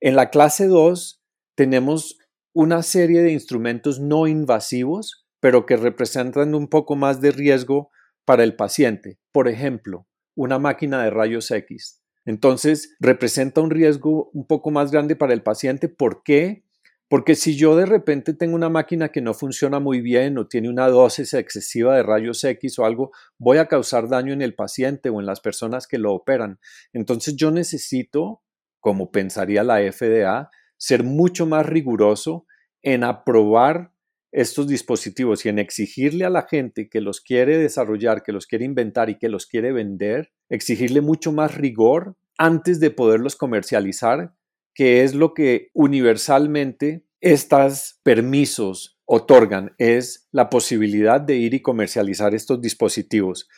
En 0.00 0.16
la 0.16 0.30
clase 0.30 0.66
2 0.66 1.22
tenemos 1.54 2.18
una 2.52 2.82
serie 2.82 3.22
de 3.22 3.32
instrumentos 3.32 4.00
no 4.00 4.26
invasivos, 4.26 5.26
pero 5.40 5.66
que 5.66 5.76
representan 5.76 6.54
un 6.54 6.68
poco 6.68 6.96
más 6.96 7.20
de 7.20 7.30
riesgo 7.30 7.90
para 8.26 8.44
el 8.44 8.54
paciente. 8.54 9.18
Por 9.32 9.48
ejemplo, 9.48 10.06
una 10.34 10.58
máquina 10.58 11.02
de 11.02 11.10
rayos 11.10 11.50
X. 11.50 12.02
Entonces, 12.26 12.94
representa 13.00 13.62
un 13.62 13.70
riesgo 13.70 14.30
un 14.34 14.46
poco 14.46 14.70
más 14.70 14.90
grande 14.90 15.16
para 15.16 15.32
el 15.32 15.42
paciente. 15.42 15.88
¿Por 15.88 16.22
qué? 16.22 16.64
Porque 17.08 17.36
si 17.36 17.56
yo 17.56 17.76
de 17.76 17.86
repente 17.86 18.34
tengo 18.34 18.56
una 18.56 18.68
máquina 18.68 19.10
que 19.10 19.20
no 19.20 19.32
funciona 19.32 19.78
muy 19.78 20.00
bien 20.00 20.36
o 20.38 20.48
tiene 20.48 20.68
una 20.68 20.88
dosis 20.88 21.34
excesiva 21.34 21.96
de 21.96 22.02
rayos 22.02 22.42
X 22.42 22.80
o 22.80 22.84
algo, 22.84 23.12
voy 23.38 23.58
a 23.58 23.68
causar 23.68 24.08
daño 24.08 24.32
en 24.32 24.42
el 24.42 24.56
paciente 24.56 25.08
o 25.08 25.20
en 25.20 25.26
las 25.26 25.40
personas 25.40 25.86
que 25.86 25.98
lo 25.98 26.12
operan. 26.12 26.58
Entonces 26.92 27.36
yo 27.36 27.52
necesito, 27.52 28.42
como 28.80 29.12
pensaría 29.12 29.62
la 29.62 29.78
FDA, 29.80 30.50
ser 30.76 31.04
mucho 31.04 31.46
más 31.46 31.64
riguroso 31.64 32.44
en 32.82 33.04
aprobar 33.04 33.92
estos 34.32 34.66
dispositivos 34.66 35.46
y 35.46 35.48
en 35.48 35.58
exigirle 35.58 36.24
a 36.24 36.30
la 36.30 36.42
gente 36.42 36.88
que 36.88 37.00
los 37.00 37.20
quiere 37.20 37.58
desarrollar, 37.58 38.22
que 38.22 38.32
los 38.32 38.46
quiere 38.46 38.64
inventar 38.64 39.10
y 39.10 39.18
que 39.18 39.28
los 39.28 39.46
quiere 39.46 39.72
vender, 39.72 40.32
exigirle 40.48 41.00
mucho 41.00 41.32
más 41.32 41.54
rigor 41.54 42.16
antes 42.36 42.80
de 42.80 42.90
poderlos 42.90 43.36
comercializar 43.36 44.34
que 44.76 45.02
es 45.02 45.14
lo 45.14 45.32
que 45.32 45.70
universalmente 45.72 47.02
estos 47.22 47.98
permisos 48.02 49.00
otorgan, 49.06 49.74
es 49.78 50.28
la 50.32 50.50
posibilidad 50.50 51.18
de 51.18 51.36
ir 51.36 51.54
y 51.54 51.62
comercializar 51.62 52.34
estos 52.34 52.60
dispositivos. 52.60 53.48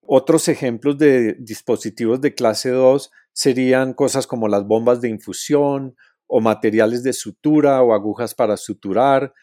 Otros 0.00 0.48
ejemplos 0.48 0.98
de 0.98 1.34
dispositivos 1.38 2.20
de 2.20 2.34
clase 2.34 2.70
2 2.70 3.12
serían 3.32 3.94
cosas 3.94 4.26
como 4.26 4.48
las 4.48 4.66
bombas 4.66 5.00
de 5.00 5.08
infusión 5.08 5.94
o 6.26 6.40
materiales 6.40 7.04
de 7.04 7.12
sutura 7.12 7.80
o 7.82 7.94
agujas 7.94 8.34
para 8.34 8.56
suturar 8.56 9.34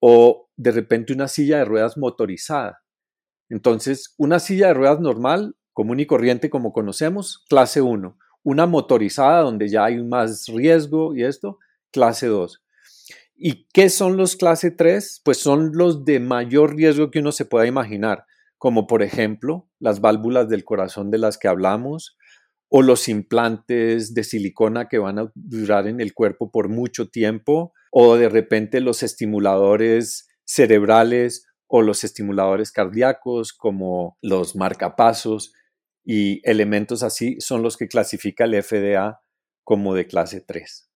o 0.00 0.48
de 0.56 0.70
repente 0.72 1.12
una 1.12 1.28
silla 1.28 1.58
de 1.58 1.64
ruedas 1.64 1.96
motorizada. 1.96 2.82
Entonces, 3.48 4.14
una 4.18 4.40
silla 4.40 4.68
de 4.68 4.74
ruedas 4.74 5.00
normal, 5.00 5.56
común 5.72 6.00
y 6.00 6.06
corriente 6.06 6.50
como 6.50 6.72
conocemos, 6.72 7.44
clase 7.48 7.80
1 7.80 8.18
una 8.48 8.64
motorizada 8.66 9.42
donde 9.42 9.68
ya 9.68 9.84
hay 9.84 10.02
más 10.02 10.46
riesgo 10.46 11.14
y 11.14 11.22
esto, 11.22 11.58
clase 11.92 12.28
2. 12.28 12.62
¿Y 13.36 13.66
qué 13.74 13.90
son 13.90 14.16
los 14.16 14.36
clase 14.36 14.70
3? 14.70 15.20
Pues 15.22 15.36
son 15.36 15.72
los 15.74 16.06
de 16.06 16.18
mayor 16.18 16.74
riesgo 16.74 17.10
que 17.10 17.18
uno 17.18 17.30
se 17.30 17.44
pueda 17.44 17.66
imaginar, 17.66 18.24
como 18.56 18.86
por 18.86 19.02
ejemplo 19.02 19.68
las 19.78 20.00
válvulas 20.00 20.48
del 20.48 20.64
corazón 20.64 21.10
de 21.10 21.18
las 21.18 21.36
que 21.36 21.48
hablamos, 21.48 22.16
o 22.70 22.80
los 22.80 23.06
implantes 23.08 24.14
de 24.14 24.24
silicona 24.24 24.88
que 24.88 24.98
van 24.98 25.18
a 25.18 25.30
durar 25.34 25.86
en 25.86 26.00
el 26.00 26.14
cuerpo 26.14 26.50
por 26.50 26.70
mucho 26.70 27.08
tiempo, 27.08 27.74
o 27.90 28.16
de 28.16 28.28
repente 28.28 28.80
los 28.80 29.02
estimuladores 29.02 30.28
cerebrales 30.44 31.46
o 31.66 31.82
los 31.82 32.04
estimuladores 32.04 32.72
cardíacos 32.72 33.52
como 33.52 34.16
los 34.22 34.56
marcapasos 34.56 35.52
y 36.04 36.40
elementos 36.48 37.02
así 37.02 37.36
son 37.40 37.62
los 37.62 37.76
que 37.76 37.88
clasifica 37.88 38.44
el 38.44 38.62
FDA 38.62 39.20
como 39.62 39.94
de 39.94 40.06
clase 40.06 40.40
3. 40.40 40.88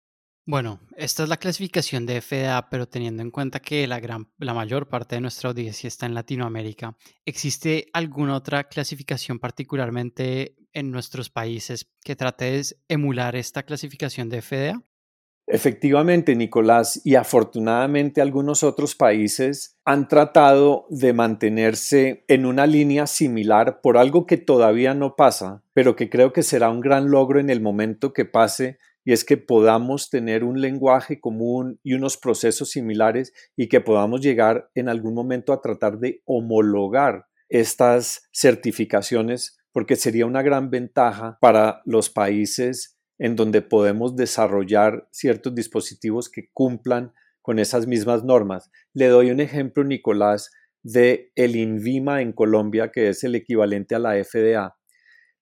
Bueno, 0.47 0.81
esta 0.97 1.23
es 1.23 1.29
la 1.29 1.37
clasificación 1.37 2.07
de 2.07 2.21
FDA, 2.21 2.69
pero 2.71 2.89
teniendo 2.89 3.23
en 3.23 3.31
cuenta 3.31 3.61
que 3.61 3.87
la, 3.87 4.01
gran, 4.01 4.33
la 4.39 4.55
mayor 4.55 4.89
parte 4.89 5.17
de 5.17 5.21
nuestra 5.21 5.51
audiencia 5.51 5.87
está 5.87 6.07
en 6.07 6.15
Latinoamérica, 6.15 6.97
¿existe 7.25 7.87
alguna 7.93 8.35
otra 8.35 8.65
clasificación 8.65 9.39
particularmente 9.39 10.57
en 10.73 10.91
nuestros 10.91 11.31
países 11.31 11.91
que 12.03 12.17
trate 12.17 12.47
de 12.47 12.65
emular 12.89 13.37
esta 13.37 13.65
clasificación 13.65 14.29
de 14.29 14.43
FDA? 14.43 14.83
Efectivamente, 15.53 16.37
Nicolás, 16.37 17.01
y 17.03 17.17
afortunadamente 17.17 18.21
algunos 18.21 18.63
otros 18.63 18.95
países 18.95 19.77
han 19.85 20.07
tratado 20.07 20.87
de 20.91 21.13
mantenerse 21.13 22.25
en 22.29 22.47
una 22.47 22.69
línea 22.69 23.09
similar 23.09 23.81
por 23.81 23.99
algo 23.99 24.27
que 24.27 24.37
todavía 24.37 24.95
no 24.95 25.17
pasa, 25.17 25.65
pero 25.73 25.97
que 25.97 26.09
creo 26.09 26.33
que 26.33 26.45
será 26.45 26.71
un 26.71 26.81
gran 26.81 27.11
logro 27.11 27.41
en 27.41 27.51
el 27.51 27.61
momento 27.61 28.13
que 28.13 28.25
pase, 28.25 28.79
y 29.05 29.13
es 29.13 29.25
que 29.25 29.39
podamos 29.39 30.09
tener 30.09 30.45
un 30.45 30.61
lenguaje 30.61 31.19
común 31.19 31.81
y 31.83 31.95
unos 31.95 32.17
procesos 32.17 32.71
similares 32.71 33.33
y 33.57 33.69
que 33.69 33.81
podamos 33.81 34.21
llegar 34.21 34.71
en 34.77 34.89
algún 34.89 35.15
momento 35.15 35.53
a 35.53 35.61
tratar 35.61 35.99
de 35.99 36.23
homologar 36.27 37.27
estas 37.49 38.23
certificaciones, 38.33 39.59
porque 39.73 39.97
sería 39.97 40.27
una 40.27 40.43
gran 40.43 40.71
ventaja 40.71 41.39
para 41.41 41.83
los 41.87 42.09
países 42.09 43.00
en 43.21 43.37
donde 43.37 43.61
podemos 43.61 44.17
desarrollar 44.17 45.07
ciertos 45.13 45.55
dispositivos 45.55 46.31
que 46.31 46.49
cumplan 46.55 47.13
con 47.43 47.59
esas 47.59 47.87
mismas 47.87 48.25
normas. 48.25 48.71
Le 48.95 49.09
doy 49.09 49.31
un 49.31 49.41
ejemplo, 49.41 49.85
Nicolás, 49.85 50.51
de 50.83 51.31
el 51.37 51.55
INVIMA 51.55 52.23
en 52.23 52.33
Colombia, 52.33 52.91
que 52.91 53.11
es 53.11 53.23
el 53.23 53.35
equivalente 53.35 53.95
a 53.95 53.99
la 53.99 54.15
FDA. 54.25 54.75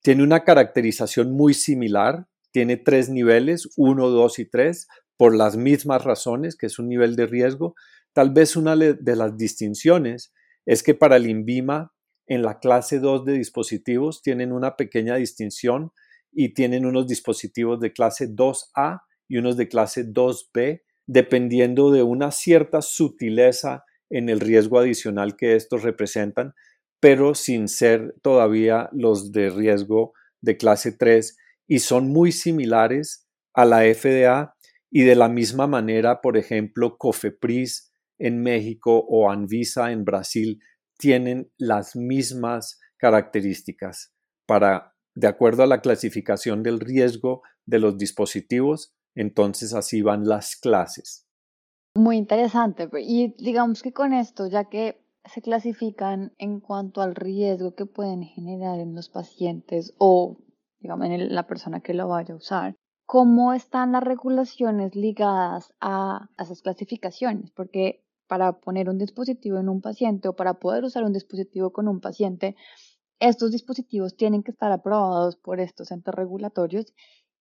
Tiene 0.03 0.25
una 0.25 0.43
caracterización 0.43 1.33
muy 1.33 1.55
similar, 1.55 2.27
tiene 2.51 2.79
tres 2.79 3.11
niveles, 3.11 3.69
uno, 3.77 4.09
dos 4.09 4.41
y 4.41 4.45
tres, 4.45 4.89
por 5.17 5.37
las 5.37 5.57
mismas 5.57 6.03
razones, 6.03 6.57
que 6.57 6.67
es 6.67 6.81
un 6.81 6.89
nivel 6.89 7.15
de 7.15 7.27
riesgo. 7.27 7.77
Tal 8.13 8.33
vez 8.33 8.57
una 8.57 8.75
de 8.75 9.17
las 9.17 9.37
distinciones 9.37 10.33
es 10.67 10.83
que 10.83 10.97
para 10.97 11.17
el 11.17 11.29
INVIMA, 11.29 11.93
en 12.27 12.43
la 12.43 12.59
clase 12.59 12.99
2 12.99 13.25
de 13.25 13.35
dispositivos, 13.35 14.21
tienen 14.21 14.51
una 14.51 14.77
pequeña 14.77 15.15
distinción 15.15 15.93
y 16.33 16.55
tienen 16.55 16.87
unos 16.87 17.07
dispositivos 17.07 17.81
de 17.81 17.93
clase 17.93 18.29
2A 18.29 19.03
y 19.29 19.39
unos 19.39 19.57
de 19.57 19.69
clase 19.69 20.07
2B, 20.07 20.83
dependiendo 21.07 21.91
de 21.91 22.03
una 22.03 22.31
cierta 22.31 22.83
sutileza 22.83 23.85
en 24.11 24.29
el 24.29 24.41
riesgo 24.41 24.79
adicional 24.79 25.37
que 25.37 25.55
estos 25.55 25.83
representan, 25.83 26.55
pero 27.01 27.35
sin 27.35 27.69
ser 27.69 28.15
todavía 28.23 28.89
los 28.93 29.33
de 29.33 29.51
riesgo 29.51 30.13
de 30.41 30.57
clase 30.57 30.93
3 30.93 31.37
y 31.67 31.81
son 31.81 32.09
muy 32.09 32.33
similares 32.33 33.27
a 33.55 33.65
la 33.65 33.83
FDA 33.83 34.55
y 34.91 35.03
de 35.03 35.15
la 35.15 35.29
misma 35.29 35.67
manera, 35.67 36.21
por 36.21 36.37
ejemplo, 36.37 36.97
COFEPRIS 36.97 37.93
en 38.19 38.43
México 38.43 39.05
o 39.09 39.31
Anvisa 39.31 39.93
en 39.93 40.05
Brasil 40.05 40.61
tienen 40.99 41.51
las 41.57 41.95
mismas 41.95 42.81
características 42.97 44.13
para 44.47 44.95
de 45.19 45.27
acuerdo 45.27 45.65
a 45.65 45.67
la 45.67 45.81
clasificación 45.81 46.63
del 46.63 46.79
riesgo 46.79 47.43
de 47.67 47.81
los 47.81 47.99
dispositivos, 47.99 48.95
entonces 49.17 49.75
así 49.75 50.01
van 50.01 50.29
las 50.29 50.55
clases. 50.55 51.27
Muy 51.97 52.17
interesante. 52.17 52.89
Y 53.01 53.35
digamos 53.37 53.83
que 53.83 53.93
con 53.93 54.13
esto, 54.13 54.47
ya 54.47 54.67
que 54.67 55.03
se 55.25 55.43
clasifican 55.43 56.35
en 56.39 56.61
cuanto 56.61 57.03
al 57.03 57.17
riesgo 57.17 57.75
que 57.75 57.85
pueden 57.85 58.23
generar 58.23 58.79
en 58.79 58.95
los 58.95 59.09
pacientes 59.09 59.93
o, 59.99 60.39
digamos, 60.79 61.07
en 61.07 61.35
la 61.35 61.49
persona 61.49 61.81
que 61.81 61.95
lo 61.95 62.07
vaya 62.07 62.35
a 62.35 62.37
usar, 62.37 62.77
¿cómo 63.05 63.55
están 63.55 63.91
las 63.91 64.05
regulaciones 64.05 64.95
ligadas 64.95 65.75
a, 65.81 66.29
a 66.37 66.43
esas 66.45 66.63
clasificaciones? 66.63 67.51
Porque 67.51 68.05
para 68.29 68.61
poner 68.61 68.89
un 68.89 68.99
dispositivo 68.99 69.59
en 69.59 69.69
un 69.69 69.81
paciente 69.81 70.29
o 70.29 70.37
para 70.37 70.61
poder 70.61 70.85
usar 70.85 71.03
un 71.03 71.13
dispositivo 71.13 71.73
con 71.73 71.89
un 71.89 72.01
paciente, 72.01 72.55
estos 73.21 73.51
dispositivos 73.51 74.17
tienen 74.17 74.43
que 74.43 74.51
estar 74.51 74.73
aprobados 74.73 75.37
por 75.37 75.61
estos 75.61 75.91
entes 75.91 76.15
regulatorios 76.15 76.95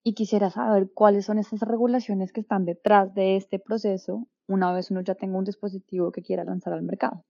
y 0.03 0.13
quisiera 0.13 0.49
saber 0.49 0.89
cuáles 0.93 1.25
son 1.25 1.37
esas 1.37 1.61
regulaciones 1.61 2.31
que 2.31 2.41
están 2.41 2.65
detrás 2.65 3.13
de 3.13 3.35
este 3.35 3.59
proceso 3.59 4.27
una 4.47 4.71
vez 4.71 4.91
uno 4.91 5.01
ya 5.01 5.15
tenga 5.15 5.37
un 5.37 5.43
dispositivo 5.43 6.11
que 6.11 6.21
quiera 6.21 6.43
lanzar 6.43 6.73
al 6.73 6.83
mercado. 6.83 7.25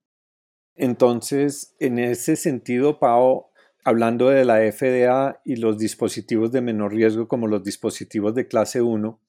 Entonces, 0.76 1.76
en 1.80 1.98
ese 1.98 2.36
sentido, 2.36 3.00
Pau, 3.00 3.48
hablando 3.84 4.30
de 4.30 4.46
la 4.46 4.60
FDA 4.72 5.42
y 5.44 5.56
los 5.56 5.80
dispositivos 5.80 6.52
de 6.52 6.62
menor 6.62 6.94
riesgo 6.94 7.28
como 7.28 7.48
los 7.48 7.64
dispositivos 7.64 8.36
de 8.36 8.48
clase 8.48 8.82
1, 8.82 9.20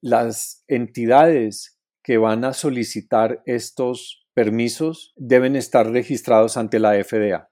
las 0.00 0.64
entidades 0.66 1.78
que 2.02 2.18
van 2.18 2.44
a 2.44 2.52
solicitar 2.52 3.42
estos 3.46 4.26
permisos 4.34 5.14
deben 5.16 5.54
estar 5.54 5.88
registrados 5.88 6.56
ante 6.56 6.80
la 6.80 6.94
FDA. 7.04 7.51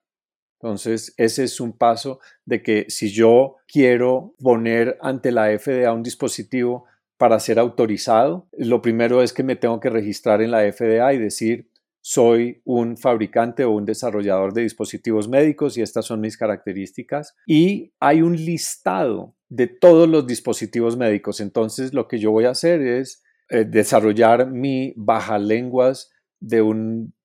Entonces, 0.62 1.14
ese 1.16 1.44
es 1.44 1.60
un 1.60 1.72
paso 1.72 2.20
de 2.44 2.62
que 2.62 2.86
si 2.88 3.10
yo 3.10 3.56
quiero 3.66 4.34
poner 4.42 4.98
ante 5.00 5.32
la 5.32 5.46
FDA 5.58 5.92
un 5.92 6.02
dispositivo, 6.02 6.86
para 7.20 7.38
ser 7.38 7.58
autorizado. 7.58 8.48
Lo 8.56 8.80
primero 8.80 9.22
es 9.22 9.34
que 9.34 9.42
me 9.42 9.54
tengo 9.54 9.78
que 9.78 9.90
registrar 9.90 10.40
en 10.40 10.50
la 10.50 10.62
FDA 10.72 11.12
y 11.12 11.18
decir, 11.18 11.68
soy 12.00 12.62
un 12.64 12.96
fabricante 12.96 13.62
o 13.62 13.72
un 13.72 13.84
desarrollador 13.84 14.54
de 14.54 14.62
dispositivos 14.62 15.28
médicos 15.28 15.76
y 15.76 15.82
estas 15.82 16.06
son 16.06 16.22
mis 16.22 16.38
características. 16.38 17.36
Y 17.46 17.92
hay 18.00 18.22
un 18.22 18.36
listado 18.36 19.34
de 19.50 19.66
todos 19.66 20.08
los 20.08 20.26
dispositivos 20.26 20.96
médicos. 20.96 21.40
Entonces 21.40 21.92
lo 21.92 22.08
que 22.08 22.18
yo 22.18 22.30
voy 22.30 22.46
a 22.46 22.52
hacer 22.52 22.80
es 22.80 23.22
eh, 23.50 23.66
desarrollar 23.66 24.50
mi 24.50 24.94
baja 24.96 25.38
lenguas 25.38 26.10
de 26.40 26.62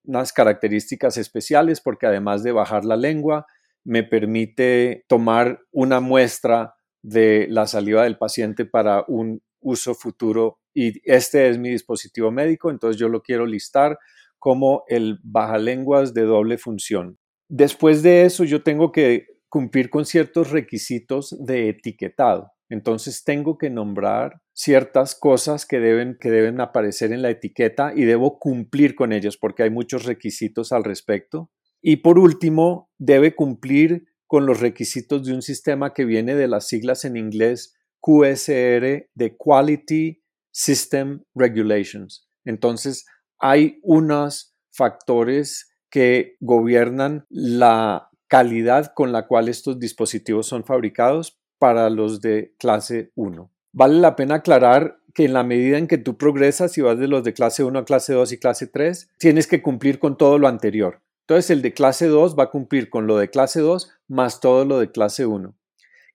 unas 0.08 0.34
características 0.34 1.18
especiales 1.18 1.82
porque 1.82 2.08
además 2.08 2.44
de 2.44 2.52
bajar 2.52 2.86
la 2.86 2.98
lengua, 2.98 3.46
me 3.84 4.04
permite 4.04 5.06
tomar 5.08 5.60
una 5.72 6.00
muestra 6.00 6.76
de 7.04 7.48
la 7.50 7.68
saliva 7.68 8.04
del 8.04 8.18
paciente 8.18 8.66
para 8.66 9.04
un 9.08 9.42
uso 9.62 9.94
futuro 9.94 10.60
y 10.74 11.00
este 11.10 11.50
es 11.50 11.58
mi 11.58 11.70
dispositivo 11.70 12.32
médico, 12.32 12.70
entonces 12.70 13.00
yo 13.00 13.10
lo 13.10 13.22
quiero 13.22 13.46
listar 13.46 13.98
como 14.40 14.84
el 14.88 15.20
baja 15.24 15.58
lenguas 15.58 16.14
de 16.14 16.24
doble 16.24 16.58
función. 16.58 17.18
Después 17.48 18.04
de 18.04 18.26
eso 18.26 18.44
yo 18.44 18.64
tengo 18.64 18.92
que 18.92 19.28
cumplir 19.50 19.90
con 19.90 20.06
ciertos 20.06 20.52
requisitos 20.52 21.36
de 21.40 21.70
etiquetado. 21.70 22.52
Entonces 22.70 23.24
tengo 23.24 23.58
que 23.58 23.70
nombrar 23.70 24.42
ciertas 24.56 25.16
cosas 25.16 25.66
que 25.66 25.80
deben, 25.80 26.18
que 26.20 26.32
deben 26.32 26.62
aparecer 26.62 27.12
en 27.12 27.22
la 27.22 27.30
etiqueta 27.30 27.92
y 27.94 28.06
debo 28.06 28.40
cumplir 28.40 28.96
con 28.96 29.12
ellos 29.12 29.38
porque 29.38 29.64
hay 29.64 29.70
muchos 29.70 30.06
requisitos 30.06 30.72
al 30.72 30.86
respecto. 30.86 31.52
Y 31.82 31.98
por 31.98 32.18
último, 32.18 32.90
debe 32.98 33.36
cumplir 33.36 34.06
con 34.26 34.46
los 34.46 34.62
requisitos 34.62 35.26
de 35.26 35.34
un 35.34 35.42
sistema 35.42 35.94
que 35.94 36.06
viene 36.06 36.36
de 36.36 36.48
las 36.48 36.68
siglas 36.68 37.06
en 37.06 37.18
inglés 37.18 37.76
QSR 38.00 39.10
de 39.14 39.36
Quality 39.38 40.24
System 40.52 41.24
Regulations. 41.36 42.28
Entonces, 42.46 43.06
hay 43.38 43.80
unos 43.84 44.56
factores 44.72 45.76
que 45.90 46.38
gobiernan 46.40 47.26
la 47.30 48.10
calidad 48.28 48.94
con 48.96 49.12
la 49.12 49.28
cual 49.28 49.50
estos 49.50 49.80
dispositivos 49.80 50.48
son 50.48 50.64
fabricados 50.64 51.40
para 51.60 51.90
los 51.90 52.22
de 52.22 52.56
clase 52.58 53.12
1. 53.16 53.52
Vale 53.78 54.00
la 54.00 54.16
pena 54.16 54.36
aclarar 54.36 55.02
que 55.14 55.26
en 55.26 55.34
la 55.34 55.44
medida 55.44 55.78
en 55.78 55.88
que 55.88 55.98
tú 55.98 56.18
progresas 56.18 56.78
y 56.78 56.82
vas 56.82 56.98
de 56.98 57.10
los 57.10 57.26
de 57.26 57.34
clase 57.34 57.62
1 57.62 57.78
a 57.78 57.84
clase 57.84 58.14
2 58.14 58.32
y 58.32 58.38
clase 58.38 58.68
3, 58.68 59.10
tienes 59.18 59.48
que 59.48 59.62
cumplir 59.62 60.00
con 60.00 60.18
todo 60.18 60.40
lo 60.40 60.48
anterior. 60.48 61.02
Entonces 61.24 61.50
el 61.50 61.62
de 61.62 61.74
clase 61.74 62.08
2 62.08 62.40
va 62.40 62.44
a 62.44 62.52
cumplir 62.52 62.90
con 62.90 63.06
lo 63.06 63.18
de 63.18 63.30
clase 63.30 63.60
2 63.60 63.92
más 64.08 64.40
todo 64.40 64.64
lo 64.64 64.80
de 64.80 64.92
clase 64.92 65.26
1. 65.26 65.54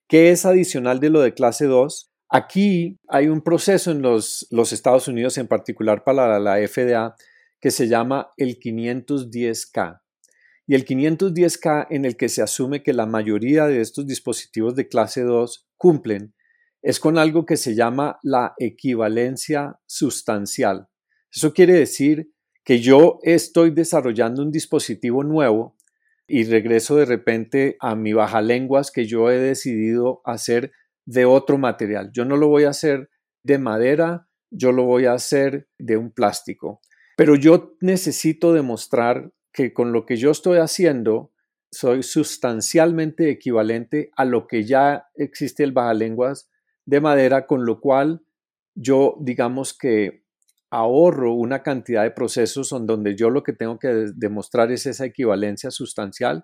¿Qué 0.07 0.31
es 0.31 0.47
adicional 0.47 0.99
de 0.99 1.11
lo 1.11 1.21
de 1.21 1.35
clase 1.35 1.65
2? 1.65 2.11
Aquí 2.29 2.97
hay 3.07 3.27
un 3.27 3.41
proceso 3.41 3.91
en 3.91 4.01
los, 4.01 4.47
Estados 4.71 5.07
Unidos, 5.07 5.37
en 5.37 5.47
particular 5.47 6.03
para 6.03 6.39
la 6.39 6.67
FDA, 6.67 7.13
que 7.59 7.69
se 7.69 7.87
llama 7.87 8.31
el 8.37 8.59
510K. 8.59 10.01
Y 10.65 10.73
el 10.73 10.83
510K 10.83 11.85
en 11.91 12.05
el 12.05 12.17
que 12.17 12.27
se 12.27 12.41
asume 12.41 12.81
que 12.81 12.93
la 12.93 13.05
mayoría 13.05 13.67
de 13.67 13.81
estos 13.81 14.07
dispositivos 14.07 14.75
de 14.75 14.87
clase 14.87 15.21
2 15.21 15.67
cumplen 15.77 16.33
es 16.81 16.99
con 16.99 17.17
algo 17.17 17.45
que 17.45 17.57
se 17.57 17.75
llama 17.75 18.19
la 18.23 18.53
equivalencia 18.57 19.79
sustancial. 19.85 20.87
Eso 21.31 21.53
quiere 21.53 21.73
decir 21.73 22.31
que 22.63 22.79
yo 22.79 23.19
estoy 23.23 23.71
desarrollando 23.71 24.41
un 24.41 24.51
dispositivo 24.51 25.23
nuevo 25.23 25.77
y 26.27 26.43
regreso 26.45 26.95
de 26.95 27.05
repente 27.05 27.77
a 27.79 27.95
mi 27.95 28.13
baja 28.13 28.41
lenguas 28.41 28.91
que 28.91 29.05
yo 29.05 29.29
he 29.29 29.37
decidido 29.37 30.21
hacer 30.25 30.71
de 31.05 31.25
otro 31.25 31.57
material. 31.57 32.11
Yo 32.13 32.25
no 32.25 32.37
lo 32.37 32.47
voy 32.47 32.63
a 32.63 32.69
hacer 32.69 33.09
de 33.43 33.57
madera, 33.57 34.27
yo 34.49 34.71
lo 34.71 34.83
voy 34.83 35.05
a 35.05 35.13
hacer 35.13 35.67
de 35.77 35.97
un 35.97 36.11
plástico. 36.11 36.81
Pero 37.17 37.35
yo 37.35 37.75
necesito 37.81 38.53
demostrar 38.53 39.31
que 39.51 39.73
con 39.73 39.91
lo 39.91 40.05
que 40.05 40.17
yo 40.17 40.31
estoy 40.31 40.59
haciendo 40.59 41.31
soy 41.71 42.03
sustancialmente 42.03 43.29
equivalente 43.29 44.11
a 44.15 44.25
lo 44.25 44.47
que 44.47 44.63
ya 44.63 45.07
existe 45.15 45.63
el 45.63 45.71
baja 45.71 45.93
lenguas 45.93 46.50
de 46.91 46.99
madera, 46.99 47.47
con 47.47 47.65
lo 47.65 47.79
cual 47.79 48.21
yo 48.75 49.15
digamos 49.21 49.73
que 49.73 50.25
ahorro 50.69 51.33
una 51.33 51.63
cantidad 51.63 52.03
de 52.03 52.11
procesos 52.11 52.73
en 52.73 52.85
donde 52.85 53.15
yo 53.15 53.29
lo 53.29 53.43
que 53.43 53.53
tengo 53.53 53.79
que 53.79 54.11
demostrar 54.13 54.73
es 54.73 54.85
esa 54.85 55.05
equivalencia 55.05 55.71
sustancial 55.71 56.43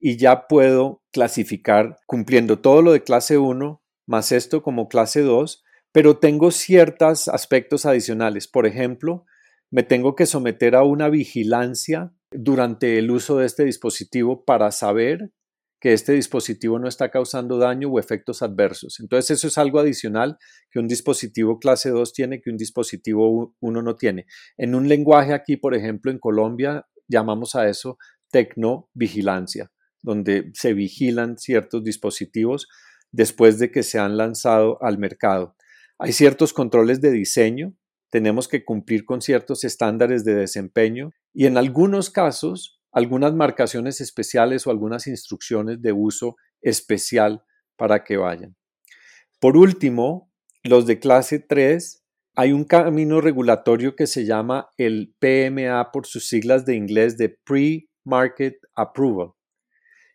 y 0.00 0.16
ya 0.16 0.48
puedo 0.48 1.02
clasificar 1.12 1.98
cumpliendo 2.06 2.58
todo 2.58 2.80
lo 2.80 2.92
de 2.92 3.02
clase 3.02 3.36
1 3.36 3.82
más 4.06 4.32
esto 4.32 4.62
como 4.62 4.88
clase 4.88 5.20
2, 5.20 5.62
pero 5.92 6.16
tengo 6.16 6.50
ciertos 6.50 7.28
aspectos 7.28 7.84
adicionales. 7.84 8.48
Por 8.48 8.66
ejemplo, 8.66 9.26
me 9.70 9.82
tengo 9.82 10.16
que 10.16 10.24
someter 10.24 10.74
a 10.74 10.84
una 10.84 11.10
vigilancia 11.10 12.12
durante 12.30 12.98
el 12.98 13.10
uso 13.10 13.36
de 13.36 13.46
este 13.46 13.64
dispositivo 13.64 14.44
para 14.44 14.72
saber 14.72 15.32
que 15.82 15.92
este 15.92 16.12
dispositivo 16.12 16.78
no 16.78 16.86
está 16.86 17.10
causando 17.10 17.58
daño 17.58 17.88
o 17.88 17.98
efectos 17.98 18.40
adversos. 18.40 19.00
Entonces 19.00 19.32
eso 19.32 19.48
es 19.48 19.58
algo 19.58 19.80
adicional 19.80 20.38
que 20.70 20.78
un 20.78 20.86
dispositivo 20.86 21.58
clase 21.58 21.90
2 21.90 22.12
tiene 22.12 22.40
que 22.40 22.50
un 22.50 22.56
dispositivo 22.56 23.56
1 23.58 23.82
no 23.82 23.96
tiene. 23.96 24.26
En 24.56 24.76
un 24.76 24.88
lenguaje 24.88 25.34
aquí, 25.34 25.56
por 25.56 25.74
ejemplo, 25.74 26.12
en 26.12 26.20
Colombia, 26.20 26.86
llamamos 27.08 27.56
a 27.56 27.68
eso 27.68 27.98
tecnovigilancia, 28.30 29.72
donde 30.02 30.52
se 30.54 30.72
vigilan 30.72 31.36
ciertos 31.36 31.82
dispositivos 31.82 32.68
después 33.10 33.58
de 33.58 33.72
que 33.72 33.82
se 33.82 33.98
han 33.98 34.16
lanzado 34.16 34.80
al 34.84 34.98
mercado. 34.98 35.56
Hay 35.98 36.12
ciertos 36.12 36.52
controles 36.52 37.00
de 37.00 37.10
diseño, 37.10 37.74
tenemos 38.08 38.46
que 38.46 38.64
cumplir 38.64 39.04
con 39.04 39.20
ciertos 39.20 39.64
estándares 39.64 40.24
de 40.24 40.36
desempeño 40.36 41.10
y 41.34 41.46
en 41.46 41.56
algunos 41.56 42.08
casos 42.08 42.80
algunas 42.92 43.34
marcaciones 43.34 44.00
especiales 44.00 44.66
o 44.66 44.70
algunas 44.70 45.06
instrucciones 45.06 45.80
de 45.80 45.92
uso 45.92 46.36
especial 46.60 47.42
para 47.76 48.04
que 48.04 48.16
vayan. 48.16 48.54
Por 49.40 49.56
último, 49.56 50.30
los 50.62 50.86
de 50.86 51.00
clase 51.00 51.40
3, 51.40 52.04
hay 52.36 52.52
un 52.52 52.64
camino 52.64 53.20
regulatorio 53.20 53.96
que 53.96 54.06
se 54.06 54.24
llama 54.24 54.68
el 54.76 55.14
PMA 55.18 55.90
por 55.90 56.06
sus 56.06 56.28
siglas 56.28 56.64
de 56.64 56.76
inglés 56.76 57.18
de 57.18 57.28
Pre-Market 57.28 58.56
Approval. 58.74 59.32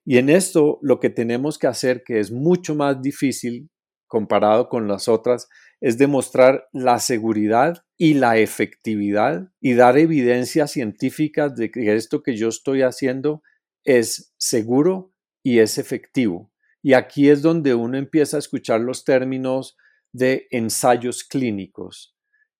Y 0.06 0.18
en 0.18 0.30
esto 0.30 0.80
lo 0.82 1.00
que 1.00 1.10
tenemos 1.10 1.58
que 1.58 1.68
hacer, 1.68 2.04
que 2.04 2.20
es 2.20 2.32
mucho 2.32 2.76
más 2.76 3.02
difícil 3.02 3.70
comparado 4.08 4.70
con 4.70 4.88
las 4.88 5.10
otras, 5.10 5.50
es 5.82 5.98
demostrar 5.98 6.68
la 6.74 7.00
seguridad 7.00 7.86
y 7.98 8.16
la 8.16 8.38
efectividad 8.38 9.52
y 9.60 9.74
dar 9.74 9.98
evidencias 9.98 10.72
científicas 10.72 11.56
de 11.56 11.72
que 11.72 11.96
esto 11.96 12.24
que 12.24 12.36
yo 12.36 12.50
estoy 12.50 12.82
haciendo 12.82 13.44
es 13.84 14.34
seguro 14.38 15.14
y 15.44 15.60
es 15.60 15.78
efectivo. 15.78 16.52
Y 16.82 16.94
aquí 16.94 17.30
es 17.30 17.42
donde 17.42 17.74
uno 17.74 17.98
empieza 17.98 18.38
a 18.38 18.40
escuchar 18.40 18.82
los 18.82 19.04
términos 19.04 19.78
de 20.14 20.48
ensayos 20.52 21.24
clínicos 21.24 22.16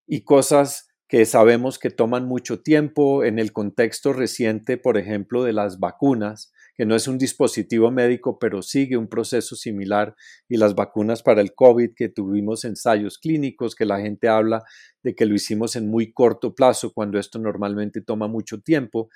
y 0.06 0.24
cosas 0.24 0.88
que 1.08 1.26
sabemos 1.26 1.80
que 1.80 1.90
toman 1.90 2.26
mucho 2.26 2.62
tiempo 2.62 3.24
en 3.24 3.40
el 3.40 3.54
contexto 3.54 4.14
reciente, 4.14 4.78
por 4.78 4.98
ejemplo, 4.98 5.44
de 5.44 5.54
las 5.54 5.80
vacunas 5.80 6.52
que 6.78 6.86
no 6.86 6.96
es 6.96 7.08
un 7.08 7.18
dispositivo 7.18 7.90
médico, 7.90 8.38
pero 8.38 8.62
sigue 8.62 8.98
un 8.98 9.08
proceso 9.08 9.56
similar, 9.56 10.16
y 10.48 10.58
las 10.58 10.76
vacunas 10.76 11.24
para 11.24 11.42
el 11.42 11.56
COVID, 11.56 11.96
que 11.96 12.08
tuvimos 12.08 12.64
ensayos 12.66 13.18
clínicos, 13.18 13.74
que 13.74 13.86
la 13.86 14.00
gente 14.00 14.28
habla 14.28 14.64
de 15.02 15.16
que 15.16 15.26
lo 15.26 15.34
hicimos 15.34 15.76
en 15.76 15.90
muy 15.90 16.14
corto 16.14 16.54
plazo, 16.54 16.94
cuando 16.94 17.18
esto 17.18 17.40
normalmente 17.40 18.02
toma 18.02 18.28
mucho 18.28 18.62
tiempo, 18.62 19.10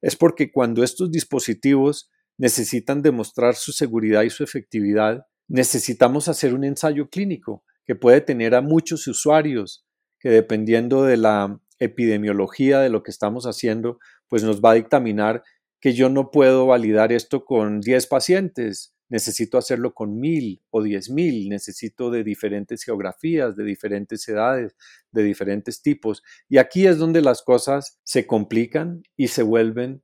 es 0.00 0.14
porque 0.14 0.52
cuando 0.52 0.84
estos 0.84 1.10
dispositivos 1.10 2.08
necesitan 2.38 3.02
demostrar 3.02 3.56
su 3.56 3.72
seguridad 3.72 4.22
y 4.22 4.30
su 4.30 4.44
efectividad, 4.44 5.26
necesitamos 5.48 6.28
hacer 6.28 6.54
un 6.54 6.62
ensayo 6.62 7.08
clínico 7.08 7.64
que 7.84 7.96
puede 7.96 8.20
tener 8.20 8.54
a 8.54 8.60
muchos 8.60 9.08
usuarios, 9.08 9.84
que 10.20 10.28
dependiendo 10.28 11.02
de 11.02 11.16
la 11.16 11.60
epidemiología 11.80 12.78
de 12.78 12.90
lo 12.90 13.02
que 13.02 13.10
estamos 13.10 13.44
haciendo, 13.46 13.98
pues 14.28 14.44
nos 14.44 14.60
va 14.60 14.72
a 14.72 14.74
dictaminar 14.74 15.42
que 15.80 15.92
yo 15.94 16.08
no 16.08 16.30
puedo 16.30 16.66
validar 16.66 17.12
esto 17.12 17.44
con 17.44 17.80
10 17.80 18.06
pacientes, 18.06 18.94
necesito 19.08 19.58
hacerlo 19.58 19.94
con 19.94 20.18
mil 20.18 20.62
o 20.70 20.82
diez 20.82 21.10
mil, 21.10 21.48
necesito 21.48 22.10
de 22.10 22.24
diferentes 22.24 22.82
geografías, 22.84 23.56
de 23.56 23.64
diferentes 23.64 24.28
edades, 24.28 24.76
de 25.12 25.22
diferentes 25.22 25.82
tipos. 25.82 26.22
Y 26.48 26.58
aquí 26.58 26.86
es 26.86 26.98
donde 26.98 27.22
las 27.22 27.42
cosas 27.42 27.98
se 28.04 28.26
complican 28.26 29.02
y 29.16 29.28
se 29.28 29.42
vuelven 29.42 30.02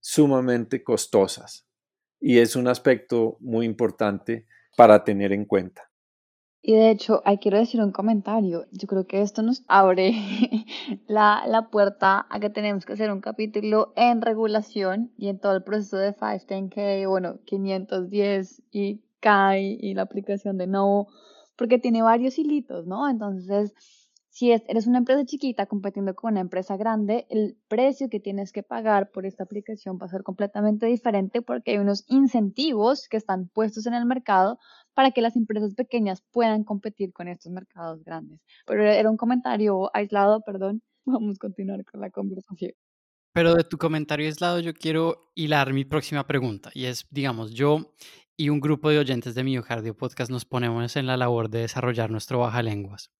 sumamente 0.00 0.82
costosas. 0.84 1.66
Y 2.20 2.38
es 2.38 2.56
un 2.56 2.68
aspecto 2.68 3.38
muy 3.40 3.66
importante 3.66 4.46
para 4.76 5.04
tener 5.04 5.32
en 5.32 5.44
cuenta. 5.46 5.90
Y 6.66 6.72
de 6.72 6.90
hecho, 6.90 7.20
ahí 7.26 7.36
quiero 7.36 7.58
decir 7.58 7.82
un 7.82 7.92
comentario. 7.92 8.64
Yo 8.72 8.88
creo 8.88 9.06
que 9.06 9.20
esto 9.20 9.42
nos 9.42 9.62
abre 9.68 10.14
la, 11.06 11.42
la, 11.46 11.68
puerta 11.68 12.26
a 12.30 12.40
que 12.40 12.48
tenemos 12.48 12.86
que 12.86 12.94
hacer 12.94 13.12
un 13.12 13.20
capítulo 13.20 13.92
en 13.96 14.22
regulación 14.22 15.12
y 15.18 15.28
en 15.28 15.38
todo 15.38 15.54
el 15.54 15.62
proceso 15.62 15.98
de 15.98 16.16
510K, 16.16 17.06
bueno, 17.06 17.38
510 17.44 18.62
y 18.72 19.02
KAI 19.20 19.76
y 19.78 19.92
la 19.92 20.02
aplicación 20.02 20.56
de 20.56 20.66
Novo, 20.66 21.08
porque 21.54 21.78
tiene 21.78 22.00
varios 22.00 22.38
hilitos, 22.38 22.86
¿no? 22.86 23.10
Entonces, 23.10 23.74
si 24.34 24.50
eres 24.50 24.86
una 24.86 24.98
empresa 24.98 25.24
chiquita 25.24 25.66
compitiendo 25.66 26.14
con 26.14 26.32
una 26.32 26.40
empresa 26.40 26.78
grande, 26.78 27.24
el 27.28 27.56
precio 27.68 28.08
que 28.08 28.18
tienes 28.18 28.52
que 28.52 28.62
pagar 28.62 29.10
por 29.12 29.26
esta 29.26 29.44
aplicación 29.44 29.98
va 30.00 30.06
a 30.06 30.08
ser 30.08 30.22
completamente 30.22 30.86
diferente 30.86 31.40
porque 31.40 31.72
hay 31.72 31.78
unos 31.78 32.04
incentivos 32.08 33.06
que 33.06 33.16
están 33.16 33.48
puestos 33.48 33.86
en 33.86 33.94
el 33.94 34.06
mercado 34.06 34.58
para 34.94 35.10
que 35.10 35.20
las 35.20 35.36
empresas 35.36 35.74
pequeñas 35.74 36.22
puedan 36.30 36.64
competir 36.64 37.12
con 37.12 37.28
estos 37.28 37.52
mercados 37.52 38.02
grandes. 38.04 38.40
Pero 38.66 38.84
era 38.84 39.10
un 39.10 39.16
comentario 39.16 39.90
aislado, 39.94 40.40
perdón. 40.42 40.82
Vamos 41.04 41.36
a 41.36 41.38
continuar 41.38 41.84
con 41.84 42.00
la 42.00 42.10
conversación. 42.10 42.72
Pero 43.32 43.54
de 43.54 43.64
tu 43.64 43.78
comentario 43.78 44.26
aislado 44.26 44.60
yo 44.60 44.72
quiero 44.72 45.32
hilar 45.34 45.72
mi 45.72 45.84
próxima 45.84 46.24
pregunta 46.24 46.70
y 46.72 46.84
es, 46.84 47.06
digamos, 47.10 47.52
yo 47.52 47.94
y 48.36 48.48
un 48.48 48.60
grupo 48.60 48.90
de 48.90 48.98
oyentes 48.98 49.34
de 49.34 49.44
Miocardio 49.44 49.96
Podcast 49.96 50.30
nos 50.30 50.44
ponemos 50.44 50.96
en 50.96 51.06
la 51.06 51.16
labor 51.16 51.50
de 51.50 51.60
desarrollar 51.60 52.10
nuestro 52.10 52.40
baja 52.40 52.62
lenguas. 52.62 53.12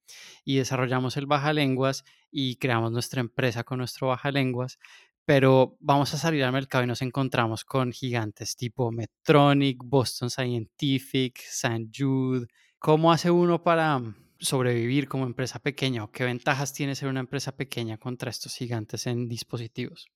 Y 0.44 0.56
desarrollamos 0.56 1.16
el 1.16 1.26
baja 1.26 1.52
lenguas 1.52 2.04
y 2.32 2.56
creamos 2.56 2.90
nuestra 2.90 3.20
empresa 3.20 3.62
con 3.62 3.78
nuestro 3.78 4.08
baja 4.08 4.32
lenguas, 4.32 4.78
pero 5.24 5.76
vamos 5.80 6.12
a 6.14 6.18
salir 6.18 6.44
al 6.44 6.52
mercado 6.52 6.84
y 6.84 6.86
nos 6.86 7.02
encontramos 7.02 7.64
con 7.64 7.92
gigantes 7.92 8.56
tipo 8.56 8.90
Medtronic, 8.92 9.82
Boston 9.84 10.30
Scientific, 10.30 11.38
St. 11.38 11.88
Jude. 11.96 12.46
¿Cómo 12.78 13.12
hace 13.12 13.30
uno 13.30 13.62
para 13.62 14.02
sobrevivir 14.38 15.08
como 15.08 15.24
empresa 15.24 15.58
pequeña 15.58 16.06
qué 16.12 16.24
ventajas 16.24 16.72
tiene 16.72 16.94
ser 16.94 17.08
una 17.08 17.20
empresa 17.20 17.52
pequeña 17.52 17.96
contra 17.96 18.30
estos 18.30 18.54
gigantes 18.54 19.06
en 19.06 19.28
dispositivos? 19.28 20.10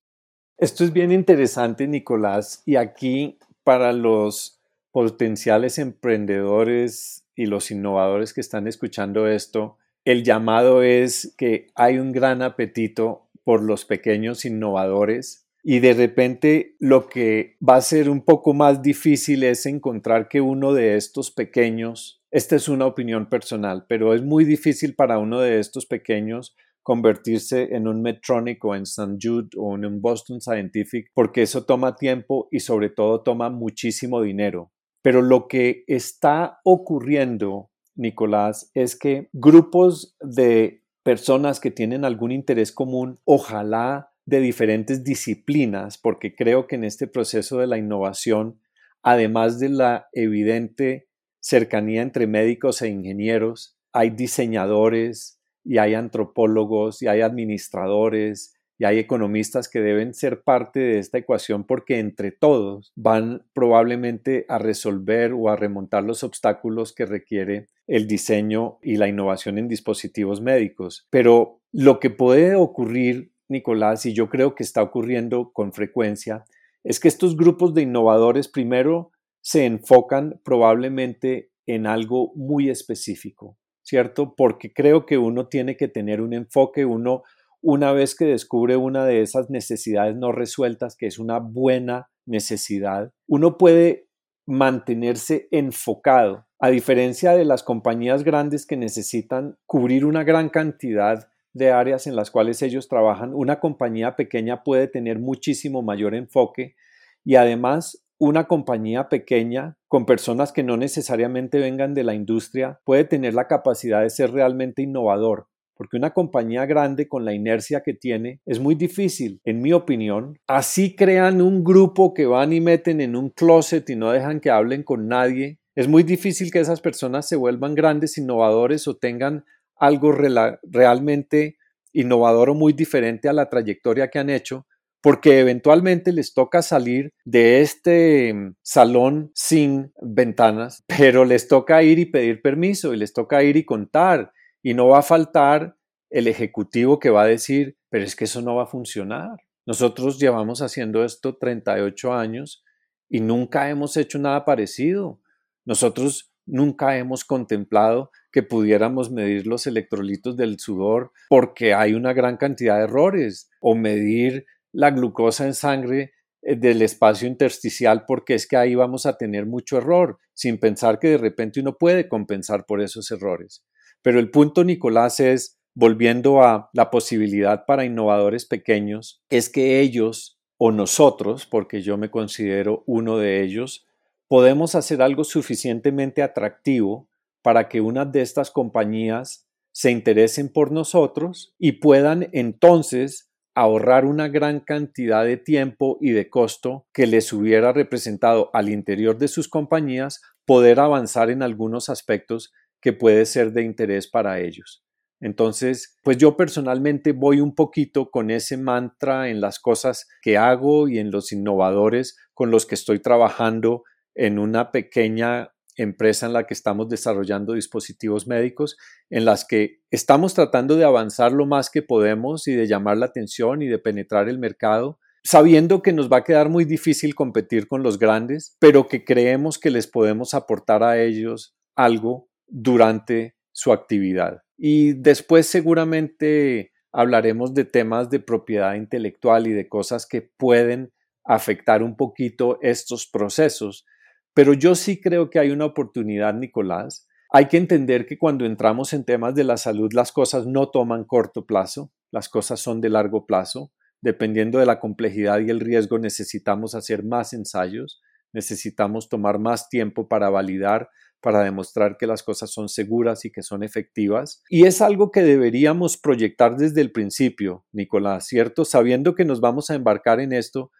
Esto 0.57 0.83
es 0.83 0.93
bien 0.93 1.11
interesante, 1.11 1.87
Nicolás, 1.87 2.61
y 2.65 2.75
aquí 2.75 3.39
para 3.63 3.93
los 3.93 4.59
potenciales 4.91 5.79
emprendedores 5.79 7.23
y 7.35 7.45
los 7.45 7.71
innovadores 7.71 8.33
que 8.33 8.41
están 8.41 8.67
escuchando 8.67 9.27
esto, 9.27 9.77
el 10.03 10.23
llamado 10.23 10.83
es 10.83 11.33
que 11.37 11.67
hay 11.75 11.97
un 11.97 12.11
gran 12.11 12.41
apetito 12.41 13.28
por 13.49 13.63
los 13.63 13.83
pequeños 13.83 14.45
innovadores 14.45 15.49
y 15.63 15.79
de 15.79 15.95
repente 15.95 16.75
lo 16.77 17.09
que 17.09 17.57
va 17.67 17.77
a 17.77 17.81
ser 17.81 18.07
un 18.07 18.21
poco 18.21 18.53
más 18.53 18.83
difícil 18.83 19.41
es 19.41 19.65
encontrar 19.65 20.27
que 20.29 20.39
uno 20.39 20.71
de 20.71 20.97
estos 20.97 21.31
pequeños, 21.31 22.21
esta 22.29 22.55
es 22.55 22.69
una 22.69 22.85
opinión 22.85 23.27
personal, 23.27 23.87
pero 23.89 24.13
es 24.13 24.21
muy 24.21 24.45
difícil 24.45 24.93
para 24.93 25.17
uno 25.17 25.39
de 25.39 25.59
estos 25.59 25.87
pequeños 25.87 26.55
convertirse 26.83 27.75
en 27.75 27.87
un 27.87 28.03
Medtronic 28.03 28.63
o 28.65 28.75
en 28.75 28.83
St. 28.83 29.17
Jude 29.19 29.49
o 29.57 29.73
en 29.73 29.83
un 29.83 29.99
Boston 29.99 30.41
Scientific 30.41 31.09
porque 31.15 31.41
eso 31.41 31.65
toma 31.65 31.95
tiempo 31.95 32.49
y 32.51 32.59
sobre 32.59 32.91
todo 32.91 33.23
toma 33.23 33.49
muchísimo 33.49 34.21
dinero. 34.21 34.71
Pero 35.01 35.23
lo 35.23 35.47
que 35.47 35.85
está 35.87 36.59
ocurriendo, 36.63 37.71
Nicolás, 37.95 38.69
es 38.75 38.95
que 38.95 39.27
grupos 39.33 40.15
de 40.21 40.83
personas 41.09 41.59
que 41.59 41.71
tienen 41.71 42.05
algún 42.05 42.31
interés 42.31 42.71
común, 42.71 43.19
ojalá 43.25 44.11
de 44.27 44.39
diferentes 44.41 45.03
disciplinas, 45.03 45.97
porque 45.97 46.35
creo 46.35 46.67
que 46.67 46.75
en 46.75 46.83
este 46.83 47.07
proceso 47.07 47.57
de 47.57 47.65
la 47.65 47.79
innovación, 47.79 48.59
además 49.01 49.57
de 49.57 49.69
la 49.69 50.07
evidente 50.13 51.09
cercanía 51.39 52.03
entre 52.03 52.27
médicos 52.27 52.83
e 52.83 52.89
ingenieros, 52.89 53.75
hay 53.91 54.11
diseñadores 54.11 55.41
y 55.63 55.79
hay 55.79 55.95
antropólogos 55.95 57.01
y 57.01 57.07
hay 57.07 57.21
administradores 57.21 58.53
y 58.79 58.85
hay 58.85 58.97
economistas 58.97 59.67
que 59.67 59.81
deben 59.81 60.13
ser 60.13 60.41
parte 60.41 60.79
de 60.79 60.99
esta 60.99 61.17
ecuación 61.17 61.65
porque 61.65 61.99
entre 61.99 62.31
todos 62.31 62.93
van 62.95 63.45
probablemente 63.53 64.45
a 64.47 64.57
resolver 64.57 65.33
o 65.33 65.49
a 65.49 65.57
remontar 65.57 66.05
los 66.05 66.23
obstáculos 66.23 66.93
que 66.93 67.05
requiere 67.05 67.67
el 67.87 68.07
diseño 68.07 68.79
y 68.81 68.95
la 68.95 69.09
innovación 69.09 69.57
en 69.57 69.67
dispositivos 69.67 70.39
médicos. 70.41 71.05
Pero 71.09 71.59
lo 71.73 71.99
que 71.99 72.09
puede 72.09 72.55
ocurrir, 72.55 73.33
Nicolás, 73.49 74.05
y 74.05 74.13
yo 74.13 74.29
creo 74.29 74.55
que 74.55 74.63
está 74.63 74.81
ocurriendo 74.81 75.51
con 75.51 75.73
frecuencia, 75.73 76.45
es 76.85 77.01
que 77.01 77.09
estos 77.09 77.35
grupos 77.35 77.73
de 77.73 77.81
innovadores 77.81 78.47
primero 78.47 79.11
se 79.41 79.65
enfocan 79.65 80.39
probablemente 80.45 81.51
en 81.65 81.85
algo 81.85 82.31
muy 82.33 82.69
específico, 82.69 83.57
¿cierto? 83.83 84.35
Porque 84.37 84.71
creo 84.71 85.05
que 85.05 85.17
uno 85.17 85.47
tiene 85.47 85.75
que 85.75 85.89
tener 85.89 86.21
un 86.21 86.33
enfoque, 86.33 86.85
uno 86.85 87.23
una 87.61 87.91
vez 87.91 88.15
que 88.15 88.25
descubre 88.25 88.75
una 88.75 89.05
de 89.05 89.21
esas 89.21 89.49
necesidades 89.49 90.15
no 90.15 90.31
resueltas, 90.31 90.95
que 90.95 91.07
es 91.07 91.19
una 91.19 91.39
buena 91.39 92.09
necesidad, 92.25 93.11
uno 93.27 93.57
puede 93.57 94.07
mantenerse 94.45 95.47
enfocado, 95.51 96.47
a 96.59 96.69
diferencia 96.69 97.33
de 97.33 97.45
las 97.45 97.63
compañías 97.63 98.23
grandes 98.23 98.65
que 98.65 98.77
necesitan 98.77 99.57
cubrir 99.65 100.05
una 100.05 100.23
gran 100.23 100.49
cantidad 100.49 101.29
de 101.53 101.71
áreas 101.71 102.07
en 102.07 102.15
las 102.15 102.31
cuales 102.31 102.61
ellos 102.61 102.87
trabajan, 102.87 103.33
una 103.33 103.59
compañía 103.59 104.15
pequeña 104.15 104.63
puede 104.63 104.87
tener 104.87 105.19
muchísimo 105.19 105.81
mayor 105.81 106.15
enfoque 106.15 106.75
y 107.23 107.35
además 107.35 108.03
una 108.17 108.47
compañía 108.47 109.07
pequeña 109.07 109.77
con 109.87 110.05
personas 110.05 110.51
que 110.51 110.63
no 110.63 110.77
necesariamente 110.77 111.59
vengan 111.59 111.93
de 111.93 112.03
la 112.03 112.13
industria 112.13 112.81
puede 112.83 113.05
tener 113.05 113.33
la 113.33 113.47
capacidad 113.47 114.01
de 114.01 114.09
ser 114.09 114.31
realmente 114.31 114.81
innovador, 114.81 115.47
porque 115.79 115.95
una 115.95 116.11
compañía 116.11 116.65
grande 116.65 117.07
con 117.07 117.23
la 117.23 117.33
inercia 117.33 117.79
que 117.79 117.93
tiene 117.93 118.41
es 118.45 118.59
muy 118.59 118.75
difícil, 118.75 119.39
en 119.45 119.61
mi 119.61 119.71
opinión. 119.71 120.37
Así 120.45 120.93
crean 120.93 121.41
un 121.41 121.63
grupo 121.63 122.13
que 122.13 122.25
van 122.25 122.51
y 122.51 122.59
meten 122.59 122.99
en 122.99 123.15
un 123.15 123.29
closet 123.29 123.89
y 123.89 123.95
no 123.95 124.11
dejan 124.11 124.41
que 124.41 124.51
hablen 124.51 124.83
con 124.83 125.07
nadie. 125.07 125.57
Es 125.75 125.87
muy 125.87 126.03
difícil 126.03 126.51
que 126.51 126.59
esas 126.59 126.81
personas 126.81 127.29
se 127.29 127.37
vuelvan 127.37 127.75
grandes 127.75 128.17
innovadores 128.17 128.89
o 128.89 128.97
tengan 128.97 129.45
algo 129.77 130.11
realmente 130.11 131.55
innovador 131.93 132.49
o 132.49 132.55
muy 132.55 132.73
diferente 132.73 133.29
a 133.29 133.33
la 133.33 133.47
trayectoria 133.47 134.09
que 134.09 134.19
han 134.19 134.29
hecho, 134.29 134.67
porque 135.01 135.39
eventualmente 135.39 136.11
les 136.11 136.33
toca 136.33 136.61
salir 136.61 137.13
de 137.23 137.61
este 137.61 138.33
mm, 138.33 138.55
salón 138.61 139.31
sin 139.33 139.93
ventanas, 140.01 140.83
pero 140.87 141.23
les 141.23 141.47
toca 141.47 141.81
ir 141.83 141.99
y 141.99 142.05
pedir 142.05 142.41
permiso 142.41 142.93
y 142.93 142.97
les 142.97 143.13
toca 143.13 143.43
ir 143.43 143.55
y 143.55 143.63
contar 143.63 144.33
y 144.61 144.73
no 144.73 144.87
va 144.87 144.99
a 144.99 145.03
faltar 145.03 145.77
el 146.09 146.27
ejecutivo 146.27 146.99
que 146.99 147.09
va 147.09 147.23
a 147.23 147.27
decir, 147.27 147.77
pero 147.89 148.03
es 148.03 148.15
que 148.15 148.25
eso 148.25 148.41
no 148.41 148.55
va 148.55 148.63
a 148.63 148.67
funcionar. 148.67 149.37
Nosotros 149.65 150.19
llevamos 150.19 150.61
haciendo 150.61 151.03
esto 151.03 151.37
38 151.37 152.13
años 152.13 152.63
y 153.07 153.19
nunca 153.19 153.69
hemos 153.69 153.97
hecho 153.97 154.17
nada 154.17 154.43
parecido. 154.45 155.21
Nosotros 155.65 156.33
nunca 156.45 156.97
hemos 156.97 157.23
contemplado 157.23 158.11
que 158.31 158.43
pudiéramos 158.43 159.11
medir 159.11 159.47
los 159.47 159.67
electrolitos 159.67 160.35
del 160.35 160.59
sudor 160.59 161.11
porque 161.29 161.73
hay 161.73 161.93
una 161.93 162.13
gran 162.13 162.37
cantidad 162.37 162.77
de 162.77 162.85
errores 162.85 163.49
o 163.61 163.75
medir 163.75 164.45
la 164.71 164.91
glucosa 164.91 165.45
en 165.45 165.53
sangre 165.53 166.13
eh, 166.41 166.55
del 166.55 166.81
espacio 166.81 167.27
intersticial 167.27 168.05
porque 168.07 168.35
es 168.35 168.47
que 168.47 168.57
ahí 168.57 168.75
vamos 168.75 169.05
a 169.05 169.17
tener 169.17 169.45
mucho 169.45 169.77
error 169.77 170.17
sin 170.33 170.59
pensar 170.59 170.99
que 170.99 171.09
de 171.09 171.17
repente 171.17 171.59
uno 171.59 171.77
puede 171.77 172.07
compensar 172.07 172.65
por 172.65 172.81
esos 172.81 173.11
errores. 173.11 173.63
Pero 174.01 174.19
el 174.19 174.31
punto, 174.31 174.63
Nicolás, 174.63 175.19
es, 175.19 175.59
volviendo 175.75 176.43
a 176.43 176.69
la 176.73 176.89
posibilidad 176.89 177.65
para 177.65 177.85
innovadores 177.85 178.45
pequeños, 178.45 179.23
es 179.29 179.49
que 179.49 179.79
ellos 179.79 180.39
o 180.57 180.71
nosotros, 180.71 181.45
porque 181.45 181.81
yo 181.81 181.97
me 181.97 182.11
considero 182.11 182.83
uno 182.85 183.17
de 183.17 183.43
ellos, 183.43 183.87
podemos 184.27 184.75
hacer 184.75 185.01
algo 185.01 185.23
suficientemente 185.23 186.21
atractivo 186.21 187.09
para 187.41 187.69
que 187.69 187.81
una 187.81 188.05
de 188.05 188.21
estas 188.21 188.51
compañías 188.51 189.47
se 189.71 189.91
interesen 189.91 190.49
por 190.49 190.71
nosotros 190.71 191.55
y 191.57 191.73
puedan 191.73 192.29
entonces 192.33 193.31
ahorrar 193.55 194.05
una 194.05 194.27
gran 194.27 194.59
cantidad 194.59 195.25
de 195.25 195.37
tiempo 195.37 195.97
y 196.01 196.11
de 196.11 196.29
costo 196.29 196.87
que 196.93 197.07
les 197.07 197.33
hubiera 197.33 197.73
representado 197.73 198.49
al 198.53 198.69
interior 198.69 199.17
de 199.17 199.27
sus 199.27 199.47
compañías 199.47 200.21
poder 200.45 200.79
avanzar 200.79 201.29
en 201.29 201.41
algunos 201.41 201.89
aspectos 201.89 202.53
que 202.81 202.93
puede 202.93 203.25
ser 203.25 203.51
de 203.51 203.63
interés 203.63 204.07
para 204.07 204.39
ellos. 204.39 204.83
Entonces, 205.21 205.97
pues 206.03 206.17
yo 206.17 206.37
personalmente 206.37 207.11
voy 207.11 207.41
un 207.41 207.53
poquito 207.53 208.09
con 208.09 208.31
ese 208.31 208.55
mantra 208.55 209.29
en 209.29 209.41
las 209.41 209.59
cosas 209.59 210.07
que 210.21 210.37
hago 210.37 210.87
y 210.87 210.97
en 210.97 211.11
los 211.11 211.31
innovadores 211.31 212.17
con 212.33 212.51
los 212.51 212.65
que 212.65 212.75
estoy 212.75 212.99
trabajando 212.99 213.83
en 214.15 214.39
una 214.39 214.71
pequeña 214.71 215.51
empresa 215.75 216.25
en 216.25 216.33
la 216.33 216.45
que 216.45 216.53
estamos 216.53 216.89
desarrollando 216.89 217.53
dispositivos 217.53 218.27
médicos, 218.27 218.77
en 219.09 219.25
las 219.25 219.45
que 219.45 219.81
estamos 219.91 220.33
tratando 220.33 220.75
de 220.75 220.85
avanzar 220.85 221.31
lo 221.31 221.45
más 221.45 221.69
que 221.69 221.81
podemos 221.81 222.47
y 222.47 222.53
de 222.53 222.67
llamar 222.67 222.97
la 222.97 223.07
atención 223.07 223.61
y 223.61 223.67
de 223.67 223.79
penetrar 223.79 224.29
el 224.29 224.39
mercado, 224.39 224.99
sabiendo 225.23 225.81
que 225.81 225.93
nos 225.93 226.11
va 226.11 226.17
a 226.17 226.23
quedar 226.23 226.49
muy 226.49 226.65
difícil 226.65 227.15
competir 227.15 227.67
con 227.67 227.83
los 227.83 227.99
grandes, 227.99 228.55
pero 228.59 228.87
que 228.87 229.03
creemos 229.03 229.57
que 229.57 229.69
les 229.69 229.87
podemos 229.87 230.33
aportar 230.33 230.83
a 230.83 231.01
ellos 231.01 231.55
algo 231.75 232.28
durante 232.49 233.35
su 233.51 233.71
actividad. 233.71 234.41
Y 234.57 234.93
después 234.93 235.47
seguramente 235.47 236.71
hablaremos 236.91 237.53
de 237.53 237.65
temas 237.65 238.09
de 238.09 238.19
propiedad 238.19 238.75
intelectual 238.75 239.47
y 239.47 239.53
de 239.53 239.69
cosas 239.69 240.05
que 240.05 240.21
pueden 240.21 240.91
afectar 241.23 241.83
un 241.83 241.95
poquito 241.95 242.59
estos 242.61 243.07
procesos. 243.07 243.85
Pero 244.33 244.53
yo 244.53 244.75
sí 244.75 244.99
creo 244.99 245.29
que 245.29 245.39
hay 245.39 245.51
una 245.51 245.65
oportunidad, 245.65 246.33
Nicolás, 246.33 247.07
hay 247.31 247.47
que 247.47 247.57
entender 247.57 248.07
que 248.07 248.17
cuando 248.17 248.45
entramos 248.45 248.91
en 248.93 249.05
temas 249.05 249.35
de 249.35 249.43
la 249.43 249.57
salud 249.57 249.93
las 249.93 250.11
cosas 250.11 250.47
no 250.47 250.69
toman 250.69 251.03
corto 251.03 251.45
plazo, 251.45 251.91
las 252.11 252.27
cosas 252.27 252.59
son 252.59 252.81
de 252.81 252.89
largo 252.89 253.27
plazo. 253.27 253.71
Dependiendo 254.01 254.57
de 254.59 254.65
la 254.65 254.79
complejidad 254.79 255.39
y 255.39 255.49
el 255.49 255.59
riesgo 255.59 255.99
necesitamos 255.99 256.73
hacer 256.73 257.03
más 257.03 257.33
ensayos, 257.33 258.01
necesitamos 258.33 259.09
tomar 259.09 259.37
más 259.37 259.69
tiempo 259.69 260.07
para 260.07 260.29
validar, 260.29 260.89
para 261.21 261.43
demostrar 261.43 261.97
que 261.97 262.07
las 262.07 262.23
cosas 262.23 262.51
son 262.51 262.69
seguras 262.69 263.25
y 263.25 263.31
que 263.31 263.41
son 263.41 263.63
efectivas. 263.63 264.41
Y 264.49 264.65
es 264.65 264.81
algo 264.81 265.11
que 265.11 265.21
deberíamos 265.21 265.97
proyectar 265.97 266.55
desde 266.55 266.81
el 266.81 266.91
principio, 266.91 267.65
Nicolás, 267.71 268.27
¿cierto? 268.27 268.65
Sabiendo 268.65 269.15
que 269.15 269.25
nos 269.25 269.41
vamos 269.41 269.69
a 269.69 269.75
embarcar 269.75 270.19
en 270.19 270.33
esto, 270.33 270.71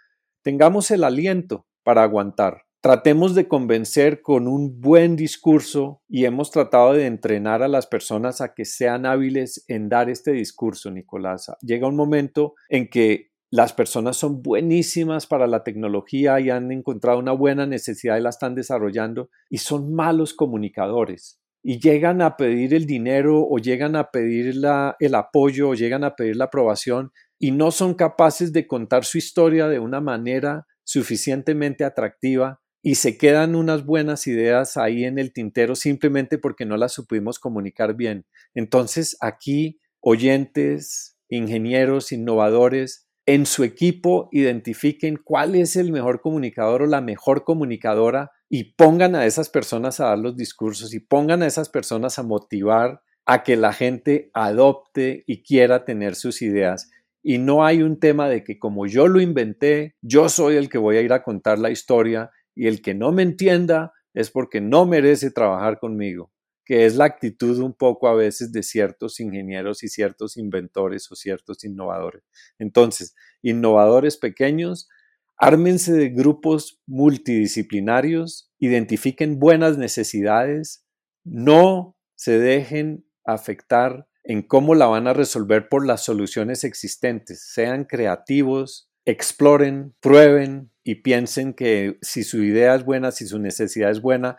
tengamos 0.43 0.91
el 0.91 1.03
aliento 1.03 1.67
para 1.83 2.03
aguantar. 2.03 2.63
Tratemos 2.81 3.35
de 3.35 3.49
convencer 3.49 4.21
con 4.21 4.47
un 4.47 4.79
buen 4.79 5.17
discurso 5.17 6.01
y 6.07 6.23
hemos 6.23 6.49
tratado 6.49 6.93
de 6.93 7.07
entrenar 7.07 7.61
a 7.61 7.67
las 7.67 7.87
personas 7.87 8.39
a 8.39 8.53
que 8.53 8.63
sean 8.63 9.05
hábiles 9.05 9.65
en 9.67 9.89
dar 9.89 10.09
este 10.09 10.31
discurso, 10.31 10.89
Nicolás. 10.89 11.51
Llega 11.61 11.89
un 11.89 11.97
momento 11.97 12.53
en 12.69 12.89
que 12.89 13.28
las 13.51 13.73
personas 13.73 14.17
son 14.17 14.41
buenísimas 14.41 15.25
para 15.25 15.47
la 15.47 15.63
tecnología 15.63 16.39
y 16.39 16.49
han 16.49 16.71
encontrado 16.71 17.19
una 17.19 17.31
buena 17.31 17.65
necesidad 17.65 18.17
y 18.17 18.21
la 18.21 18.29
están 18.29 18.55
desarrollando 18.55 19.29
y 19.49 19.57
son 19.57 19.93
malos 19.93 20.33
comunicadores 20.33 21.39
y 21.61 21.79
llegan 21.79 22.21
a 22.21 22.37
pedir 22.37 22.73
el 22.73 22.85
dinero 22.85 23.45
o 23.47 23.57
llegan 23.57 23.95
a 23.95 24.11
pedir 24.11 24.55
el 24.99 25.15
apoyo 25.15 25.69
o 25.69 25.73
llegan 25.73 26.03
a 26.03 26.15
pedir 26.15 26.35
la 26.35 26.45
aprobación 26.45 27.11
y 27.37 27.51
no 27.51 27.71
son 27.71 27.95
capaces 27.95 28.53
de 28.53 28.67
contar 28.67 29.03
su 29.03 29.17
historia 29.17 29.67
de 29.67 29.79
una 29.79 29.99
manera 29.99 30.67
suficientemente 30.83 31.83
atractiva 31.83 32.61
y 32.81 32.95
se 32.95 33.17
quedan 33.17 33.55
unas 33.55 33.85
buenas 33.85 34.25
ideas 34.27 34.77
ahí 34.77 35.03
en 35.03 35.19
el 35.19 35.33
tintero 35.33 35.75
simplemente 35.75 36.37
porque 36.37 36.65
no 36.65 36.77
las 36.77 36.93
supimos 36.93 37.39
comunicar 37.39 37.95
bien. 37.95 38.25
Entonces 38.53 39.17
aquí 39.19 39.79
oyentes, 39.99 41.17
ingenieros, 41.27 42.13
innovadores, 42.13 43.08
en 43.29 43.45
su 43.45 43.63
equipo 43.63 44.27
identifiquen 44.31 45.19
cuál 45.23 45.53
es 45.53 45.75
el 45.75 45.91
mejor 45.91 46.19
comunicador 46.19 46.81
o 46.81 46.87
la 46.87 46.99
mejor 46.99 47.43
comunicadora 47.43 48.31
y 48.49 48.73
pongan 48.73 49.13
a 49.13 49.27
esas 49.27 49.49
personas 49.49 49.99
a 49.99 50.05
dar 50.05 50.17
los 50.17 50.35
discursos 50.35 50.95
y 50.95 50.99
pongan 50.99 51.43
a 51.43 51.45
esas 51.45 51.69
personas 51.69 52.17
a 52.17 52.23
motivar 52.23 53.03
a 53.27 53.43
que 53.43 53.55
la 53.55 53.71
gente 53.71 54.31
adopte 54.33 55.25
y 55.27 55.43
quiera 55.43 55.85
tener 55.85 56.15
sus 56.15 56.41
ideas. 56.41 56.89
Y 57.21 57.37
no 57.37 57.63
hay 57.63 57.83
un 57.83 57.99
tema 57.99 58.27
de 58.27 58.43
que 58.43 58.57
como 58.57 58.87
yo 58.87 59.07
lo 59.07 59.21
inventé, 59.21 59.93
yo 60.01 60.27
soy 60.27 60.55
el 60.55 60.67
que 60.67 60.79
voy 60.79 60.97
a 60.97 61.01
ir 61.01 61.13
a 61.13 61.21
contar 61.21 61.59
la 61.59 61.69
historia 61.69 62.31
y 62.55 62.65
el 62.65 62.81
que 62.81 62.95
no 62.95 63.11
me 63.11 63.21
entienda 63.21 63.93
es 64.15 64.31
porque 64.31 64.59
no 64.59 64.87
merece 64.87 65.29
trabajar 65.29 65.77
conmigo 65.77 66.31
que 66.69 66.85
es 66.85 66.97
la 66.97 67.05
actitud 67.05 67.57
un 67.57 67.73
poco 67.73 68.07
a 68.07 68.13
veces 68.13 68.51
de 68.51 68.61
ciertos 68.61 69.19
ingenieros 69.19 69.81
y 69.81 69.87
ciertos 69.87 70.37
inventores 70.37 71.11
o 71.11 71.15
ciertos 71.15 71.63
innovadores. 71.63 72.21
Entonces, 72.59 73.15
innovadores 73.41 74.17
pequeños, 74.17 74.87
ármense 75.35 75.93
de 75.93 76.09
grupos 76.09 76.79
multidisciplinarios, 76.85 78.51
identifiquen 78.59 79.39
buenas 79.39 79.79
necesidades, 79.79 80.85
no 81.23 81.97
se 82.13 82.37
dejen 82.37 83.03
afectar 83.25 84.07
en 84.23 84.43
cómo 84.43 84.75
la 84.75 84.85
van 84.85 85.07
a 85.07 85.13
resolver 85.13 85.69
por 85.69 85.87
las 85.87 86.03
soluciones 86.03 86.63
existentes, 86.63 87.51
sean 87.51 87.83
creativos, 87.83 88.91
exploren, 89.05 89.95
prueben 90.01 90.69
y 90.83 91.01
piensen 91.01 91.55
que 91.55 91.97
si 92.03 92.23
su 92.23 92.43
idea 92.43 92.75
es 92.75 92.85
buena, 92.85 93.09
si 93.09 93.25
su 93.25 93.39
necesidad 93.39 93.89
es 93.89 94.03
buena, 94.03 94.37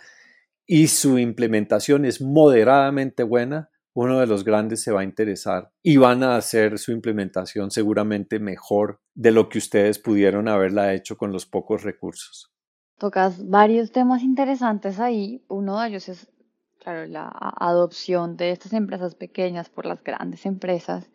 y 0.73 0.87
su 0.87 1.19
implementación 1.19 2.05
es 2.05 2.21
moderadamente 2.21 3.25
buena, 3.25 3.71
uno 3.93 4.21
de 4.21 4.29
los 4.29 4.45
grandes 4.45 4.81
se 4.81 4.93
va 4.93 5.01
a 5.01 5.05
interesar 5.05 5.73
y 5.83 5.97
van 5.97 6.23
a 6.23 6.37
hacer 6.37 6.79
su 6.79 6.93
implementación 6.93 7.73
seguramente 7.73 8.39
mejor 8.39 9.01
de 9.17 9.33
lo 9.33 9.49
que 9.49 9.59
ustedes 9.59 9.99
pudieron 9.99 10.47
haberla 10.47 10.95
hecho 10.95 11.17
con 11.17 11.33
los 11.33 11.45
pocos 11.45 11.83
recursos. 11.83 12.53
Tocas 12.99 13.49
varios 13.49 13.91
temas 13.91 14.23
interesantes 14.23 15.01
ahí. 15.01 15.45
Uno 15.49 15.81
de 15.81 15.89
ellos 15.89 16.09
es, 16.09 16.31
claro, 16.79 17.05
la 17.07 17.33
adopción 17.59 18.37
de 18.37 18.53
estas 18.53 18.73
empresas 18.73 19.17
pequeñas 19.17 19.71
por 19.71 19.87
las 19.87 20.05
grandes 20.05 20.47
empresas, 20.47 21.11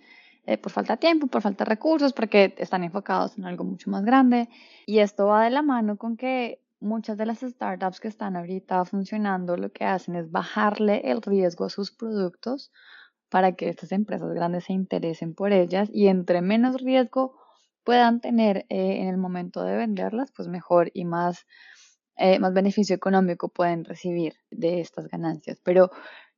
eh, 0.47 0.57
por 0.57 0.73
falta 0.73 0.95
de 0.95 0.97
tiempo, 0.97 1.27
por 1.27 1.41
falta 1.41 1.63
de 1.63 1.69
recursos, 1.69 2.11
porque 2.11 2.53
están 2.57 2.83
enfocados 2.83 3.37
en 3.37 3.45
algo 3.45 3.63
mucho 3.63 3.89
más 3.89 4.03
grande. 4.03 4.49
Y 4.85 4.99
esto 4.99 5.27
va 5.27 5.45
de 5.45 5.51
la 5.51 5.61
mano 5.61 5.95
con 5.95 6.17
que 6.17 6.59
muchas 6.85 7.17
de 7.17 7.25
las 7.25 7.39
startups 7.39 7.99
que 7.99 8.07
están 8.07 8.35
ahorita 8.35 8.85
funcionando 8.85 9.57
lo 9.57 9.71
que 9.71 9.85
hacen 9.85 10.15
es 10.15 10.31
bajarle 10.31 11.01
el 11.03 11.21
riesgo 11.21 11.65
a 11.65 11.69
sus 11.69 11.91
productos 11.91 12.71
para 13.29 13.53
que 13.53 13.69
estas 13.69 13.91
empresas 13.91 14.31
grandes 14.33 14.65
se 14.65 14.73
interesen 14.73 15.33
por 15.33 15.51
ellas 15.51 15.89
y 15.91 16.07
entre 16.07 16.41
menos 16.41 16.81
riesgo 16.81 17.37
puedan 17.83 18.21
tener 18.21 18.65
eh, 18.69 19.01
en 19.01 19.07
el 19.07 19.17
momento 19.17 19.63
de 19.63 19.75
venderlas, 19.75 20.31
pues 20.35 20.47
mejor 20.47 20.91
y 20.93 21.05
más, 21.05 21.45
eh, 22.17 22.39
más 22.39 22.53
beneficio 22.53 22.95
económico 22.95 23.49
pueden 23.49 23.83
recibir 23.85 24.35
de 24.49 24.79
estas 24.81 25.07
ganancias. 25.07 25.59
Pero 25.63 25.91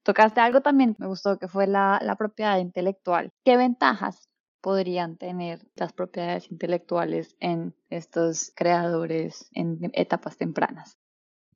tocaste 0.03 0.41
algo 0.41 0.61
también, 0.61 0.95
me 0.99 1.07
gustó, 1.07 1.37
que 1.37 1.47
fue 1.47 1.67
la, 1.67 1.99
la 2.01 2.15
propiedad 2.15 2.57
intelectual. 2.57 3.31
¿Qué 3.45 3.57
ventajas 3.57 4.29
podrían 4.61 5.17
tener 5.17 5.59
las 5.75 5.93
propiedades 5.93 6.51
intelectuales 6.51 7.35
en 7.39 7.73
estos 7.89 8.51
creadores 8.55 9.49
en 9.53 9.79
etapas 9.93 10.37
tempranas. 10.37 10.97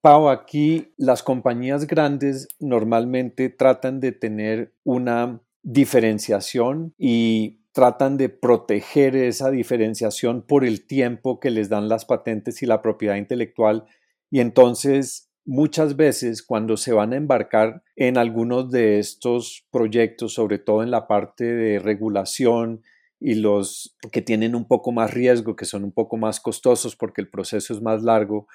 Pau, 0.01 0.29
aquí 0.29 0.93
las 0.97 1.21
compañías 1.21 1.85
grandes 1.85 2.47
normalmente 2.59 3.49
tratan 3.49 3.99
de 3.99 4.11
tener 4.11 4.73
una 4.83 5.41
diferenciación 5.61 6.95
y 6.97 7.61
tratan 7.71 8.17
de 8.17 8.29
proteger 8.29 9.15
esa 9.15 9.51
diferenciación 9.51 10.41
por 10.41 10.65
el 10.65 10.85
tiempo 10.87 11.39
que 11.39 11.51
les 11.51 11.69
dan 11.69 11.87
las 11.87 12.05
patentes 12.05 12.61
y 12.63 12.65
la 12.65 12.81
propiedad 12.81 13.15
intelectual 13.15 13.85
y 14.29 14.39
entonces 14.39 15.30
muchas 15.45 15.95
veces 15.95 16.43
cuando 16.43 16.77
se 16.77 16.93
van 16.93 17.13
a 17.13 17.17
embarcar 17.17 17.83
en 17.95 18.17
algunos 18.17 18.71
de 18.71 18.99
estos 18.99 19.65
proyectos, 19.71 20.33
sobre 20.33 20.59
todo 20.59 20.83
en 20.83 20.91
la 20.91 21.07
parte 21.07 21.45
de 21.45 21.79
regulación 21.79 22.83
y 23.19 23.35
los 23.35 23.95
que 24.11 24.21
tienen 24.21 24.55
un 24.55 24.67
poco 24.67 24.91
más 24.91 25.13
riesgo, 25.13 25.55
que 25.55 25.65
son 25.65 25.83
un 25.83 25.91
poco 25.91 26.17
más 26.17 26.39
costosos 26.39 26.95
porque 26.95 27.21
el 27.21 27.29
proceso 27.29 27.73
es 27.73 27.81
más 27.81 28.03
largo, 28.03 28.47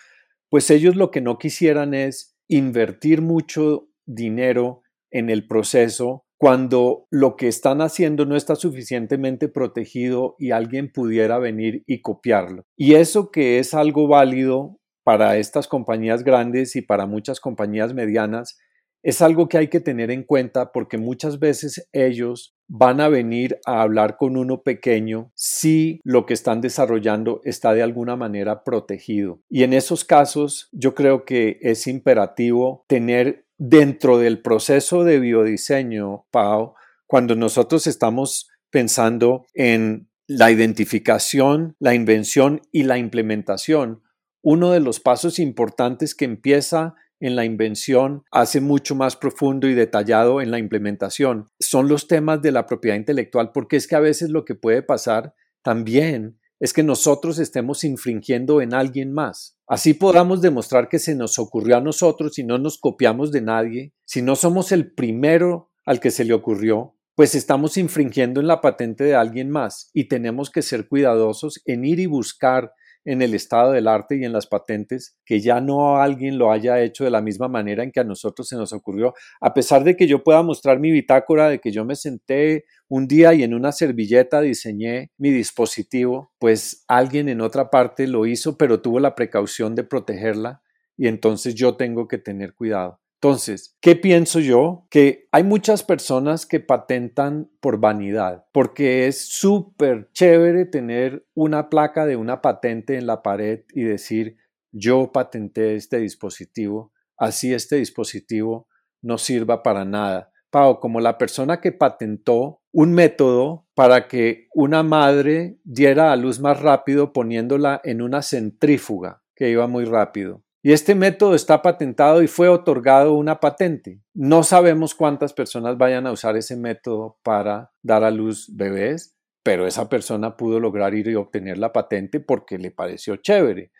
pues 0.49 0.71
ellos 0.71 0.97
lo 0.97 1.11
que 1.11 1.21
no 1.21 1.39
quisieran 1.39 1.95
es 1.95 2.37
invertir 2.49 3.23
mucho 3.23 3.89
dinero 4.07 4.83
en 5.11 5.31
el 5.31 5.47
proceso 5.47 6.25
cuando 6.39 7.07
lo 7.11 7.37
que 7.37 7.49
están 7.49 7.81
haciendo 7.81 8.27
no 8.27 8.37
está 8.37 8.57
suficientemente 8.57 9.49
protegido 9.49 10.37
y 10.39 10.51
alguien 10.51 10.93
pudiera 10.93 11.39
venir 11.39 11.83
y 11.87 12.03
copiarlo. 12.03 12.65
Y 12.77 12.95
eso 12.95 13.31
que 13.31 13.59
es 13.59 13.73
algo 13.73 14.07
válido 14.07 14.79
para 15.07 15.37
estas 15.37 15.69
compañías 15.69 16.25
grandes 16.25 16.75
y 16.75 16.83
para 16.83 17.07
muchas 17.07 17.39
compañías 17.39 17.95
medianas, 17.95 18.59
es 19.05 19.23
algo 19.23 19.49
que 19.49 19.57
hay 19.57 19.69
que 19.69 19.79
tener 19.79 20.11
en 20.11 20.25
cuenta 20.25 20.73
porque 20.73 20.99
muchas 20.99 21.39
veces 21.39 21.89
ellos 21.93 22.57
van 22.67 23.01
a 23.01 23.09
venir 23.09 23.61
a 23.67 23.83
hablar 23.83 24.17
con 24.17 24.37
uno 24.37 24.65
pequeño 24.65 25.31
si 25.37 26.01
lo 26.03 26.27
que 26.27 26.35
están 26.35 26.61
desarrollando 26.61 27.41
está 27.45 27.73
de 27.73 27.85
alguna 27.85 28.17
manera 28.17 28.65
protegido. 28.65 29.39
Y 29.49 29.63
en 29.63 29.75
esos 29.75 30.05
casos 30.05 30.69
yo 30.73 30.97
creo 30.97 31.25
que 31.25 31.61
es 31.63 31.87
imperativo 31.87 32.85
tener 32.89 33.47
dentro 33.59 34.19
del 34.19 34.43
proceso 34.43 35.05
de 35.05 35.21
biodiseño, 35.21 36.27
Pau, 36.33 36.75
cuando 37.07 37.37
nosotros 37.37 37.87
estamos 37.87 38.51
pensando 38.71 39.47
en 39.55 40.09
la 40.27 40.51
identificación, 40.51 41.77
la 41.79 41.95
invención 41.95 42.61
y 42.73 42.83
la 42.83 42.99
implementación, 42.99 44.03
uno 44.43 44.71
de 44.71 44.81
los 44.81 45.01
pasos 45.01 45.39
importantes 45.39 46.15
que 46.15 46.25
empieza 46.25 46.95
en 47.21 47.37
la 47.37 47.45
invención 47.45 48.25
hace 48.31 48.61
mucho 48.61 48.95
más 48.95 49.17
profundo 49.17 49.69
y 49.69 49.75
detallado 49.75 50.41
en 50.41 50.51
la 50.51 50.59
implementación. 50.59 51.51
Son 51.59 51.89
los 51.89 52.09
temas 52.09 52.43
de 52.43 52.53
la 52.53 52.67
propiedad 52.67 52.97
intelectual, 52.97 53.53
porque 53.53 53.77
es 53.77 53.87
que 53.87 53.97
a 53.97 54.01
veces 54.01 54.31
lo 54.31 54.45
que 54.45 54.55
puede 54.55 54.83
pasar 54.83 55.35
también 55.63 56.39
es 56.59 56.73
que 56.73 56.83
nosotros 56.83 57.39
estemos 57.39 57.85
infringiendo 57.85 58.61
en 58.61 58.73
alguien 58.73 59.13
más. 59.13 59.59
Así 59.67 59.95
podamos 59.95 60.41
demostrar 60.41 60.89
que 60.89 60.99
se 60.99 61.15
nos 61.15 61.39
ocurrió 61.39 61.77
a 61.77 61.81
nosotros 61.81 62.39
y 62.39 62.45
no 62.45 62.59
nos 62.59 62.79
copiamos 62.79 63.33
de 63.33 63.43
nadie. 63.43 63.93
Si 64.05 64.23
no 64.23 64.37
somos 64.37 64.73
el 64.73 64.93
primero 64.93 65.71
al 65.85 66.01
que 66.01 66.11
se 66.11 66.25
le 66.25 66.33
ocurrió, 66.33 66.95
pues 67.15 67.35
estamos 67.35 67.77
infringiendo 67.77 68.41
en 68.41 68.47
la 68.47 68.61
patente 68.61 69.05
de 69.05 69.15
alguien 69.15 69.51
más 69.51 69.91
y 69.93 70.05
tenemos 70.05 70.51
que 70.51 70.63
ser 70.63 70.87
cuidadosos 70.89 71.63
en 71.65 71.85
ir 71.85 71.99
y 71.99 72.07
buscar 72.07 72.73
en 73.07 73.23
el 73.23 73.35
estado 73.35 73.73
del 73.73 73.89
arte 73.89 74.17
y 74.17 74.25
en 74.25 74.33
las 74.33 74.47
patentes, 74.47 75.17
que 75.25 75.41
ya 75.41 75.61
no 75.61 75.97
alguien 75.97 76.37
lo 76.37 76.51
haya 76.53 76.83
hecho 76.83 77.05
de 77.05 77.11
la 77.11 77.23
misma 77.23 77.49
manera 77.49 77.83
en 77.83 77.93
que 77.93 78.01
a 78.01 78.05
nosotros 78.05 78.49
se 78.49 78.57
nos 78.57 78.73
ocurrió, 78.73 79.15
a 79.41 79.55
pesar 79.55 79.85
de 79.85 79.97
que 79.97 80.07
yo 80.07 80.23
pueda 80.23 80.43
mostrar 80.43 80.81
mi 80.81 80.91
bitácora 80.91 81.49
de 81.49 81.61
que 81.61 81.71
yo 81.71 81.85
me 81.85 81.97
senté 81.97 82.65
un 82.89 83.07
día 83.07 83.33
y 83.33 83.45
en 83.45 83.55
una 83.55 83.73
servilleta 83.73 84.41
diseñé 84.41 85.13
mi 85.17 85.31
dispositivo, 85.31 86.33
pues 86.39 86.85
alguien 86.89 87.29
en 87.29 87.41
otra 87.41 87.71
parte 87.71 88.07
lo 88.09 88.27
hizo, 88.27 88.59
pero 88.59 88.83
tuvo 88.83 89.01
la 89.01 89.15
precaución 89.15 89.75
de 89.75 89.85
protegerla 89.85 90.63
y 90.97 91.07
entonces 91.07 91.55
yo 91.55 91.77
tengo 91.77 92.09
que 92.09 92.19
tener 92.19 92.55
cuidado. 92.55 93.01
Entonces, 93.27 93.77
¿qué 93.81 93.97
pienso 93.97 94.39
yo? 94.39 94.87
Que 94.89 95.27
hay 95.33 95.43
muchas 95.43 95.83
personas 95.83 96.47
que 96.47 96.61
patentan 96.61 97.51
por 97.59 97.81
vanidad, 97.81 98.47
porque 98.53 99.09
es 99.09 99.19
súper 99.27 100.11
chévere 100.13 100.65
tener 100.65 101.27
una 101.35 101.69
placa 101.69 102.07
de 102.07 102.15
una 102.15 102.41
patente 102.41 102.97
en 102.97 103.05
la 103.09 103.23
pared 103.25 103.65
y 103.75 103.83
decir, 103.83 104.37
yo 104.71 105.11
patenté 105.11 105.75
este 105.75 105.99
dispositivo, 105.99 106.93
así 107.17 107.53
este 107.53 107.75
dispositivo 107.75 108.69
no 109.03 109.19
sirva 109.19 109.65
para 109.65 109.85
nada. 109.85 110.31
Pau, 110.51 110.79
como 110.79 111.01
la 111.01 111.19
persona 111.19 111.61
que 111.61 111.73
patentó 111.73 112.63
un 112.71 112.93
método 112.93 113.67
para 113.75 114.07
que 114.07 114.47
una 114.55 114.85
madre 114.85 115.59
diera 115.65 116.13
a 116.13 116.17
luz 116.17 116.39
más 116.39 116.61
rápido 116.63 117.13
poniéndola 117.13 117.81
en 117.83 118.03
una 118.03 118.23
centrífuga 118.23 119.25
que 119.35 119.51
iba 119.51 119.67
muy 119.67 119.85
rápido. 119.85 120.46
Y 120.67 120.73
este 120.73 120.97
método 120.97 121.37
está 121.37 121.63
patentado 121.63 122.25
y 122.25 122.27
fue 122.27 122.49
otorgado 122.49 123.15
una 123.15 123.39
patente. 123.39 124.01
No 124.15 124.43
sabemos 124.43 124.97
cuántas 124.97 125.33
personas 125.33 125.79
vayan 125.79 126.09
a 126.09 126.11
usar 126.11 126.37
ese 126.37 126.57
método 126.57 127.21
para 127.23 127.71
dar 127.83 128.03
a 128.03 128.11
luz 128.11 128.49
bebés, 128.53 129.17
pero 129.45 129.69
esa 129.69 129.89
persona 129.89 130.37
pudo 130.37 130.59
lograr 130.59 130.93
ir 130.97 131.07
y 131.07 131.15
obtener 131.15 131.57
la 131.59 131.73
patente 131.73 132.19
porque 132.19 132.59
le 132.59 132.73
pareció 132.73 133.15
chévere 133.15 133.71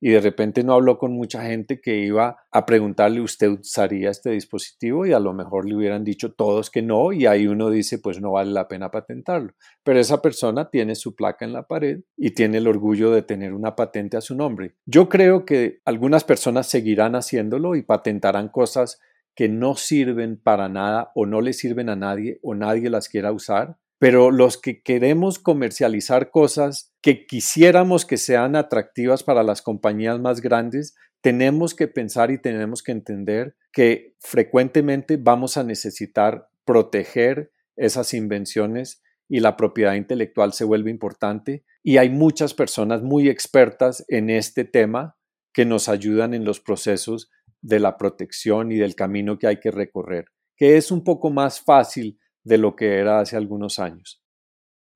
y 0.00 0.10
de 0.10 0.20
repente 0.20 0.62
no 0.62 0.74
habló 0.74 0.98
con 0.98 1.12
mucha 1.12 1.42
gente 1.42 1.80
que 1.80 1.96
iba 1.96 2.36
a 2.50 2.66
preguntarle 2.66 3.20
usted 3.20 3.48
usaría 3.48 4.10
este 4.10 4.30
dispositivo 4.30 5.06
y 5.06 5.12
a 5.12 5.20
lo 5.20 5.32
mejor 5.32 5.66
le 5.66 5.74
hubieran 5.74 6.04
dicho 6.04 6.32
todos 6.32 6.70
que 6.70 6.82
no 6.82 7.12
y 7.12 7.26
ahí 7.26 7.46
uno 7.46 7.70
dice 7.70 7.98
pues 7.98 8.20
no 8.20 8.32
vale 8.32 8.52
la 8.52 8.68
pena 8.68 8.90
patentarlo. 8.90 9.52
Pero 9.82 9.98
esa 9.98 10.20
persona 10.20 10.70
tiene 10.70 10.94
su 10.94 11.14
placa 11.14 11.44
en 11.44 11.52
la 11.52 11.66
pared 11.66 12.00
y 12.16 12.32
tiene 12.32 12.58
el 12.58 12.68
orgullo 12.68 13.10
de 13.10 13.22
tener 13.22 13.54
una 13.54 13.74
patente 13.74 14.16
a 14.16 14.20
su 14.20 14.34
nombre. 14.34 14.74
Yo 14.84 15.08
creo 15.08 15.44
que 15.44 15.80
algunas 15.84 16.24
personas 16.24 16.68
seguirán 16.68 17.14
haciéndolo 17.14 17.74
y 17.74 17.82
patentarán 17.82 18.48
cosas 18.48 19.00
que 19.34 19.48
no 19.48 19.76
sirven 19.76 20.40
para 20.42 20.68
nada 20.68 21.12
o 21.14 21.26
no 21.26 21.40
le 21.40 21.52
sirven 21.52 21.88
a 21.88 21.96
nadie 21.96 22.38
o 22.42 22.54
nadie 22.54 22.90
las 22.90 23.08
quiera 23.08 23.32
usar 23.32 23.76
pero 23.98 24.30
los 24.30 24.58
que 24.58 24.82
queremos 24.82 25.38
comercializar 25.38 26.30
cosas 26.30 26.92
que 27.00 27.26
quisiéramos 27.26 28.04
que 28.04 28.18
sean 28.18 28.56
atractivas 28.56 29.22
para 29.22 29.42
las 29.42 29.62
compañías 29.62 30.20
más 30.20 30.40
grandes, 30.40 30.94
tenemos 31.22 31.74
que 31.74 31.88
pensar 31.88 32.30
y 32.30 32.40
tenemos 32.40 32.82
que 32.82 32.92
entender 32.92 33.56
que 33.72 34.14
frecuentemente 34.20 35.16
vamos 35.16 35.56
a 35.56 35.64
necesitar 35.64 36.48
proteger 36.64 37.52
esas 37.76 38.14
invenciones 38.14 39.02
y 39.28 39.40
la 39.40 39.56
propiedad 39.56 39.94
intelectual 39.94 40.52
se 40.52 40.64
vuelve 40.64 40.90
importante. 40.90 41.64
Y 41.82 41.96
hay 41.96 42.10
muchas 42.10 42.54
personas 42.54 43.02
muy 43.02 43.28
expertas 43.28 44.04
en 44.08 44.30
este 44.30 44.64
tema 44.64 45.16
que 45.52 45.64
nos 45.64 45.88
ayudan 45.88 46.34
en 46.34 46.44
los 46.44 46.60
procesos 46.60 47.30
de 47.62 47.80
la 47.80 47.96
protección 47.96 48.70
y 48.70 48.76
del 48.76 48.94
camino 48.94 49.38
que 49.38 49.46
hay 49.46 49.58
que 49.58 49.70
recorrer, 49.70 50.26
que 50.56 50.76
es 50.76 50.90
un 50.90 51.02
poco 51.02 51.30
más 51.30 51.60
fácil 51.60 52.18
de 52.46 52.58
lo 52.58 52.76
que 52.76 52.98
era 53.00 53.18
hace 53.18 53.36
algunos 53.36 53.80
años. 53.80 54.22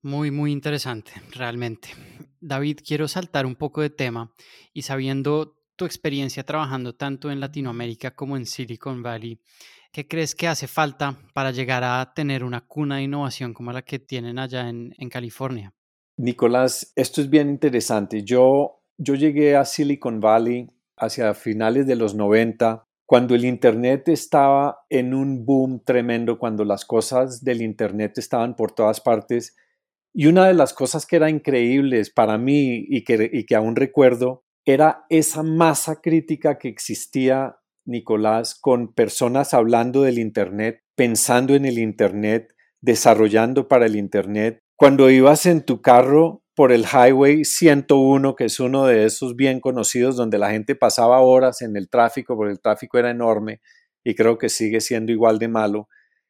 Muy, 0.03 0.31
muy 0.31 0.53
interesante, 0.53 1.11
realmente. 1.33 1.89
David, 2.41 2.79
quiero 2.87 3.09
saltar 3.09 3.45
un 3.45 3.57
poco 3.57 3.83
de 3.83 3.91
tema 3.91 4.33
y 4.73 4.83
sabiendo 4.83 5.59
tu 5.75 5.85
experiencia 5.85 6.45
trabajando 6.45 6.95
tanto 6.95 7.31
en 7.31 7.41
Latinoamérica 7.41 8.13
como 8.13 8.37
en 8.37 8.47
Silicon 8.47 9.03
Valley, 9.03 9.41
¿qué 9.93 10.07
crees 10.07 10.37
que 10.37 10.47
hace 10.47 10.69
falta 10.69 11.19
para 11.35 11.51
llegar 11.51 11.83
a 11.83 12.13
tener 12.15 12.45
una 12.45 12.61
cuna 12.67 12.97
de 12.97 13.03
innovación 13.03 13.53
como 13.53 13.73
la 13.73 13.83
que 13.83 13.99
tienen 13.99 14.39
allá 14.39 14.69
en, 14.69 14.95
en 14.97 15.09
California? 15.09 15.75
Nicolás, 16.19 16.93
esto 16.95 17.21
es 17.21 17.29
bien 17.29 17.51
interesante. 17.51 18.23
Yo, 18.23 18.85
yo 18.97 19.17
llegué 19.17 19.57
a 19.57 19.65
Silicon 19.65 20.21
Valley 20.21 20.69
hacia 20.97 21.35
finales 21.35 21.87
de 21.87 21.97
los 21.97 22.15
90 22.15 22.87
cuando 23.11 23.35
el 23.35 23.45
Internet 23.45 24.07
estaba 24.07 24.85
en 24.89 25.15
un 25.15 25.45
boom 25.45 25.83
tremendo, 25.85 26.39
cuando 26.39 26.65
las 26.65 26.85
cosas 26.85 27.43
del 27.43 27.61
Internet 27.61 28.17
estaban 28.19 28.55
por 28.55 28.71
todas 28.71 29.01
partes. 29.01 29.57
Y 30.15 30.27
una 30.29 30.47
de 30.47 30.55
las 30.55 30.73
cosas 30.73 31.07
que 31.07 31.17
era 31.17 31.29
increíbles 31.29 32.11
para 32.11 32.39
mí 32.39 32.87
y 32.89 33.03
que, 33.03 33.29
y 33.33 33.47
que 33.47 33.57
aún 33.57 33.75
recuerdo 33.75 34.45
era 34.65 35.07
esa 35.09 35.43
masa 35.43 36.01
crítica 36.01 36.57
que 36.57 36.69
existía, 36.69 37.57
Nicolás, 37.85 38.55
con 38.55 38.95
personas 38.95 39.55
hablando 39.55 40.03
del 40.03 40.21
Internet, 40.21 40.85
pensando 40.95 41.57
en 41.57 41.65
el 41.65 41.81
Internet, 41.81 42.55
desarrollando 42.81 43.67
para 43.67 43.87
el 43.87 43.97
Internet. 43.97 44.61
Cuando 44.77 45.11
ibas 45.11 45.47
en 45.47 45.65
tu 45.65 45.83
carro 45.83 46.40
por 46.55 46.73
el 46.73 46.85
Highway 46.85 47.45
101, 47.45 48.35
que 48.37 48.45
es 48.45 48.61
uno 48.61 48.87
de 48.87 49.05
esos 49.05 49.37
bien 49.37 49.61
conocidos 49.61 50.17
donde 50.17 50.39
la 50.39 50.51
gente 50.51 50.75
pasaba 50.75 51.21
horas 51.21 51.63
en 51.63 51.77
el 51.77 51.89
tráfico, 51.89 52.37
porque 52.37 52.53
el 52.53 52.61
tráfico 52.61 52.99
era 52.99 53.11
enorme 53.11 53.61
y 54.05 54.15
creo 54.15 54.39
que 54.39 54.49
sigue 54.49 54.81
siendo 54.81 55.13
igual 55.13 55.39
de 55.39 55.49
malo. 55.49 55.89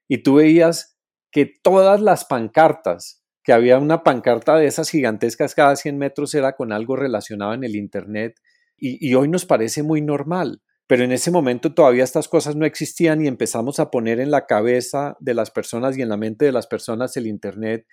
Y 0.09 0.23
tú 0.23 0.37
veías 0.37 0.99
que 1.31 1.47
todas 1.63 2.01
las 2.01 2.25
pancartas, 2.25 3.23
que 3.43 3.53
había 3.53 3.79
una 3.79 4.03
pancarta 4.03 4.57
de 4.57 4.67
esas 4.67 4.91
gigantescas 4.91 5.55
cada 5.55 5.77
100 5.77 5.97
metros 5.97 6.35
era 6.35 6.55
con 6.55 6.73
algo 6.73 6.97
relacionado 6.97 7.55
en 7.55 7.65
el 7.65 7.77
Internet 7.77 8.35
y, 8.77 8.99
y 9.07 9.15
hoy 9.15 9.29
nos 9.29 9.47
parece 9.47 9.83
muy 9.83 10.03
normal. 10.03 10.63
Pero 10.87 11.05
en 11.05 11.13
ese 11.13 11.31
momento 11.31 11.73
todavía 11.73 12.03
estas 12.03 12.27
cosas 12.27 12.57
no 12.57 12.67
existían 12.67 13.25
y 13.25 13.29
empezamos 13.29 13.79
a 13.79 13.93
poner 13.93 14.19
en 14.19 14.33
la 14.33 14.47
cabeza 14.47 15.17
de 15.21 15.35
las 15.35 15.53
personas 15.53 15.97
y 15.97 16.03
en 16.03 16.09
la 16.09 16.17
mente 16.17 16.45
de 16.45 16.53
las 16.53 16.67
personas 16.67 17.17
el 17.17 17.29
Internet 17.29 17.87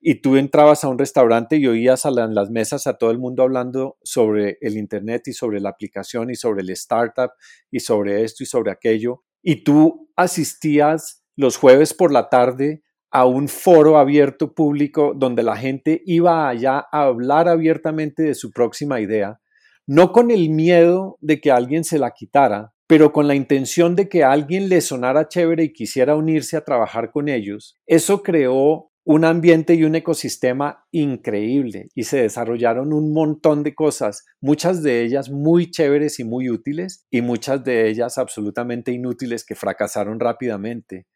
y 0.00 0.20
tú 0.20 0.36
entrabas 0.36 0.84
a 0.84 0.88
un 0.88 0.98
restaurante 0.98 1.56
y 1.56 1.66
oías 1.66 2.06
a 2.06 2.10
en 2.10 2.34
las 2.34 2.50
mesas 2.50 2.86
a 2.86 2.98
todo 2.98 3.10
el 3.10 3.18
mundo 3.18 3.42
hablando 3.42 3.98
sobre 4.02 4.58
el 4.60 4.76
Internet 4.76 5.22
y 5.26 5.32
sobre 5.32 5.60
la 5.60 5.70
aplicación 5.70 6.30
y 6.30 6.34
sobre 6.34 6.62
el 6.62 6.70
startup 6.70 7.30
y 7.70 7.80
sobre 7.80 8.24
esto 8.24 8.42
y 8.42 8.46
sobre 8.46 8.70
aquello. 8.70 9.24
Y 9.42 9.64
tú 9.64 10.10
asistías 10.16 11.22
los 11.36 11.56
jueves 11.56 11.94
por 11.94 12.12
la 12.12 12.28
tarde 12.28 12.82
a 13.10 13.24
un 13.24 13.48
foro 13.48 13.98
abierto 13.98 14.54
público 14.54 15.14
donde 15.16 15.42
la 15.42 15.56
gente 15.56 16.02
iba 16.04 16.48
allá 16.48 16.86
a 16.92 17.02
hablar 17.04 17.48
abiertamente 17.48 18.22
de 18.22 18.34
su 18.34 18.50
próxima 18.50 19.00
idea, 19.00 19.40
no 19.86 20.12
con 20.12 20.30
el 20.30 20.50
miedo 20.50 21.16
de 21.20 21.40
que 21.40 21.50
alguien 21.50 21.84
se 21.84 21.98
la 21.98 22.10
quitara, 22.10 22.74
pero 22.86 23.12
con 23.12 23.26
la 23.26 23.34
intención 23.34 23.96
de 23.96 24.08
que 24.08 24.24
alguien 24.24 24.68
le 24.68 24.80
sonara 24.80 25.28
chévere 25.28 25.64
y 25.64 25.72
quisiera 25.72 26.14
unirse 26.14 26.56
a 26.56 26.64
trabajar 26.64 27.10
con 27.10 27.28
ellos. 27.28 27.76
Eso 27.86 28.22
creó 28.22 28.90
un 29.06 29.24
ambiente 29.24 29.74
y 29.74 29.84
un 29.84 29.94
ecosistema 29.94 30.84
increíble 30.90 31.88
y 31.94 32.02
se 32.02 32.22
desarrollaron 32.22 32.92
un 32.92 33.12
montón 33.12 33.62
de 33.62 33.72
cosas, 33.72 34.24
muchas 34.40 34.82
de 34.82 35.04
ellas 35.04 35.30
muy 35.30 35.70
chéveres 35.70 36.18
y 36.18 36.24
muy 36.24 36.50
útiles 36.50 37.06
y 37.08 37.22
muchas 37.22 37.62
de 37.62 37.88
ellas 37.88 38.18
absolutamente 38.18 38.90
inútiles 38.90 39.46
que 39.46 39.54
fracasaron 39.54 40.18
rápidamente. 40.18 41.06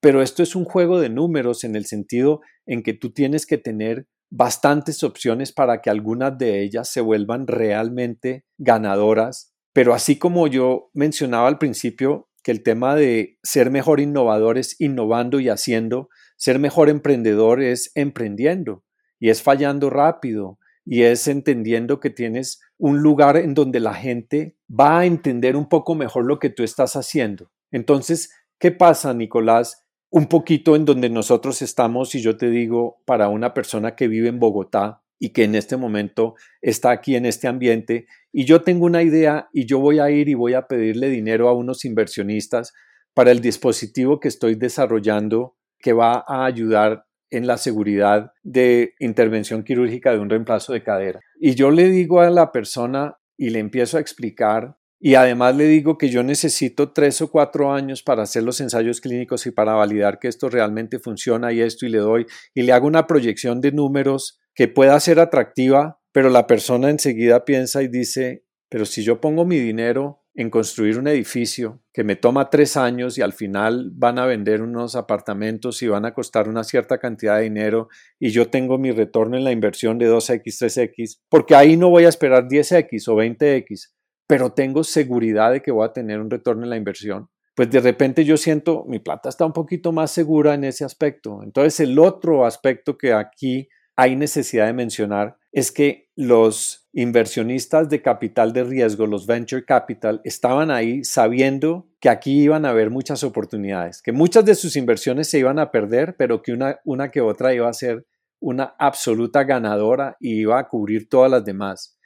Pero 0.00 0.22
esto 0.22 0.44
es 0.44 0.54
un 0.54 0.64
juego 0.64 1.00
de 1.00 1.08
números 1.08 1.64
en 1.64 1.74
el 1.74 1.86
sentido 1.86 2.40
en 2.66 2.84
que 2.84 2.94
tú 2.94 3.12
tienes 3.12 3.46
que 3.46 3.58
tener 3.58 4.06
bastantes 4.30 5.02
opciones 5.02 5.52
para 5.52 5.82
que 5.82 5.90
algunas 5.90 6.38
de 6.38 6.62
ellas 6.62 6.88
se 6.88 7.00
vuelvan 7.00 7.48
realmente 7.48 8.44
ganadoras. 8.58 9.52
Pero 9.72 9.92
así 9.92 10.20
como 10.20 10.46
yo 10.46 10.90
mencionaba 10.94 11.48
al 11.48 11.58
principio 11.58 12.28
que 12.44 12.52
el 12.52 12.62
tema 12.62 12.94
de 12.94 13.38
ser 13.42 13.72
mejor 13.72 13.98
innovadores, 13.98 14.80
innovando 14.80 15.40
y 15.40 15.48
haciendo, 15.48 16.08
ser 16.40 16.58
mejor 16.58 16.88
emprendedor 16.88 17.60
es 17.60 17.92
emprendiendo 17.94 18.82
y 19.18 19.28
es 19.28 19.42
fallando 19.42 19.90
rápido 19.90 20.58
y 20.86 21.02
es 21.02 21.28
entendiendo 21.28 22.00
que 22.00 22.08
tienes 22.08 22.62
un 22.78 23.02
lugar 23.02 23.36
en 23.36 23.52
donde 23.52 23.78
la 23.78 23.92
gente 23.92 24.56
va 24.68 25.00
a 25.00 25.06
entender 25.06 25.54
un 25.54 25.68
poco 25.68 25.94
mejor 25.94 26.24
lo 26.24 26.38
que 26.38 26.48
tú 26.48 26.62
estás 26.62 26.96
haciendo. 26.96 27.52
Entonces, 27.70 28.32
¿qué 28.58 28.70
pasa, 28.70 29.12
Nicolás? 29.12 29.84
Un 30.08 30.28
poquito 30.28 30.76
en 30.76 30.86
donde 30.86 31.10
nosotros 31.10 31.60
estamos, 31.60 32.14
y 32.14 32.22
yo 32.22 32.38
te 32.38 32.48
digo, 32.48 33.02
para 33.04 33.28
una 33.28 33.52
persona 33.52 33.94
que 33.94 34.08
vive 34.08 34.30
en 34.30 34.40
Bogotá 34.40 35.02
y 35.18 35.34
que 35.34 35.44
en 35.44 35.54
este 35.54 35.76
momento 35.76 36.36
está 36.62 36.90
aquí 36.90 37.16
en 37.16 37.26
este 37.26 37.48
ambiente, 37.48 38.06
y 38.32 38.46
yo 38.46 38.62
tengo 38.62 38.86
una 38.86 39.02
idea 39.02 39.50
y 39.52 39.66
yo 39.66 39.78
voy 39.78 39.98
a 39.98 40.10
ir 40.10 40.30
y 40.30 40.34
voy 40.34 40.54
a 40.54 40.66
pedirle 40.66 41.10
dinero 41.10 41.50
a 41.50 41.52
unos 41.52 41.84
inversionistas 41.84 42.72
para 43.12 43.30
el 43.30 43.42
dispositivo 43.42 44.20
que 44.20 44.28
estoy 44.28 44.54
desarrollando 44.54 45.56
que 45.80 45.92
va 45.92 46.24
a 46.26 46.44
ayudar 46.44 47.04
en 47.30 47.46
la 47.46 47.58
seguridad 47.58 48.32
de 48.42 48.94
intervención 48.98 49.62
quirúrgica 49.62 50.12
de 50.12 50.18
un 50.18 50.30
reemplazo 50.30 50.72
de 50.72 50.82
cadera. 50.82 51.20
Y 51.38 51.54
yo 51.54 51.70
le 51.70 51.88
digo 51.88 52.20
a 52.20 52.30
la 52.30 52.52
persona 52.52 53.16
y 53.36 53.50
le 53.50 53.60
empiezo 53.60 53.96
a 53.96 54.00
explicar 54.00 54.76
y 55.02 55.14
además 55.14 55.56
le 55.56 55.64
digo 55.64 55.96
que 55.96 56.10
yo 56.10 56.22
necesito 56.22 56.92
tres 56.92 57.22
o 57.22 57.30
cuatro 57.30 57.72
años 57.72 58.02
para 58.02 58.24
hacer 58.24 58.42
los 58.42 58.60
ensayos 58.60 59.00
clínicos 59.00 59.46
y 59.46 59.50
para 59.50 59.72
validar 59.72 60.18
que 60.18 60.28
esto 60.28 60.50
realmente 60.50 60.98
funciona 60.98 61.52
y 61.52 61.62
esto 61.62 61.86
y 61.86 61.88
le 61.88 61.98
doy 61.98 62.26
y 62.54 62.62
le 62.62 62.72
hago 62.72 62.86
una 62.86 63.06
proyección 63.06 63.62
de 63.62 63.72
números 63.72 64.38
que 64.54 64.68
pueda 64.68 65.00
ser 65.00 65.18
atractiva, 65.18 66.00
pero 66.12 66.28
la 66.28 66.46
persona 66.46 66.90
enseguida 66.90 67.46
piensa 67.46 67.82
y 67.82 67.88
dice, 67.88 68.44
pero 68.68 68.84
si 68.84 69.02
yo 69.02 69.22
pongo 69.22 69.46
mi 69.46 69.58
dinero 69.58 70.19
en 70.34 70.48
construir 70.48 70.98
un 70.98 71.08
edificio 71.08 71.82
que 71.92 72.04
me 72.04 72.16
toma 72.16 72.50
tres 72.50 72.76
años 72.76 73.18
y 73.18 73.22
al 73.22 73.32
final 73.32 73.90
van 73.92 74.18
a 74.18 74.26
vender 74.26 74.62
unos 74.62 74.94
apartamentos 74.94 75.82
y 75.82 75.88
van 75.88 76.04
a 76.04 76.14
costar 76.14 76.48
una 76.48 76.62
cierta 76.62 76.98
cantidad 76.98 77.36
de 77.36 77.44
dinero 77.44 77.88
y 78.18 78.30
yo 78.30 78.48
tengo 78.48 78.78
mi 78.78 78.92
retorno 78.92 79.36
en 79.36 79.44
la 79.44 79.52
inversión 79.52 79.98
de 79.98 80.08
2X, 80.08 80.42
3X, 80.44 81.18
porque 81.28 81.54
ahí 81.54 81.76
no 81.76 81.90
voy 81.90 82.04
a 82.04 82.08
esperar 82.08 82.46
10X 82.46 83.08
o 83.08 83.16
20X, 83.16 83.90
pero 84.26 84.52
tengo 84.52 84.84
seguridad 84.84 85.52
de 85.52 85.62
que 85.62 85.72
voy 85.72 85.86
a 85.86 85.92
tener 85.92 86.20
un 86.20 86.30
retorno 86.30 86.62
en 86.62 86.70
la 86.70 86.76
inversión, 86.76 87.28
pues 87.56 87.68
de 87.70 87.80
repente 87.80 88.24
yo 88.24 88.36
siento 88.36 88.84
mi 88.86 89.00
plata 89.00 89.28
está 89.28 89.44
un 89.44 89.52
poquito 89.52 89.90
más 89.90 90.12
segura 90.12 90.54
en 90.54 90.64
ese 90.64 90.84
aspecto. 90.84 91.42
Entonces 91.42 91.80
el 91.80 91.98
otro 91.98 92.46
aspecto 92.46 92.96
que 92.96 93.12
aquí 93.12 93.68
hay 93.96 94.16
necesidad 94.16 94.66
de 94.66 94.72
mencionar 94.72 95.36
es 95.52 95.72
que 95.72 96.08
los 96.14 96.79
inversionistas 96.92 97.88
de 97.88 98.02
capital 98.02 98.52
de 98.52 98.64
riesgo, 98.64 99.06
los 99.06 99.26
venture 99.26 99.64
capital, 99.64 100.20
estaban 100.24 100.70
ahí 100.70 101.04
sabiendo 101.04 101.88
que 102.00 102.08
aquí 102.08 102.42
iban 102.42 102.64
a 102.64 102.70
haber 102.70 102.90
muchas 102.90 103.22
oportunidades, 103.22 104.02
que 104.02 104.12
muchas 104.12 104.44
de 104.44 104.54
sus 104.54 104.76
inversiones 104.76 105.28
se 105.28 105.38
iban 105.38 105.58
a 105.58 105.70
perder, 105.70 106.16
pero 106.16 106.42
que 106.42 106.52
una, 106.52 106.80
una 106.84 107.10
que 107.10 107.20
otra 107.20 107.54
iba 107.54 107.68
a 107.68 107.72
ser 107.72 108.06
una 108.40 108.74
absoluta 108.78 109.44
ganadora 109.44 110.16
y 110.18 110.40
iba 110.40 110.58
a 110.58 110.68
cubrir 110.68 111.08
todas 111.08 111.30
las 111.30 111.44
demás. 111.44 111.98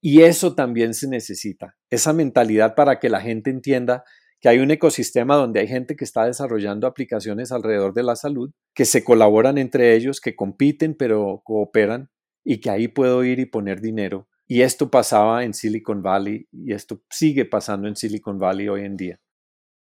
Y 0.00 0.22
eso 0.22 0.54
también 0.54 0.94
se 0.94 1.08
necesita, 1.08 1.76
esa 1.88 2.12
mentalidad 2.12 2.74
para 2.74 2.98
que 2.98 3.08
la 3.08 3.20
gente 3.20 3.50
entienda 3.50 4.02
que 4.40 4.48
hay 4.48 4.58
un 4.58 4.72
ecosistema 4.72 5.36
donde 5.36 5.60
hay 5.60 5.68
gente 5.68 5.94
que 5.94 6.04
está 6.04 6.26
desarrollando 6.26 6.88
aplicaciones 6.88 7.52
alrededor 7.52 7.94
de 7.94 8.02
la 8.02 8.16
salud, 8.16 8.50
que 8.74 8.84
se 8.84 9.04
colaboran 9.04 9.56
entre 9.56 9.94
ellos, 9.94 10.20
que 10.20 10.34
compiten 10.34 10.96
pero 10.96 11.42
cooperan 11.44 12.10
y 12.42 12.58
que 12.58 12.70
ahí 12.70 12.88
puedo 12.88 13.22
ir 13.22 13.38
y 13.38 13.46
poner 13.46 13.80
dinero. 13.80 14.26
Y 14.46 14.62
esto 14.62 14.90
pasaba 14.90 15.44
en 15.44 15.54
Silicon 15.54 16.02
Valley 16.02 16.48
y 16.52 16.72
esto 16.72 17.02
sigue 17.08 17.44
pasando 17.44 17.88
en 17.88 17.96
Silicon 17.96 18.38
Valley 18.38 18.68
hoy 18.68 18.84
en 18.84 18.96
día. 18.96 19.20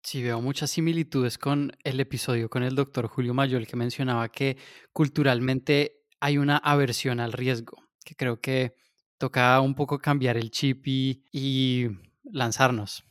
Sí, 0.03 0.23
veo 0.23 0.39
muchas 0.41 0.71
similitudes 0.71 1.37
con 1.37 1.73
el 1.83 1.99
episodio 1.99 2.49
con 2.49 2.63
el 2.63 2.75
doctor 2.75 3.07
Julio 3.07 3.33
Mayol 3.33 3.67
que 3.67 3.75
mencionaba 3.75 4.29
que 4.29 4.57
culturalmente 4.93 6.05
hay 6.19 6.37
una 6.37 6.57
aversión 6.57 7.19
al 7.19 7.33
riesgo, 7.33 7.77
que 8.05 8.15
creo 8.15 8.39
que 8.39 8.75
toca 9.17 9.59
un 9.61 9.75
poco 9.75 9.99
cambiar 9.99 10.37
el 10.37 10.51
chip 10.51 10.87
y, 10.87 11.89
lanzarnos. 12.23 13.03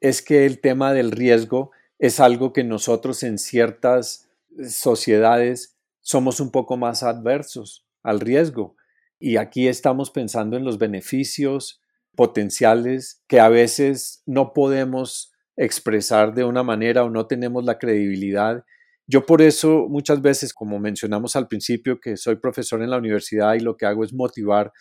Es 0.00 0.22
que 0.22 0.46
el 0.46 0.60
tema 0.60 0.92
del 0.92 1.12
riesgo 1.12 1.70
es 1.98 2.20
algo 2.20 2.52
que 2.52 2.64
nosotros 2.64 3.22
en 3.22 3.38
ciertas 3.38 4.28
sociedades 4.68 5.78
somos 6.00 6.40
un 6.40 6.50
poco 6.50 6.76
más 6.76 7.02
adversos 7.02 7.86
al 8.02 8.20
riesgo. 8.20 8.76
Y 9.20 9.36
aquí 9.36 9.68
estamos 9.68 10.10
pensando 10.10 10.56
en 10.56 10.64
los 10.64 10.78
beneficios 10.78 11.80
potenciales 12.16 13.22
que 13.28 13.38
a 13.38 13.48
veces 13.48 14.22
no 14.26 14.52
podemos 14.52 15.32
expresar 15.56 16.34
de 16.34 16.44
una 16.44 16.62
manera 16.62 17.04
o 17.04 17.10
no 17.10 17.26
tenemos 17.26 17.64
la 17.64 17.78
credibilidad. 17.78 18.64
Yo 19.06 19.26
por 19.26 19.42
eso 19.42 19.86
muchas 19.88 20.22
veces, 20.22 20.54
como 20.54 20.78
mencionamos 20.78 21.36
al 21.36 21.48
principio, 21.48 22.00
que 22.00 22.16
soy 22.16 22.36
profesor 22.36 22.82
en 22.82 22.90
la 22.90 22.98
universidad 22.98 23.54
y 23.54 23.60
lo 23.60 23.76
que 23.76 23.86
hago 23.86 24.04
es 24.04 24.14
motivar 24.14 24.72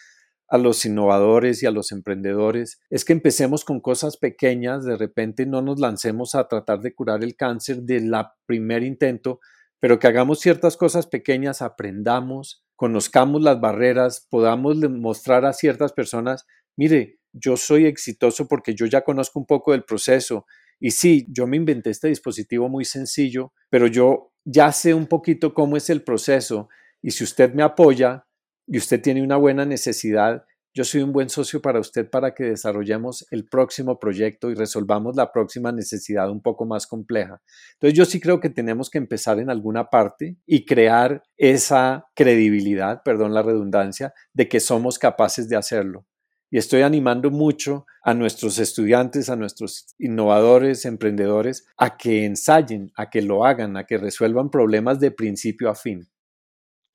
a 0.49 0.57
los 0.57 0.83
innovadores 0.85 1.61
y 1.61 1.67
a 1.67 1.71
los 1.71 1.91
emprendedores 1.91 2.79
es 2.89 3.05
que 3.05 3.13
empecemos 3.13 3.63
con 3.63 3.79
cosas 3.79 4.17
pequeñas, 4.17 4.83
de 4.83 4.97
repente 4.97 5.45
no 5.45 5.61
nos 5.61 5.79
lancemos 5.79 6.33
a 6.33 6.47
tratar 6.47 6.79
de 6.79 6.95
curar 6.95 7.23
el 7.23 7.35
cáncer 7.35 7.83
de 7.83 8.01
la 8.01 8.33
primer 8.47 8.83
intento, 8.83 9.39
pero 9.79 9.99
que 9.99 10.07
hagamos 10.07 10.39
ciertas 10.39 10.75
cosas 10.75 11.05
pequeñas, 11.05 11.61
aprendamos, 11.61 12.65
conozcamos 12.79 13.41
las 13.41 13.59
barreras, 13.59 14.25
podamos 14.29 14.77
mostrar 14.89 15.43
a 15.43 15.51
ciertas 15.51 15.91
personas, 15.91 16.47
mire, 16.77 17.19
yo 17.33 17.57
soy 17.57 17.85
exitoso 17.85 18.47
porque 18.47 18.73
yo 18.73 18.85
ya 18.85 19.01
conozco 19.01 19.37
un 19.37 19.45
poco 19.45 19.73
del 19.73 19.83
proceso 19.83 20.45
y 20.79 20.91
sí, 20.91 21.27
yo 21.27 21.45
me 21.45 21.57
inventé 21.57 21.89
este 21.89 22.07
dispositivo 22.07 22.69
muy 22.69 22.85
sencillo, 22.85 23.51
pero 23.69 23.87
yo 23.87 24.31
ya 24.45 24.71
sé 24.71 24.93
un 24.93 25.07
poquito 25.07 25.53
cómo 25.53 25.75
es 25.75 25.89
el 25.89 26.03
proceso 26.03 26.69
y 27.01 27.11
si 27.11 27.25
usted 27.25 27.53
me 27.53 27.63
apoya, 27.63 28.25
y 28.65 28.77
usted 28.77 29.01
tiene 29.01 29.23
una 29.23 29.35
buena 29.35 29.65
necesidad, 29.65 30.45
yo 30.73 30.83
soy 30.83 31.01
un 31.01 31.11
buen 31.11 31.29
socio 31.29 31.61
para 31.61 31.79
usted 31.79 32.09
para 32.09 32.33
que 32.33 32.43
desarrollemos 32.43 33.25
el 33.31 33.45
próximo 33.45 33.99
proyecto 33.99 34.51
y 34.51 34.55
resolvamos 34.55 35.15
la 35.15 35.31
próxima 35.31 35.71
necesidad 35.71 36.29
un 36.29 36.41
poco 36.41 36.65
más 36.65 36.85
compleja. 36.85 37.41
Entonces 37.73 37.97
yo 37.97 38.05
sí 38.05 38.19
creo 38.19 38.39
que 38.39 38.49
tenemos 38.49 38.89
que 38.89 38.99
empezar 38.99 39.39
en 39.39 39.49
alguna 39.49 39.89
parte 39.89 40.37
y 40.45 40.65
crear 40.65 41.23
esa 41.37 42.05
credibilidad, 42.15 43.01
perdón 43.03 43.33
la 43.33 43.41
redundancia, 43.41 44.13
de 44.33 44.47
que 44.47 44.59
somos 44.59 44.99
capaces 44.99 45.49
de 45.49 45.55
hacerlo. 45.55 46.05
Y 46.51 46.57
estoy 46.57 46.81
animando 46.81 47.29
mucho 47.29 47.85
a 48.03 48.13
nuestros 48.13 48.57
estudiantes, 48.57 49.29
a 49.29 49.35
nuestros 49.35 49.93
innovadores, 49.99 50.85
emprendedores, 50.85 51.67
a 51.77 51.95
que 51.97 52.25
ensayen, 52.25 52.91
a 52.95 53.09
que 53.09 53.21
lo 53.21 53.45
hagan, 53.45 53.77
a 53.77 53.85
que 53.85 53.97
resuelvan 53.97 54.49
problemas 54.49 54.99
de 54.99 55.11
principio 55.11 55.69
a 55.69 55.75
fin 55.75 56.07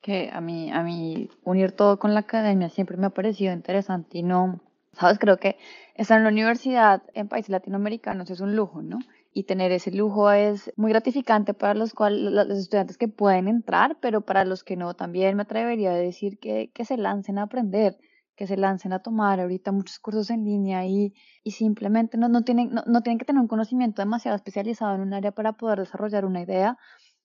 que 0.05 0.29
a 0.31 0.43
mí, 0.43 0.71
a 0.71 0.83
mí 0.83 1.31
unir 1.45 1.73
todo 1.73 1.99
con 1.99 2.13
la 2.13 2.21
academia 2.21 2.69
siempre 2.69 2.99
me 2.99 3.07
ha 3.07 3.11
parecido 3.11 3.55
interesante 3.55 4.19
y 4.19 4.23
no, 4.23 4.61
sabes, 4.93 5.19
creo 5.19 5.39
que 5.39 5.57
estar 5.95 6.19
en 6.19 6.25
la 6.25 6.31
universidad 6.31 7.03
en 7.15 7.27
países 7.27 7.49
latinoamericanos 7.49 8.29
es 8.29 8.41
un 8.41 8.55
lujo, 8.55 8.83
¿no? 8.83 8.99
Y 9.33 9.45
tener 9.45 9.73
ese 9.73 9.91
lujo 9.93 10.31
es 10.31 10.71
muy 10.77 10.91
gratificante 10.91 11.55
para 11.55 11.73
los, 11.73 11.95
cuales, 11.95 12.21
los 12.21 12.59
estudiantes 12.59 12.99
que 12.99 13.09
pueden 13.09 13.49
entrar, 13.49 13.97
pero 14.03 14.21
para 14.21 14.45
los 14.45 14.63
que 14.63 14.77
no, 14.77 14.93
también 14.93 15.37
me 15.37 15.45
atrevería 15.45 15.93
a 15.93 15.95
decir 15.95 16.39
que, 16.39 16.71
que 16.75 16.85
se 16.85 16.99
lancen 16.99 17.39
a 17.39 17.45
aprender, 17.45 17.97
que 18.37 18.47
se 18.47 18.59
lancen 18.59 18.93
a 18.93 18.99
tomar 18.99 19.41
ahorita 19.41 19.73
muchos 19.73 19.99
cursos 20.01 20.29
en 20.29 20.45
línea 20.45 20.85
y, 20.85 21.15
y 21.43 21.53
simplemente 21.53 22.19
no, 22.19 22.29
no, 22.29 22.43
tienen, 22.43 22.75
no, 22.75 22.83
no 22.87 23.01
tienen 23.01 23.19
que 23.19 23.25
tener 23.25 23.41
un 23.41 23.49
conocimiento 23.49 24.03
demasiado 24.03 24.37
especializado 24.37 24.95
en 24.97 25.01
un 25.01 25.15
área 25.15 25.33
para 25.33 25.55
poder 25.55 25.79
desarrollar 25.79 26.27
una 26.27 26.43
idea, 26.43 26.77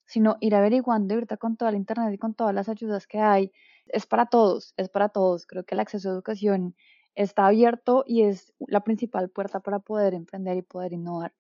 sino 0.10 0.38
ir 0.40 0.56
averiguando 0.56 1.14
ahorita 1.14 1.38
con 1.38 1.56
toda 1.56 1.72
la 1.72 1.78
internet 1.78 2.12
y 2.14 2.18
con 2.18 2.34
todas 2.34 2.54
las 2.54 2.68
ayudas 2.68 3.06
que 3.06 3.20
hay. 3.20 3.52
Es 3.86 4.08
para 4.08 4.26
todos, 4.26 4.74
es 4.76 4.90
para 4.90 5.10
todos. 5.10 5.46
Creo 5.46 5.64
que 5.64 5.76
el 5.76 5.80
acceso 5.80 6.10
a 6.10 6.14
educación 6.14 6.76
está 7.14 7.46
abierto 7.46 8.04
y 8.08 8.24
es 8.24 8.52
la 8.60 8.84
principal 8.84 9.30
puerta 9.30 9.60
para 9.60 9.80
poder 9.80 10.16
emprender 10.16 10.58
y 10.58 10.64
poder 10.64 10.94
innovar. 10.94 11.32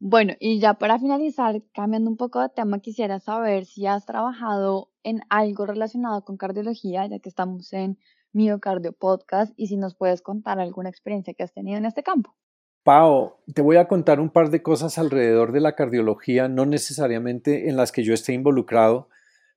Bueno, 0.00 0.34
y 0.40 0.58
ya 0.58 0.74
para 0.74 0.98
finalizar, 0.98 1.62
cambiando 1.74 2.10
un 2.10 2.16
poco 2.16 2.40
de 2.40 2.48
tema, 2.48 2.78
quisiera 2.80 3.20
saber 3.20 3.66
si 3.66 3.86
has 3.86 4.06
trabajado 4.06 4.90
en 5.02 5.20
algo 5.28 5.66
relacionado 5.66 6.24
con 6.24 6.38
cardiología, 6.38 7.06
ya 7.06 7.18
que 7.18 7.28
estamos 7.28 7.72
en 7.74 7.98
Miocardio 8.32 8.92
Podcast, 8.92 9.52
y 9.56 9.66
si 9.66 9.76
nos 9.76 9.94
puedes 9.94 10.22
contar 10.22 10.58
alguna 10.60 10.88
experiencia 10.88 11.34
que 11.34 11.42
has 11.42 11.52
tenido 11.52 11.78
en 11.78 11.84
este 11.84 12.02
campo. 12.02 12.34
Pau, 12.84 13.38
te 13.54 13.62
voy 13.62 13.76
a 13.76 13.88
contar 13.88 14.20
un 14.20 14.28
par 14.28 14.50
de 14.50 14.62
cosas 14.62 14.98
alrededor 14.98 15.52
de 15.52 15.60
la 15.60 15.74
cardiología, 15.74 16.48
no 16.48 16.66
necesariamente 16.66 17.70
en 17.70 17.78
las 17.78 17.92
que 17.92 18.04
yo 18.04 18.12
esté 18.12 18.34
involucrado, 18.34 19.08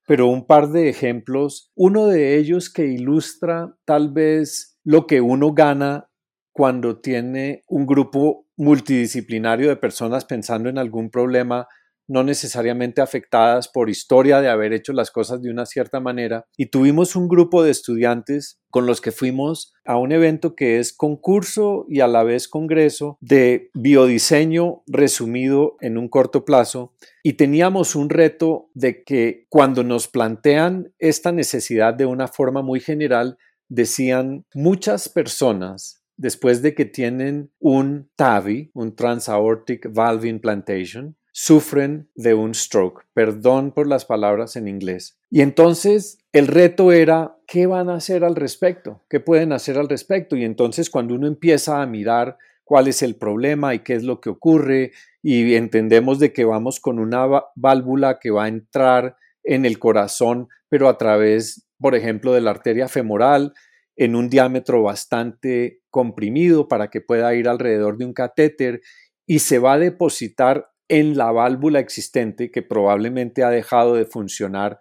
pero 0.08 0.28
un 0.28 0.48
par 0.48 0.70
de 0.70 0.88
ejemplos. 0.88 1.70
Uno 1.76 2.08
de 2.08 2.38
ellos 2.38 2.70
que 2.70 2.86
ilustra 2.86 3.76
tal 3.84 4.14
vez 4.14 4.80
lo 4.86 5.08
que 5.08 5.20
uno 5.20 5.54
gana 5.54 6.10
cuando 6.54 7.02
tiene 7.02 7.66
un 7.68 7.86
grupo 7.86 8.48
multidisciplinario 8.56 9.68
de 9.68 9.76
personas 9.76 10.24
pensando 10.24 10.70
en 10.70 10.78
algún 10.78 11.10
problema 11.10 11.68
no 12.08 12.24
necesariamente 12.24 13.02
afectadas 13.02 13.68
por 13.68 13.90
historia 13.90 14.42
de 14.42 14.50
haber 14.50 14.74
hecho 14.74 14.94
las 14.94 15.12
cosas 15.12 15.42
de 15.42 15.50
una 15.50 15.66
cierta 15.66 16.00
manera. 16.00 16.46
Y 16.58 16.68
tuvimos 16.68 17.16
un 17.16 17.28
grupo 17.28 17.64
de 17.64 17.72
estudiantes 17.72 18.60
con 18.70 18.86
los 18.86 19.02
que 19.02 19.12
fuimos 19.12 19.74
a 19.86 19.98
un 19.98 20.12
evento 20.12 20.56
que 20.56 20.80
es 20.80 20.94
concurso 20.94 21.86
y 21.90 22.00
a 22.00 22.08
la 22.08 22.24
vez 22.24 22.48
congreso 22.48 23.18
de 23.22 23.70
biodiseño 23.74 24.84
resumido 24.88 25.78
en 25.82 25.98
un 25.98 26.10
corto 26.10 26.46
plazo. 26.46 26.94
Y 27.24 27.34
teníamos 27.34 27.96
un 27.96 28.10
reto 28.10 28.70
de 28.74 29.04
que 29.04 29.46
cuando 29.50 29.84
nos 29.84 30.08
plantean 30.08 30.94
esta 31.00 31.32
necesidad 31.32 31.94
de 31.94 32.06
una 32.06 32.28
forma 32.28 32.62
muy 32.62 32.80
general, 32.80 33.38
decían 33.70 34.46
muchas 34.54 35.10
personas 35.10 36.04
después 36.18 36.62
de 36.62 36.74
que 36.74 36.86
tienen 36.86 37.52
un 37.60 38.10
TAVI, 38.16 38.72
un 38.74 38.96
Transaortic 38.96 39.94
Valve 39.94 40.28
Implantation, 40.30 41.16
sufren 41.40 42.10
de 42.16 42.34
un 42.34 42.56
stroke. 42.56 43.06
Perdón 43.14 43.72
por 43.72 43.86
las 43.86 44.06
palabras 44.06 44.56
en 44.56 44.68
inglés. 44.68 45.20
Y 45.30 45.42
entonces 45.42 46.18
el 46.34 46.48
reto 46.48 46.92
era, 46.92 47.38
¿qué 47.46 47.68
van 47.68 47.92
a 47.92 47.98
hacer 47.98 48.24
al 48.24 48.36
respecto? 48.36 49.04
¿Qué 49.08 49.20
pueden 49.20 49.52
hacer 49.52 49.78
al 49.78 49.88
respecto? 49.88 50.36
Y 50.36 50.44
entonces 50.44 50.90
cuando 50.90 51.14
uno 51.14 51.28
empieza 51.28 51.80
a 51.80 51.86
mirar 51.86 52.40
cuál 52.64 52.88
es 52.88 53.04
el 53.04 53.18
problema 53.18 53.76
y 53.76 53.80
qué 53.80 53.94
es 53.94 54.04
lo 54.04 54.20
que 54.20 54.32
ocurre 54.32 54.94
y 55.22 55.54
entendemos 55.54 56.18
de 56.18 56.34
que 56.34 56.44
vamos 56.44 56.80
con 56.80 56.98
una 56.98 57.28
válvula 57.56 58.18
que 58.18 58.32
va 58.32 58.46
a 58.46 58.48
entrar 58.48 59.16
en 59.44 59.68
el 59.68 59.78
corazón, 59.78 60.48
pero 60.70 60.90
a 60.90 60.98
través, 60.98 61.68
por 61.80 61.94
ejemplo, 61.94 62.34
de 62.34 62.42
la 62.42 62.50
arteria 62.50 62.88
femoral, 62.88 63.54
en 63.96 64.16
un 64.16 64.28
diámetro 64.28 64.82
bastante 64.82 65.84
comprimido 65.92 66.68
para 66.68 66.90
que 66.90 67.00
pueda 67.00 67.36
ir 67.36 67.48
alrededor 67.48 68.00
de 68.00 68.06
un 68.06 68.14
catéter 68.14 68.82
y 69.28 69.38
se 69.38 69.60
va 69.60 69.74
a 69.74 69.80
depositar 69.80 70.72
en 70.90 71.18
la 71.18 71.32
válvula 71.32 71.80
existente 71.80 72.52
que 72.52 72.62
probablemente 72.62 73.44
ha 73.44 73.50
dejado 73.50 73.96
de 73.96 74.06
funcionar, 74.06 74.80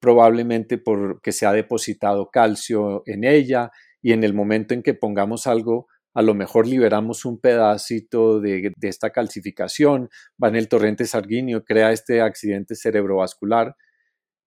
probablemente 0.00 0.78
porque 0.78 1.32
se 1.32 1.46
ha 1.46 1.52
depositado 1.52 2.30
calcio 2.30 3.02
en 3.06 3.24
ella 3.24 3.70
y 4.02 4.12
en 4.12 4.24
el 4.24 4.34
momento 4.34 4.74
en 4.74 4.82
que 4.82 4.94
pongamos 4.94 5.46
algo, 5.46 5.88
a 6.14 6.22
lo 6.22 6.34
mejor 6.34 6.66
liberamos 6.66 7.24
un 7.24 7.40
pedacito 7.40 8.40
de, 8.40 8.72
esta 8.82 9.10
calcificación, 9.10 10.08
va 10.42 10.48
en 10.48 10.56
el 10.56 10.68
torrente 10.68 11.04
sanguíneo, 11.04 11.64
crea 11.64 11.92
este 11.92 12.20
accidente 12.20 12.74
cerebrovascular. 12.74 13.76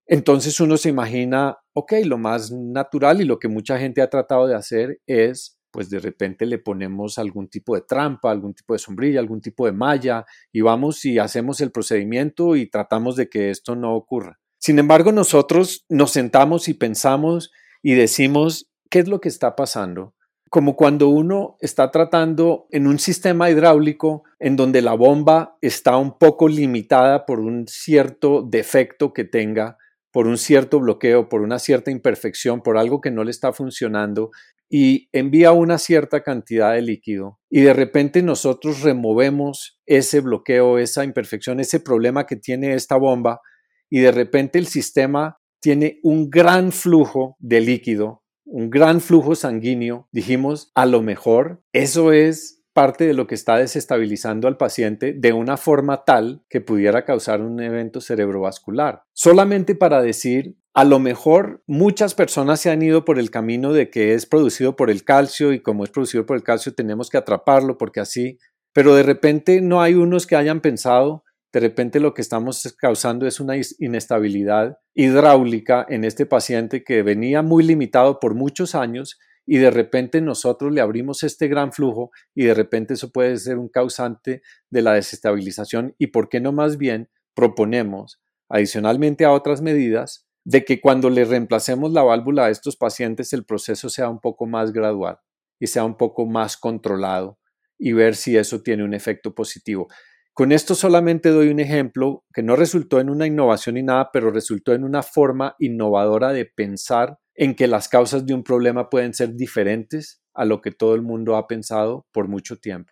Entonces 0.07 0.59
uno 0.59 0.77
se 0.77 0.89
imagina, 0.89 1.57
ok, 1.73 1.93
lo 2.05 2.17
más 2.17 2.51
natural 2.51 3.21
y 3.21 3.25
lo 3.25 3.37
que 3.37 3.47
mucha 3.49 3.77
gente 3.77 4.01
ha 4.01 4.09
tratado 4.09 4.47
de 4.47 4.55
hacer 4.55 4.99
es 5.05 5.58
pues 5.71 5.89
de 5.89 5.99
repente 5.99 6.45
le 6.45 6.57
ponemos 6.57 7.17
algún 7.17 7.47
tipo 7.47 7.75
de 7.75 7.81
trampa, 7.81 8.31
algún 8.31 8.53
tipo 8.53 8.73
de 8.73 8.79
sombrilla, 8.79 9.19
algún 9.19 9.41
tipo 9.41 9.65
de 9.65 9.71
malla 9.71 10.25
y 10.51 10.61
vamos 10.61 11.03
y 11.05 11.19
hacemos 11.19 11.61
el 11.61 11.71
procedimiento 11.71 12.55
y 12.55 12.69
tratamos 12.69 13.15
de 13.15 13.29
que 13.29 13.49
esto 13.49 13.75
no 13.75 13.95
ocurra. 13.95 14.39
Sin 14.57 14.77
embargo, 14.77 15.11
nosotros 15.11 15.85
nos 15.87 16.11
sentamos 16.11 16.67
y 16.67 16.73
pensamos 16.73 17.51
y 17.81 17.93
decimos, 17.93 18.69
¿qué 18.89 18.99
es 18.99 19.07
lo 19.07 19.21
que 19.21 19.29
está 19.29 19.55
pasando? 19.55 20.15
Como 20.49 20.75
cuando 20.75 21.07
uno 21.09 21.55
está 21.61 21.91
tratando 21.91 22.67
en 22.71 22.85
un 22.85 22.99
sistema 22.99 23.49
hidráulico 23.49 24.23
en 24.37 24.55
donde 24.55 24.81
la 24.81 24.93
bomba 24.93 25.57
está 25.61 25.95
un 25.97 26.17
poco 26.17 26.49
limitada 26.49 27.25
por 27.25 27.39
un 27.39 27.67
cierto 27.67 28.41
defecto 28.41 29.13
que 29.13 29.23
tenga, 29.23 29.77
por 30.11 30.27
un 30.27 30.37
cierto 30.37 30.79
bloqueo, 30.79 31.29
por 31.29 31.41
una 31.41 31.59
cierta 31.59 31.91
imperfección, 31.91 32.61
por 32.61 32.77
algo 32.77 33.01
que 33.01 33.11
no 33.11 33.23
le 33.23 33.31
está 33.31 33.53
funcionando 33.53 34.31
y 34.69 35.09
envía 35.11 35.51
una 35.51 35.79
cierta 35.79 36.21
cantidad 36.21 36.73
de 36.73 36.81
líquido 36.81 37.39
y 37.49 37.61
de 37.61 37.73
repente 37.73 38.21
nosotros 38.21 38.81
removemos 38.81 39.79
ese 39.85 40.21
bloqueo, 40.21 40.77
esa 40.77 41.03
imperfección, 41.03 41.59
ese 41.59 41.79
problema 41.79 42.25
que 42.25 42.35
tiene 42.35 42.73
esta 42.75 42.95
bomba 42.95 43.41
y 43.89 43.99
de 43.99 44.11
repente 44.11 44.59
el 44.59 44.67
sistema 44.67 45.39
tiene 45.59 45.99
un 46.03 46.29
gran 46.29 46.71
flujo 46.71 47.35
de 47.39 47.61
líquido, 47.61 48.23
un 48.45 48.69
gran 48.69 49.01
flujo 49.01 49.35
sanguíneo, 49.35 50.07
dijimos, 50.11 50.71
a 50.75 50.85
lo 50.85 51.01
mejor 51.01 51.63
eso 51.73 52.13
es 52.13 52.58
parte 52.79 53.05
de 53.05 53.13
lo 53.13 53.27
que 53.27 53.35
está 53.35 53.57
desestabilizando 53.57 54.47
al 54.47 54.55
paciente 54.55 55.11
de 55.11 55.33
una 55.33 55.57
forma 55.57 56.05
tal 56.05 56.45
que 56.49 56.61
pudiera 56.61 57.03
causar 57.03 57.41
un 57.41 57.59
evento 57.59 57.99
cerebrovascular. 57.99 59.03
Solamente 59.11 59.75
para 59.75 60.01
decir, 60.01 60.55
a 60.73 60.85
lo 60.85 60.97
mejor 60.97 61.61
muchas 61.67 62.15
personas 62.15 62.61
se 62.61 62.69
han 62.69 62.81
ido 62.81 63.03
por 63.03 63.19
el 63.19 63.31
camino 63.31 63.73
de 63.73 63.89
que 63.89 64.13
es 64.13 64.25
producido 64.25 64.77
por 64.77 64.89
el 64.89 65.03
calcio 65.03 65.51
y 65.51 65.59
como 65.59 65.83
es 65.83 65.89
producido 65.89 66.25
por 66.25 66.37
el 66.37 66.43
calcio 66.43 66.73
tenemos 66.73 67.09
que 67.09 67.17
atraparlo 67.17 67.77
porque 67.77 67.99
así, 67.99 68.37
pero 68.71 68.95
de 68.95 69.03
repente 69.03 69.59
no 69.59 69.81
hay 69.81 69.95
unos 69.95 70.25
que 70.25 70.37
hayan 70.37 70.61
pensado 70.61 71.25
de 71.51 71.59
repente 71.59 71.99
lo 71.99 72.13
que 72.13 72.21
estamos 72.21 72.75
causando 72.79 73.27
es 73.27 73.41
una 73.41 73.55
inestabilidad 73.79 74.77
hidráulica 74.93 75.85
en 75.89 76.05
este 76.05 76.25
paciente 76.25 76.85
que 76.85 77.03
venía 77.03 77.41
muy 77.41 77.65
limitado 77.65 78.21
por 78.21 78.35
muchos 78.35 78.73
años 78.73 79.19
y 79.51 79.57
de 79.57 79.71
repente 79.71 80.21
nosotros 80.21 80.71
le 80.71 80.79
abrimos 80.79 81.23
este 81.23 81.47
gran 81.47 81.73
flujo 81.73 82.11
y 82.35 82.43
de 82.43 82.53
repente 82.53 82.93
eso 82.93 83.11
puede 83.11 83.35
ser 83.37 83.57
un 83.57 83.67
causante 83.67 84.43
de 84.69 84.81
la 84.83 84.93
desestabilización 84.93 85.95
y 85.97 86.07
por 86.07 86.29
qué 86.29 86.39
no 86.39 86.51
más 86.51 86.77
bien 86.77 87.09
proponemos, 87.33 88.21
adicionalmente 88.47 89.25
a 89.25 89.31
otras 89.31 89.63
medidas, 89.63 90.27
de 90.45 90.63
que 90.65 90.79
cuando 90.79 91.09
le 91.09 91.25
reemplacemos 91.25 91.91
la 91.93 92.03
válvula 92.03 92.45
a 92.45 92.49
estos 92.51 92.77
pacientes 92.77 93.33
el 93.33 93.43
proceso 93.43 93.89
sea 93.89 94.07
un 94.07 94.19
poco 94.19 94.45
más 94.45 94.71
gradual 94.71 95.17
y 95.59 95.65
sea 95.65 95.83
un 95.83 95.97
poco 95.97 96.27
más 96.27 96.55
controlado 96.55 97.39
y 97.79 97.93
ver 97.93 98.15
si 98.15 98.37
eso 98.37 98.61
tiene 98.61 98.83
un 98.83 98.93
efecto 98.93 99.33
positivo. 99.33 99.87
Con 100.33 100.51
esto 100.51 100.75
solamente 100.75 101.29
doy 101.29 101.47
un 101.47 101.59
ejemplo 101.59 102.23
que 102.35 102.43
no 102.43 102.55
resultó 102.55 102.99
en 102.99 103.09
una 103.09 103.25
innovación 103.25 103.75
ni 103.75 103.83
nada, 103.83 104.11
pero 104.13 104.29
resultó 104.29 104.73
en 104.73 104.83
una 104.83 105.01
forma 105.01 105.55
innovadora 105.57 106.33
de 106.33 106.45
pensar 106.45 107.17
en 107.39 107.55
que 107.55 107.67
las 107.67 107.87
causas 107.87 108.25
de 108.25 108.33
un 108.33 108.43
problema 108.43 108.89
pueden 108.89 109.13
ser 109.13 109.33
diferentes 109.33 110.21
a 110.33 110.43
lo 110.43 110.59
que 110.61 110.71
todo 110.71 110.93
el 110.93 111.01
mundo 111.01 111.37
ha 111.37 111.47
pensado 111.47 112.05
por 112.11 112.27
mucho 112.27 112.57
tiempo. 112.57 112.91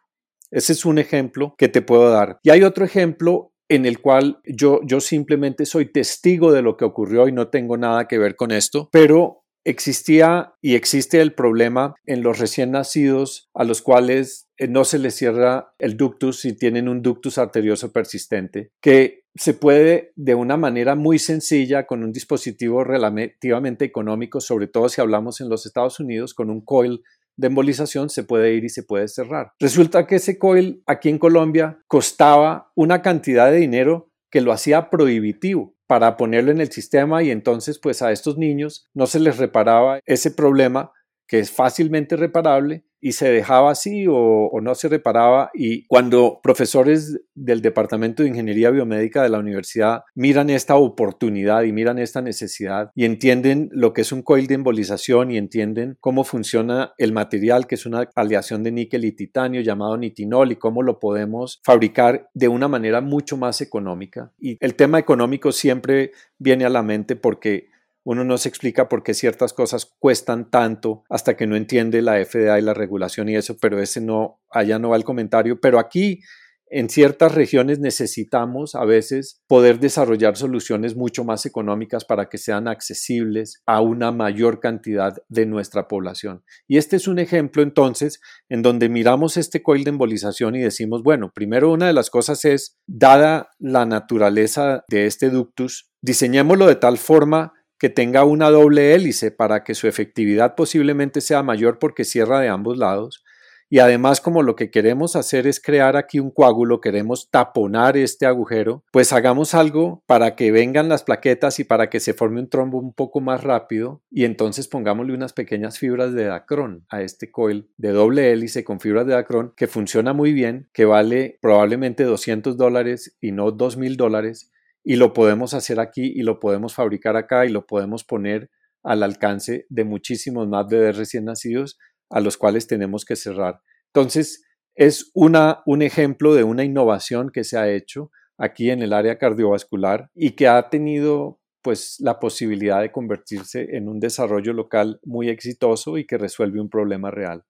Ese 0.50 0.72
es 0.72 0.86
un 0.86 1.00
ejemplo 1.00 1.54
que 1.58 1.68
te 1.68 1.82
puedo 1.82 2.10
dar. 2.10 2.39
Y 2.43 2.52
hay 2.52 2.64
otro 2.64 2.86
ejemplo 2.86 3.52
en 3.68 3.86
el 3.86 4.00
cual 4.00 4.39
yo, 4.45 4.80
yo 4.86 5.02
simplemente 5.02 5.66
soy 5.66 5.91
testigo 5.91 6.54
de 6.54 6.62
lo 6.62 6.78
que 6.78 6.86
ocurrió 6.86 7.28
y 7.28 7.34
no 7.34 7.50
tengo 7.50 7.76
nada 7.76 8.08
que 8.08 8.18
ver 8.18 8.38
con 8.38 8.52
esto, 8.52 8.88
pero 8.89 9.43
existía 9.66 10.54
y 10.62 10.76
existe 10.76 11.20
el 11.20 11.34
problema 11.34 11.95
en 12.06 12.24
los 12.24 12.39
recién 12.39 12.72
nacidos 12.72 13.50
a 13.54 13.66
los 13.66 13.82
cuales 13.82 14.47
no 14.68 14.84
se 14.86 14.97
les 14.97 15.16
cierra 15.16 15.74
el 15.78 15.97
ductus 15.97 16.39
si 16.39 16.53
tienen 16.53 16.89
un 16.89 17.01
ductus 17.01 17.38
arterioso 17.38 17.91
persistente, 17.91 18.72
que 18.82 19.26
se 19.36 19.53
puede 19.53 20.14
de 20.16 20.34
una 20.36 20.58
manera 20.58 20.95
muy 20.95 21.20
sencilla 21.20 21.86
con 21.86 22.03
un 22.03 22.12
dispositivo 22.12 22.84
relativamente 22.84 23.86
económico, 23.86 24.41
sobre 24.41 24.68
todo 24.68 24.89
si 24.89 25.01
hablamos 25.01 25.41
en 25.41 25.49
los 25.49 25.66
Estados 25.66 25.99
Unidos, 25.99 26.34
con 26.34 26.49
un 26.49 26.62
coil 26.62 27.03
de 27.38 27.47
embolización 27.47 28.10
se 28.10 28.24
puede 28.24 28.53
ir 28.55 28.64
y 28.64 28.70
se 28.70 28.84
puede 28.84 29.08
cerrar. 29.08 29.53
Resulta 29.60 30.08
que 30.08 30.16
ese 30.16 30.39
coil 30.39 30.82
aquí 30.88 31.10
en 31.10 31.20
Colombia 31.20 31.80
costaba 31.88 32.72
una 32.76 33.01
cantidad 33.03 33.51
de 33.51 33.58
dinero 33.58 34.12
que 34.32 34.41
lo 34.41 34.51
hacía 34.51 34.89
prohibitivo 34.89 35.76
para 35.86 36.18
ponerlo 36.18 36.51
en 36.51 36.60
el 36.60 36.72
sistema 36.72 37.24
y 37.24 37.32
entonces 37.32 37.80
pues 37.80 38.01
a 38.01 38.12
estos 38.12 38.38
niños 38.38 38.88
no 38.93 39.08
se 39.08 39.20
les 39.20 39.38
reparaba 39.38 39.99
ese 40.05 40.32
problema 40.32 40.91
que 41.28 41.39
es 41.39 41.51
fácilmente 41.51 42.18
reparable 42.18 42.86
y 43.00 43.14
se 43.14 43.30
dejaba 43.32 43.72
así 43.72 44.06
o, 44.10 44.50
no 44.62 44.76
se 44.76 44.89
reparaba 44.89 45.52
y 45.54 45.86
cuando 45.86 46.39
profesores 46.41 47.20
del 47.36 47.62
Departamento 47.62 48.24
de 48.24 48.30
Ingeniería 48.30 48.72
Biomédica 48.72 49.22
de 49.22 49.30
la 49.30 49.39
universidad 49.39 50.02
miran 50.16 50.50
esta 50.50 50.76
oportunidad 50.76 51.64
y 51.64 51.72
miran 51.72 52.00
esta 52.00 52.22
necesidad 52.22 52.91
y 52.95 53.06
entienden 53.06 53.70
lo 53.72 53.93
que 53.93 54.02
es 54.02 54.12
un 54.12 54.24
coil 54.24 54.48
de 54.48 54.56
embolización 54.56 55.32
y 55.32 55.38
entienden 55.38 55.98
cómo 56.00 56.24
funciona 56.24 56.93
el 56.98 57.14
material 57.14 57.68
que 57.68 57.76
es 57.76 57.86
una 57.86 58.10
aleación 58.16 58.64
de 58.64 58.72
níquel 58.72 59.06
y 59.06 59.12
titanio 59.12 59.62
llamado 59.62 59.98
nitinol 59.98 60.52
y 60.52 60.56
cómo 60.56 60.82
lo 60.82 61.00
podemos 61.00 61.62
fabricar 61.64 62.30
de 62.34 62.48
una 62.48 62.68
manera 62.68 63.02
mucho 63.02 63.38
más 63.38 63.62
económica. 63.62 64.32
Y 64.39 64.58
el 64.60 64.76
tema 64.76 65.00
económico 65.00 65.52
siempre 65.52 66.12
viene 66.39 66.66
a 66.66 66.70
la 66.70 66.84
mente 66.84 67.16
porque 67.16 67.68
uno 68.08 68.24
no 68.24 68.38
se 68.38 68.47
explica 68.47 68.88
por 68.88 69.03
qué 69.03 69.14
ciertas 69.14 69.51
cosas 69.51 69.93
cuestan 69.99 70.49
tanto 70.49 71.03
hasta 71.10 71.36
que 71.36 71.45
no 71.45 71.58
entiende 71.58 72.01
la 72.01 72.24
FDA 72.24 72.58
y 72.58 72.62
la 72.62 72.74
regulación 72.74 73.28
y 73.28 73.36
eso, 73.36 73.58
pero 73.60 73.82
ese 73.82 73.99
no, 73.99 74.39
allá 74.49 74.80
no 74.80 74.91
va 74.91 74.95
el 74.95 75.03
comentario. 75.03 75.60
Pero 75.60 75.78
aquí, 75.78 76.22
en 76.70 76.88
ciertas 76.88 77.36
regiones, 77.36 77.80
necesitamos 77.80 78.76
a 78.76 78.86
veces 78.86 79.41
poder 79.45 79.82
desarrollar 79.82 80.38
soluciones 80.38 80.95
mucho 80.95 81.26
más 81.26 81.45
económicas 81.45 82.05
para 82.05 82.30
que 82.30 82.38
sean 82.38 82.70
accesibles 82.70 83.62
a 83.66 83.82
una 83.82 84.14
mayor 84.14 84.62
cantidad 84.62 85.18
de 85.28 85.45
nuestra 85.45 85.89
población. 85.89 86.45
Y 86.66 86.78
este 86.78 86.95
es 86.95 87.10
un 87.10 87.20
ejemplo 87.20 87.62
entonces 87.62 88.22
en 88.47 88.62
donde 88.62 88.88
miramos 88.88 89.36
este 89.36 89.62
coil 89.62 89.84
de 89.84 89.89
embolización 89.89 90.55
y 90.55 90.62
decimos, 90.62 91.03
bueno, 91.03 91.34
primero 91.36 91.74
una 91.74 91.88
de 91.88 91.93
las 91.93 92.10
cosas 92.10 92.45
es, 92.45 92.78
dada 92.88 93.49
la 93.60 93.86
naturaleza 93.86 94.86
de 94.88 95.08
este 95.08 95.30
ductus, 95.30 95.91
diseñémoslo 96.01 96.68
de 96.68 96.76
tal 96.76 96.97
forma 96.97 97.51
que 97.80 97.90
tenga 97.90 98.24
una 98.24 98.50
doble 98.50 98.94
hélice 98.94 99.32
para 99.32 99.64
que 99.64 99.76
su 99.76 99.88
efectividad 99.88 100.56
posiblemente 100.56 101.22
sea 101.22 101.44
mayor 101.44 101.80
porque 101.80 102.06
cierra 102.06 102.40
de 102.40 102.50
ambos 102.50 102.78
lados. 102.78 103.24
Y 103.70 103.80
además, 103.80 104.22
como 104.22 104.44
lo 104.44 104.56
que 104.56 104.72
queremos 104.72 105.18
hacer 105.18 105.46
es 105.46 105.60
crear 105.60 105.98
aquí 105.98 106.20
un 106.20 106.32
coágulo, 106.32 106.80
queremos 106.80 107.30
taponar 107.30 107.98
este 107.98 108.26
agujero, 108.26 108.86
pues 108.92 109.12
hagamos 109.12 109.54
algo 109.54 110.04
para 110.06 110.36
que 110.36 110.54
vengan 110.54 110.88
las 110.88 111.04
plaquetas 111.04 111.60
y 111.60 111.66
para 111.66 111.90
que 111.90 112.00
se 112.00 112.14
forme 112.14 112.40
un 112.40 112.50
trombo 112.50 112.80
un 112.80 112.94
poco 112.94 113.20
más 113.20 113.44
rápido 113.44 114.02
y 114.10 114.24
entonces 114.24 114.70
pongámosle 114.70 115.14
unas 115.14 115.34
pequeñas 115.34 115.80
fibras 115.80 116.14
de 116.14 116.24
dacrón 116.24 116.86
a 116.90 117.02
este 117.02 117.30
coil 117.30 117.70
de 117.76 117.90
doble 117.90 118.32
hélice 118.32 118.64
con 118.64 118.80
fibras 118.80 119.06
de 119.06 119.14
dacrón 119.14 119.54
que 119.58 119.68
funciona 119.68 120.14
muy 120.14 120.32
bien, 120.32 120.70
que 120.72 120.86
vale 120.86 121.38
probablemente 121.42 122.06
200 122.06 122.56
dólares 122.56 123.18
y 123.20 123.34
no 123.34 123.52
2000 123.52 123.98
dólares 123.98 124.50
y 124.90 124.96
lo 124.96 125.12
podemos 125.12 125.54
hacer 125.54 125.82
aquí 125.82 126.14
y 126.16 126.22
lo 126.22 126.40
podemos 126.40 126.74
fabricar 126.74 127.18
acá 127.18 127.46
y 127.46 127.50
lo 127.50 127.66
podemos 127.68 128.06
poner 128.06 128.50
al 128.84 129.04
alcance 129.04 129.66
de 129.68 129.84
muchísimos 129.84 130.48
más 130.48 130.66
bebés 130.70 130.96
recién 130.96 131.26
nacidos 131.26 131.78
a 132.10 132.22
los 132.22 132.38
cuales 132.38 132.68
tenemos 132.68 133.04
que 133.04 133.18
cerrar. 133.18 133.60
Entonces, 133.94 134.46
es 134.76 135.12
una, 135.14 135.62
un 135.66 135.82
ejemplo 135.82 136.34
de 136.36 136.46
una 136.46 136.64
innovación 136.64 137.32
que 137.34 137.44
se 137.44 137.58
ha 137.58 137.70
hecho 137.70 138.12
aquí 138.38 138.70
en 138.70 138.82
el 138.82 138.94
área 138.94 139.18
cardiovascular 139.18 140.10
y 140.16 140.38
que 140.38 140.48
ha 140.48 140.70
tenido 140.70 141.42
pues 141.62 141.98
la 142.00 142.18
posibilidad 142.18 142.80
de 142.80 142.94
convertirse 142.94 143.76
en 143.76 143.90
un 143.90 144.00
desarrollo 144.00 144.54
local 144.54 145.02
muy 145.04 145.28
exitoso 145.28 145.98
y 145.98 146.08
que 146.08 146.18
resuelve 146.18 146.62
un 146.62 146.70
problema 146.70 147.12
real. 147.12 147.44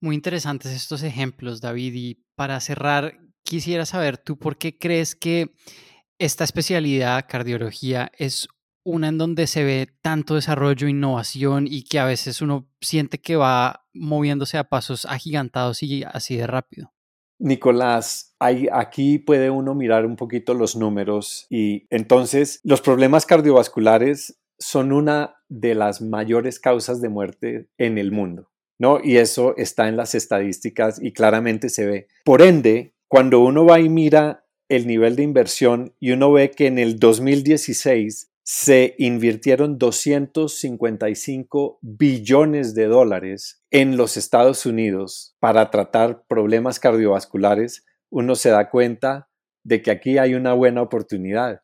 Muy 0.00 0.14
interesantes 0.14 0.72
estos 0.72 1.02
ejemplos, 1.02 1.60
David. 1.60 1.92
Y 1.94 2.24
para 2.36 2.58
cerrar, 2.60 3.18
quisiera 3.42 3.84
saber 3.84 4.16
tú 4.16 4.38
por 4.38 4.56
qué 4.56 4.78
crees 4.78 5.14
que 5.14 5.52
esta 6.18 6.44
especialidad, 6.44 7.26
cardiología, 7.28 8.10
es 8.16 8.48
una 8.84 9.08
en 9.08 9.18
donde 9.18 9.46
se 9.46 9.64
ve 9.64 9.88
tanto 10.02 10.34
desarrollo, 10.34 10.88
innovación 10.88 11.66
y 11.68 11.84
que 11.84 11.98
a 11.98 12.04
veces 12.04 12.40
uno 12.40 12.68
siente 12.80 13.18
que 13.18 13.36
va 13.36 13.84
moviéndose 13.92 14.56
a 14.56 14.64
pasos 14.64 15.04
agigantados 15.04 15.82
y 15.82 16.04
así 16.04 16.36
de 16.36 16.46
rápido. 16.46 16.92
Nicolás, 17.38 18.34
aquí 18.40 19.18
puede 19.18 19.50
uno 19.50 19.74
mirar 19.74 20.06
un 20.06 20.16
poquito 20.16 20.54
los 20.54 20.74
números 20.74 21.46
y 21.50 21.86
entonces 21.90 22.60
los 22.64 22.80
problemas 22.80 23.26
cardiovasculares 23.26 24.40
son 24.58 24.92
una 24.92 25.36
de 25.48 25.74
las 25.76 26.00
mayores 26.00 26.58
causas 26.58 27.00
de 27.00 27.08
muerte 27.08 27.68
en 27.78 27.96
el 27.96 28.10
mundo, 28.10 28.50
¿no? 28.76 28.98
Y 29.02 29.18
eso 29.18 29.56
está 29.56 29.86
en 29.88 29.96
las 29.96 30.16
estadísticas 30.16 31.00
y 31.00 31.12
claramente 31.12 31.68
se 31.68 31.86
ve. 31.86 32.08
Por 32.24 32.42
ende, 32.42 32.94
cuando 33.06 33.38
uno 33.40 33.64
va 33.64 33.78
y 33.78 33.88
mira 33.88 34.47
el 34.68 34.86
nivel 34.86 35.16
de 35.16 35.22
inversión 35.22 35.94
y 35.98 36.12
uno 36.12 36.30
ve 36.32 36.50
que 36.50 36.66
en 36.66 36.78
el 36.78 36.98
2016 36.98 38.30
se 38.42 38.94
invirtieron 38.98 39.76
255 39.76 41.78
billones 41.82 42.74
de 42.74 42.86
dólares 42.86 43.62
en 43.70 43.98
los 43.98 44.16
Estados 44.16 44.64
Unidos 44.64 45.36
para 45.38 45.70
tratar 45.70 46.24
problemas 46.26 46.80
cardiovasculares, 46.80 47.84
uno 48.10 48.36
se 48.36 48.48
da 48.48 48.70
cuenta 48.70 49.28
de 49.64 49.82
que 49.82 49.90
aquí 49.90 50.16
hay 50.16 50.34
una 50.34 50.54
buena 50.54 50.80
oportunidad. 50.80 51.60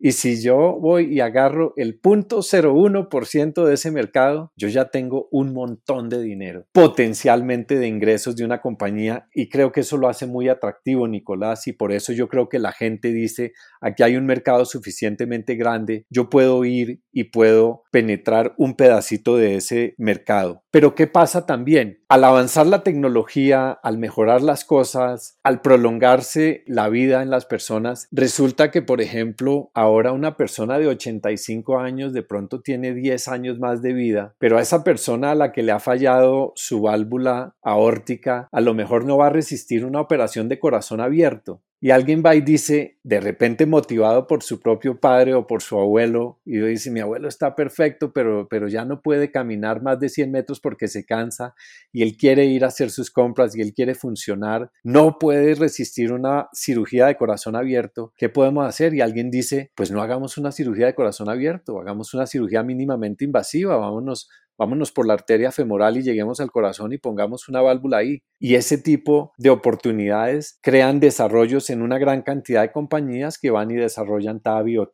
Y 0.00 0.12
si 0.12 0.40
yo 0.40 0.78
voy 0.80 1.12
y 1.12 1.20
agarro 1.20 1.72
el 1.76 2.00
0.01% 2.00 3.64
de 3.64 3.74
ese 3.74 3.90
mercado, 3.90 4.52
yo 4.56 4.68
ya 4.68 4.90
tengo 4.90 5.28
un 5.32 5.52
montón 5.52 6.08
de 6.08 6.22
dinero, 6.22 6.66
potencialmente 6.72 7.78
de 7.78 7.88
ingresos 7.88 8.36
de 8.36 8.44
una 8.44 8.60
compañía. 8.60 9.28
Y 9.34 9.48
creo 9.48 9.72
que 9.72 9.80
eso 9.80 9.96
lo 9.96 10.08
hace 10.08 10.26
muy 10.26 10.48
atractivo, 10.48 11.08
Nicolás. 11.08 11.66
Y 11.66 11.72
por 11.72 11.92
eso 11.92 12.12
yo 12.12 12.28
creo 12.28 12.48
que 12.48 12.60
la 12.60 12.72
gente 12.72 13.12
dice, 13.12 13.52
aquí 13.80 14.04
hay 14.04 14.16
un 14.16 14.26
mercado 14.26 14.64
suficientemente 14.64 15.56
grande, 15.56 16.06
yo 16.10 16.30
puedo 16.30 16.64
ir 16.64 17.02
y 17.12 17.24
puedo 17.24 17.82
penetrar 17.90 18.54
un 18.56 18.76
pedacito 18.76 19.36
de 19.36 19.56
ese 19.56 19.94
mercado. 19.98 20.62
Pero 20.70 20.94
¿qué 20.94 21.08
pasa 21.08 21.46
también? 21.46 22.04
Al 22.08 22.22
avanzar 22.24 22.66
la 22.66 22.84
tecnología, 22.84 23.72
al 23.72 23.98
mejorar 23.98 24.42
las 24.42 24.64
cosas, 24.64 25.38
al 25.42 25.60
prolongarse 25.60 26.62
la 26.66 26.88
vida 26.88 27.22
en 27.22 27.30
las 27.30 27.46
personas, 27.46 28.06
resulta 28.12 28.70
que, 28.70 28.82
por 28.82 29.00
ejemplo, 29.00 29.70
ahora 29.74 29.87
una 29.90 30.36
persona 30.36 30.78
de 30.78 30.86
85 30.86 31.78
años 31.78 32.12
de 32.12 32.22
pronto 32.22 32.60
tiene 32.60 32.94
10 32.94 33.28
años 33.28 33.58
más 33.58 33.82
de 33.82 33.92
vida, 33.92 34.34
pero 34.38 34.58
a 34.58 34.62
esa 34.62 34.84
persona 34.84 35.32
a 35.32 35.34
la 35.34 35.52
que 35.52 35.62
le 35.62 35.72
ha 35.72 35.80
fallado 35.80 36.52
su 36.56 36.82
válvula 36.82 37.54
aórtica, 37.62 38.48
a 38.52 38.60
lo 38.60 38.74
mejor 38.74 39.04
no 39.04 39.16
va 39.18 39.26
a 39.26 39.30
resistir 39.30 39.84
una 39.84 40.00
operación 40.00 40.48
de 40.48 40.58
corazón 40.58 41.00
abierto. 41.00 41.62
Y 41.80 41.90
alguien 41.90 42.22
va 42.26 42.34
y 42.34 42.40
dice, 42.40 42.98
de 43.04 43.20
repente 43.20 43.64
motivado 43.64 44.26
por 44.26 44.42
su 44.42 44.58
propio 44.60 44.98
padre 44.98 45.34
o 45.34 45.46
por 45.46 45.62
su 45.62 45.78
abuelo, 45.78 46.40
y 46.44 46.58
dice, 46.58 46.90
mi 46.90 46.98
abuelo 46.98 47.28
está 47.28 47.54
perfecto, 47.54 48.12
pero, 48.12 48.48
pero 48.48 48.66
ya 48.66 48.84
no 48.84 49.00
puede 49.00 49.30
caminar 49.30 49.80
más 49.80 50.00
de 50.00 50.08
100 50.08 50.32
metros 50.32 50.58
porque 50.60 50.88
se 50.88 51.04
cansa 51.04 51.54
y 51.92 52.02
él 52.02 52.16
quiere 52.16 52.46
ir 52.46 52.64
a 52.64 52.68
hacer 52.68 52.90
sus 52.90 53.12
compras 53.12 53.54
y 53.54 53.60
él 53.60 53.72
quiere 53.74 53.94
funcionar, 53.94 54.72
no 54.82 55.18
puede 55.18 55.54
resistir 55.54 56.12
una 56.12 56.48
cirugía 56.52 57.06
de 57.06 57.16
corazón 57.16 57.54
abierto. 57.54 58.12
¿Qué 58.16 58.28
podemos 58.28 58.66
hacer? 58.66 58.92
Y 58.94 59.00
alguien 59.00 59.30
dice, 59.30 59.70
pues 59.76 59.92
no 59.92 60.02
hagamos 60.02 60.36
una 60.36 60.50
cirugía 60.50 60.86
de 60.86 60.94
corazón 60.96 61.28
abierto, 61.28 61.80
hagamos 61.80 62.12
una 62.12 62.26
cirugía 62.26 62.64
mínimamente 62.64 63.24
invasiva, 63.24 63.76
vámonos 63.76 64.28
vámonos 64.58 64.92
por 64.92 65.06
la 65.06 65.14
arteria 65.14 65.52
femoral 65.52 65.96
y 65.96 66.02
lleguemos 66.02 66.40
al 66.40 66.50
corazón 66.50 66.92
y 66.92 66.98
pongamos 66.98 67.48
una 67.48 67.62
válvula 67.62 67.98
ahí. 67.98 68.22
Y 68.38 68.56
ese 68.56 68.76
tipo 68.76 69.32
de 69.38 69.50
oportunidades 69.50 70.58
crean 70.60 71.00
desarrollos 71.00 71.70
en 71.70 71.82
una 71.82 71.98
gran 71.98 72.22
cantidad 72.22 72.62
de 72.62 72.72
compañías 72.72 73.38
que 73.38 73.50
van 73.50 73.70
y 73.70 73.76
desarrollan 73.76 74.40
TAVI 74.40 74.78
o 74.78 74.90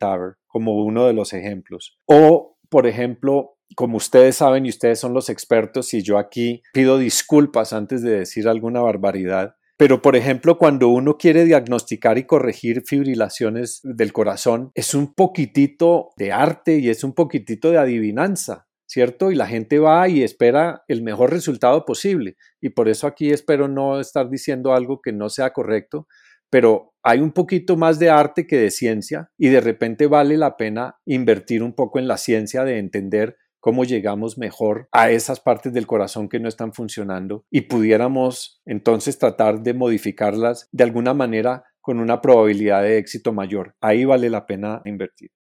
como 0.47 0.85
uno 0.85 1.07
de 1.07 1.13
los 1.13 1.33
ejemplos. 1.33 1.97
O, 2.05 2.57
por 2.69 2.87
ejemplo, 2.87 3.57
como 3.75 3.97
ustedes 3.97 4.37
saben 4.37 4.65
y 4.65 4.69
ustedes 4.69 4.99
son 4.99 5.13
los 5.13 5.29
expertos 5.29 5.93
y 5.93 6.03
yo 6.03 6.17
aquí 6.17 6.61
pido 6.73 6.97
disculpas 6.97 7.73
antes 7.73 8.01
de 8.03 8.19
decir 8.19 8.47
alguna 8.47 8.81
barbaridad, 8.81 9.55
pero, 9.77 10.01
por 10.01 10.15
ejemplo, 10.15 10.57
cuando 10.57 10.87
uno 10.87 11.17
quiere 11.17 11.43
diagnosticar 11.43 12.17
y 12.17 12.23
corregir 12.23 12.83
fibrilaciones 12.85 13.81
del 13.83 14.13
corazón, 14.13 14.71
es 14.73 14.93
un 14.93 15.13
poquitito 15.13 16.11
de 16.15 16.31
arte 16.31 16.79
y 16.79 16.89
es 16.89 17.03
un 17.03 17.13
poquitito 17.13 17.71
de 17.71 17.77
adivinanza. 17.77 18.67
¿Cierto? 18.87 19.31
Y 19.31 19.35
la 19.35 19.47
gente 19.47 19.79
va 19.79 20.07
y 20.07 20.23
espera 20.23 20.83
el 20.87 21.01
mejor 21.01 21.31
resultado 21.31 21.85
posible. 21.85 22.35
Y 22.61 22.69
por 22.69 22.89
eso 22.89 23.07
aquí 23.07 23.31
espero 23.31 23.67
no 23.67 23.99
estar 23.99 24.29
diciendo 24.29 24.73
algo 24.73 25.01
que 25.01 25.11
no 25.11 25.29
sea 25.29 25.51
correcto, 25.51 26.07
pero 26.49 26.93
hay 27.03 27.19
un 27.19 27.31
poquito 27.31 27.77
más 27.77 27.99
de 27.99 28.09
arte 28.09 28.47
que 28.47 28.57
de 28.57 28.71
ciencia 28.71 29.29
y 29.37 29.49
de 29.49 29.61
repente 29.61 30.07
vale 30.07 30.37
la 30.37 30.57
pena 30.57 30.95
invertir 31.05 31.61
un 31.63 31.73
poco 31.73 31.99
en 31.99 32.07
la 32.07 32.17
ciencia 32.17 32.63
de 32.63 32.77
entender 32.77 33.37
cómo 33.59 33.83
llegamos 33.83 34.37
mejor 34.37 34.87
a 34.91 35.09
esas 35.09 35.39
partes 35.39 35.73
del 35.73 35.87
corazón 35.87 36.29
que 36.29 36.39
no 36.39 36.47
están 36.47 36.71
funcionando 36.71 37.45
y 37.49 37.61
pudiéramos 37.61 38.61
entonces 38.65 39.17
tratar 39.17 39.61
de 39.61 39.73
modificarlas 39.73 40.69
de 40.71 40.83
alguna 40.83 41.13
manera 41.13 41.63
con 41.81 41.99
una 41.99 42.21
probabilidad 42.21 42.83
de 42.83 42.99
éxito 42.99 43.33
mayor. 43.33 43.75
Ahí 43.81 44.05
vale 44.05 44.29
la 44.29 44.45
pena 44.45 44.81
invertir. 44.85 45.34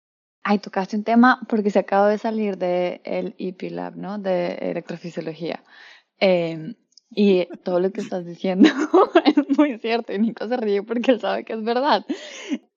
Ay, 0.43 0.59
tocaste 0.59 0.97
un 0.97 1.03
tema 1.03 1.39
porque 1.47 1.69
se 1.69 1.79
acaba 1.79 2.09
de 2.09 2.17
salir 2.17 2.57
del 2.57 3.01
el 3.03 3.35
EP 3.37 3.69
Lab, 3.71 3.95
¿no? 3.95 4.17
De 4.17 4.53
electrofisiología. 4.55 5.63
Em, 6.19 6.75
y 7.11 7.45
todo 7.63 7.79
lo 7.79 7.91
que 7.91 8.01
estás 8.01 8.25
diciendo 8.25 8.69
es 9.25 9.57
muy 9.57 9.77
cierto 9.79 10.13
y 10.13 10.19
Nico 10.19 10.47
se 10.47 10.57
ríe 10.57 10.81
porque 10.83 11.11
él 11.11 11.19
sabe 11.19 11.43
que 11.45 11.53
es 11.53 11.63
verdad. 11.63 12.05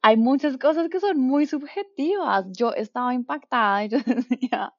Hay 0.03 0.17
muchas 0.17 0.59
cosas 0.59 0.89
que 0.91 1.01
son 1.01 1.19
muy 1.21 1.47
subjetivas. 1.47 2.47
Yo 2.53 2.75
estaba 2.75 3.15
impactada 3.15 3.85
y 3.85 3.89
yo 3.89 3.99
decía, 4.07 4.75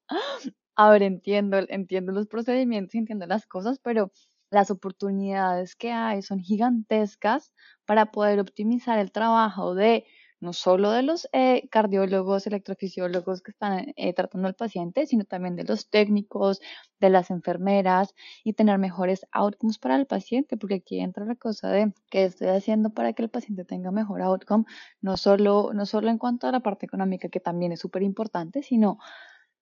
a 0.75 0.89
ver, 0.89 1.03
entiendo, 1.03 1.57
entiendo 1.69 2.11
los 2.11 2.27
procedimientos, 2.27 2.95
entiendo 2.95 3.25
las 3.27 3.47
cosas, 3.47 3.79
pero 3.79 4.11
las 4.51 4.69
oportunidades 4.71 5.75
que 5.75 5.91
hay 5.91 6.21
son 6.21 6.39
gigantescas 6.39 7.51
para 7.85 8.11
poder 8.11 8.39
optimizar 8.39 8.99
el 8.99 9.11
trabajo 9.11 9.73
de 9.73 10.05
no 10.45 10.53
solo 10.53 10.91
de 10.91 11.03
los 11.03 11.27
eh, 11.33 11.67
cardiólogos, 11.69 12.47
electrofisiólogos 12.47 13.41
que 13.41 13.51
están 13.51 13.93
eh, 13.95 14.13
tratando 14.13 14.47
al 14.47 14.55
paciente, 14.55 15.05
sino 15.07 15.25
también 15.25 15.55
de 15.55 15.63
los 15.63 15.89
técnicos, 15.89 16.61
de 16.99 17.09
las 17.09 17.31
enfermeras 17.31 18.13
y 18.43 18.53
tener 18.53 18.77
mejores 18.77 19.25
outcomes 19.31 19.79
para 19.79 19.95
el 19.95 20.05
paciente, 20.05 20.55
porque 20.55 20.75
aquí 20.75 20.99
entra 20.99 21.25
la 21.25 21.35
cosa 21.35 21.69
de 21.69 21.93
qué 22.09 22.25
estoy 22.25 22.47
haciendo 22.47 22.91
para 22.91 23.13
que 23.13 23.23
el 23.23 23.29
paciente 23.29 23.65
tenga 23.65 23.91
mejor 23.91 24.21
outcome, 24.21 24.65
no 25.01 25.17
solo, 25.17 25.71
no 25.73 25.85
solo 25.85 26.09
en 26.09 26.17
cuanto 26.17 26.47
a 26.47 26.51
la 26.51 26.61
parte 26.61 26.85
económica, 26.85 27.27
que 27.29 27.39
también 27.39 27.71
es 27.71 27.79
súper 27.79 28.03
importante, 28.03 28.61
sino 28.63 28.99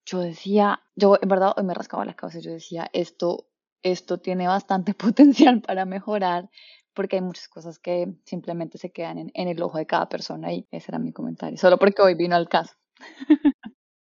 yo 0.06 0.20
decía, 0.20 0.82
yo 0.96 1.18
en 1.22 1.30
verdad 1.30 1.54
hoy 1.56 1.64
me 1.64 1.74
rascaba 1.74 2.06
la 2.06 2.14
cabeza, 2.14 2.40
yo 2.40 2.52
decía, 2.52 2.90
esto, 2.94 3.48
esto 3.84 4.20
tiene 4.20 4.48
bastante 4.48 4.94
potencial 4.94 5.62
para 5.62 5.86
mejorar 5.86 6.50
porque 6.94 7.18
hay 7.18 7.22
muchas 7.22 7.48
cosas 7.48 7.80
que 7.80 8.14
simplemente 8.26 8.78
se 8.78 8.91
quedan 8.91 9.30
en, 9.34 9.48
el 9.48 9.62
ojo 9.62 9.78
de 9.78 9.86
cada 9.86 10.08
persona 10.10 10.54
y 10.54 10.68
ese 10.72 10.91
era 10.91 11.00
mi 11.00 11.12
comentario, 11.12 11.58
solo 11.58 11.78
porque 11.78 12.02
hoy 12.02 12.16
vino 12.16 12.36
al 12.36 12.50
caso. 12.50 12.74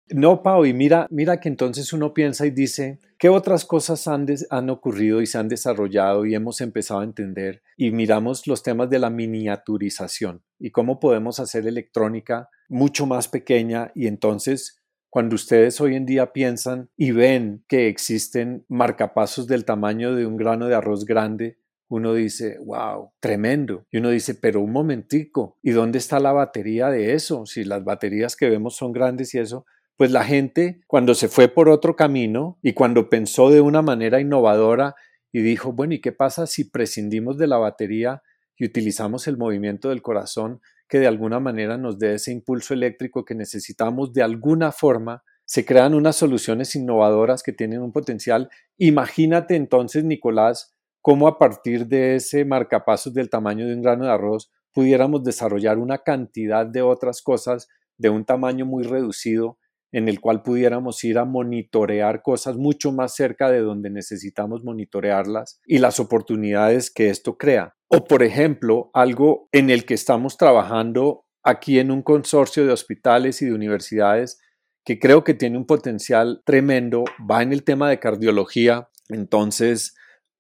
No, 0.10 0.44
Pau, 0.44 0.66
y 0.66 0.74
mira, 0.74 1.08
mira 1.10 1.40
que 1.40 1.50
entonces 1.50 1.92
uno 1.92 2.14
piensa 2.14 2.46
y 2.46 2.52
dice, 2.52 3.00
¿qué 3.18 3.28
otras 3.28 3.66
cosas 3.66 4.08
han, 4.08 4.28
han 4.52 4.70
ocurrido 4.70 5.20
y 5.20 5.26
se 5.26 5.40
han 5.40 5.48
desarrollado 5.48 6.28
y 6.28 6.36
hemos 6.36 6.62
empezado 6.62 7.00
a 7.00 7.04
entender? 7.06 7.64
Y 7.76 7.90
miramos 7.90 8.46
los 8.46 8.62
temas 8.62 8.88
de 8.92 9.00
la 9.00 9.10
miniaturización 9.10 10.44
y 10.60 10.70
cómo 10.70 11.00
podemos 11.00 11.40
hacer 11.40 11.66
electrónica 11.66 12.50
mucho 12.70 13.08
más 13.08 13.28
pequeña 13.28 13.92
y 13.96 14.06
entonces 14.06 14.86
cuando 15.16 15.36
ustedes 15.36 15.80
hoy 15.80 15.96
en 15.96 16.06
día 16.06 16.34
piensan 16.34 16.90
y 16.98 17.12
ven 17.12 17.64
que 17.70 17.88
existen 17.88 18.66
marcapasos 18.68 19.48
del 19.48 19.64
tamaño 19.64 20.14
de 20.14 20.26
un 20.26 20.36
grano 20.36 20.68
de 20.68 20.76
arroz 20.76 21.06
grande, 21.06 21.58
uno 21.96 22.14
dice, 22.14 22.58
wow, 22.64 23.12
tremendo. 23.20 23.86
Y 23.92 23.98
uno 23.98 24.10
dice, 24.10 24.36
pero 24.36 24.62
un 24.62 24.72
momentico, 24.72 25.58
¿y 25.62 25.72
dónde 25.72 25.98
está 25.98 26.20
la 26.20 26.32
batería 26.32 26.90
de 26.90 27.14
eso? 27.14 27.46
Si 27.46 27.64
las 27.64 27.84
baterías 27.84 28.36
que 28.36 28.50
vemos 28.50 28.76
son 28.76 28.92
grandes 28.92 29.34
y 29.34 29.40
eso, 29.40 29.66
pues 29.98 30.12
la 30.12 30.24
gente 30.24 30.82
cuando 30.88 31.16
se 31.16 31.30
fue 31.30 31.48
por 31.48 31.70
otro 31.70 31.96
camino 31.96 32.60
y 32.62 32.74
cuando 32.74 33.10
pensó 33.10 33.50
de 33.50 33.62
una 33.62 33.82
manera 33.82 34.20
innovadora 34.20 34.96
y 35.32 35.42
dijo, 35.42 35.72
bueno, 35.72 35.94
¿y 35.94 36.02
qué 36.02 36.12
pasa 36.12 36.48
si 36.48 36.70
prescindimos 36.70 37.38
de 37.38 37.48
la 37.48 37.58
batería 37.58 38.22
y 38.58 38.66
utilizamos 38.66 39.28
el 39.28 39.38
movimiento 39.38 39.90
del 39.90 40.02
corazón 40.02 40.62
que 40.88 41.00
de 41.00 41.08
alguna 41.08 41.40
manera 41.40 41.78
nos 41.78 41.98
dé 41.98 42.16
ese 42.16 42.32
impulso 42.32 42.74
eléctrico 42.74 43.26
que 43.26 43.36
necesitamos 43.36 44.14
de 44.14 44.24
alguna 44.24 44.72
forma? 44.72 45.24
Se 45.46 45.66
crean 45.66 45.94
unas 45.94 46.16
soluciones 46.16 46.76
innovadoras 46.76 47.44
que 47.44 47.54
tienen 47.54 47.82
un 47.82 47.92
potencial. 47.92 48.50
Imagínate 48.78 49.56
entonces, 49.56 50.04
Nicolás, 50.04 50.75
cómo 51.06 51.28
a 51.28 51.38
partir 51.38 51.86
de 51.86 52.16
ese 52.16 52.46
marcapasos 52.46 53.14
del 53.14 53.30
tamaño 53.30 53.68
de 53.68 53.76
un 53.76 53.84
grano 53.84 54.06
de 54.06 54.12
arroz 54.12 54.52
pudiéramos 54.74 55.24
desarrollar 55.24 55.78
una 55.78 56.00
cantidad 56.00 56.66
de 56.66 56.82
otras 56.82 57.22
cosas 57.22 57.68
de 57.96 58.10
un 58.10 58.26
tamaño 58.26 58.66
muy 58.66 58.84
reducido 58.84 59.60
en 59.92 60.10
el 60.10 60.20
cual 60.20 60.42
pudiéramos 60.42 61.04
ir 61.04 61.20
a 61.20 61.26
monitorear 61.26 62.24
cosas 62.24 62.58
mucho 62.58 62.92
más 62.92 63.14
cerca 63.14 63.52
de 63.52 63.60
donde 63.60 63.92
necesitamos 63.92 64.64
monitorearlas 64.64 65.62
y 65.68 65.78
las 65.78 66.00
oportunidades 66.00 66.90
que 66.90 67.12
esto 67.12 67.38
crea. 67.38 67.76
O 67.88 68.06
por 68.06 68.24
ejemplo, 68.24 68.90
algo 68.96 69.48
en 69.52 69.70
el 69.70 69.86
que 69.86 69.94
estamos 69.94 70.38
trabajando 70.38 71.26
aquí 71.44 71.78
en 71.78 71.92
un 71.92 72.02
consorcio 72.02 72.66
de 72.66 72.74
hospitales 72.74 73.44
y 73.44 73.46
de 73.46 73.54
universidades 73.54 74.40
que 74.84 74.98
creo 74.98 75.24
que 75.24 75.36
tiene 75.36 75.60
un 75.60 75.68
potencial 75.68 76.42
tremendo, 76.48 77.04
va 77.30 77.44
en 77.44 77.54
el 77.54 77.64
tema 77.64 77.92
de 77.92 78.00
cardiología, 78.00 78.90
entonces 79.10 79.94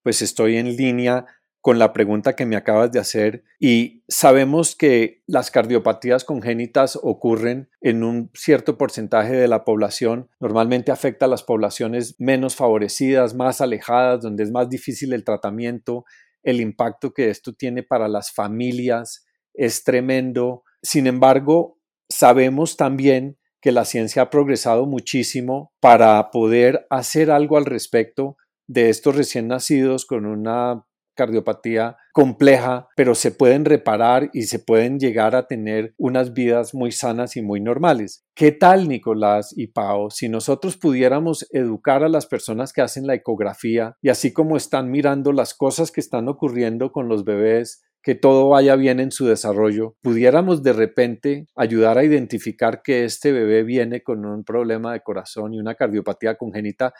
pues 0.05 0.21
estoy 0.21 0.57
en 0.57 0.75
línea 0.75 1.25
con 1.61 1.79
la 1.79 1.91
pregunta 1.91 2.35
que 2.35 2.45
me 2.45 2.55
acabas 2.55 2.91
de 2.91 2.99
hacer 2.99 3.43
y 3.59 4.03
sabemos 4.07 4.75
que 4.75 5.23
las 5.25 5.49
cardiopatías 5.49 6.23
congénitas 6.23 6.99
ocurren 7.01 7.71
en 7.81 8.03
un 8.03 8.29
cierto 8.35 8.77
porcentaje 8.77 9.33
de 9.33 9.47
la 9.47 9.65
población. 9.65 10.29
Normalmente 10.39 10.91
afecta 10.91 11.25
a 11.25 11.27
las 11.27 11.41
poblaciones 11.41 12.17
menos 12.19 12.55
favorecidas, 12.55 13.33
más 13.33 13.61
alejadas, 13.61 14.21
donde 14.21 14.43
es 14.43 14.51
más 14.51 14.69
difícil 14.69 15.11
el 15.11 15.23
tratamiento. 15.23 16.05
El 16.43 16.61
impacto 16.61 17.11
que 17.11 17.31
esto 17.31 17.53
tiene 17.53 17.81
para 17.81 18.07
las 18.07 18.31
familias 18.31 19.25
es 19.55 19.83
tremendo. 19.83 20.61
Sin 20.83 21.07
embargo, 21.07 21.79
sabemos 22.09 22.77
también 22.77 23.39
que 23.59 23.71
la 23.71 23.85
ciencia 23.85 24.21
ha 24.21 24.29
progresado 24.29 24.85
muchísimo 24.85 25.73
para 25.79 26.29
poder 26.29 26.85
hacer 26.91 27.31
algo 27.31 27.57
al 27.57 27.65
respecto 27.65 28.37
de 28.67 28.89
estos 28.89 29.15
recién 29.15 29.47
nacidos 29.47 30.05
con 30.05 30.25
una 30.25 30.85
cardiopatía 31.15 31.97
compleja, 32.13 32.87
pero 32.95 33.15
se 33.15 33.31
pueden 33.31 33.65
reparar 33.65 34.29
y 34.33 34.43
se 34.43 34.59
pueden 34.59 34.99
llegar 34.99 35.35
a 35.35 35.47
tener 35.47 35.93
unas 35.97 36.33
vidas 36.33 36.73
muy 36.73 36.91
sanas 36.91 37.35
y 37.35 37.41
muy 37.41 37.61
normales. 37.61 38.25
¿Qué 38.35 38.51
tal, 38.51 38.87
Nicolás 38.87 39.53
y 39.55 39.67
Pau, 39.67 40.11
si 40.11 40.29
nosotros 40.29 40.77
pudiéramos 40.77 41.47
educar 41.51 42.03
a 42.03 42.09
las 42.09 42.27
personas 42.27 42.73
que 42.73 42.81
hacen 42.81 43.07
la 43.07 43.15
ecografía 43.15 43.95
y 44.01 44.09
así 44.09 44.33
como 44.33 44.57
están 44.57 44.91
mirando 44.91 45.31
las 45.31 45.53
cosas 45.53 45.91
que 45.91 46.01
están 46.01 46.27
ocurriendo 46.27 46.91
con 46.91 47.07
los 47.07 47.23
bebés, 47.23 47.81
que 48.03 48.13
todo 48.13 48.49
vaya 48.49 48.75
bien 48.75 48.99
en 48.99 49.11
su 49.11 49.25
desarrollo, 49.25 49.95
pudiéramos 50.03 50.61
de 50.61 50.73
repente 50.73 51.47
ayudar 51.55 51.97
a 51.97 52.03
identificar 52.03 52.83
que 52.83 53.03
este 53.03 53.31
bebé 53.31 53.63
viene 53.63 54.03
con 54.03 54.25
un 54.25 54.43
problema 54.43 54.93
de 54.93 55.01
corazón 55.01 55.55
y 55.55 55.59
una 55.59 55.73
cardiopatía 55.73 56.35
congénita 56.35 56.93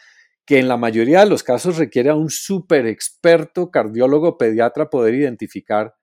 que 0.46 0.60
en 0.60 0.68
la 0.68 0.78
mayoría 0.78 1.22
de 1.22 1.30
los 1.30 1.44
casos 1.44 1.78
requiere 1.78 2.10
a 2.10 2.16
un 2.16 2.30
súper 2.30 2.86
experto 2.86 3.72
cardiólogo 3.72 4.38
pediatra 4.38 4.90
poder 4.90 5.16
identificar 5.16 5.96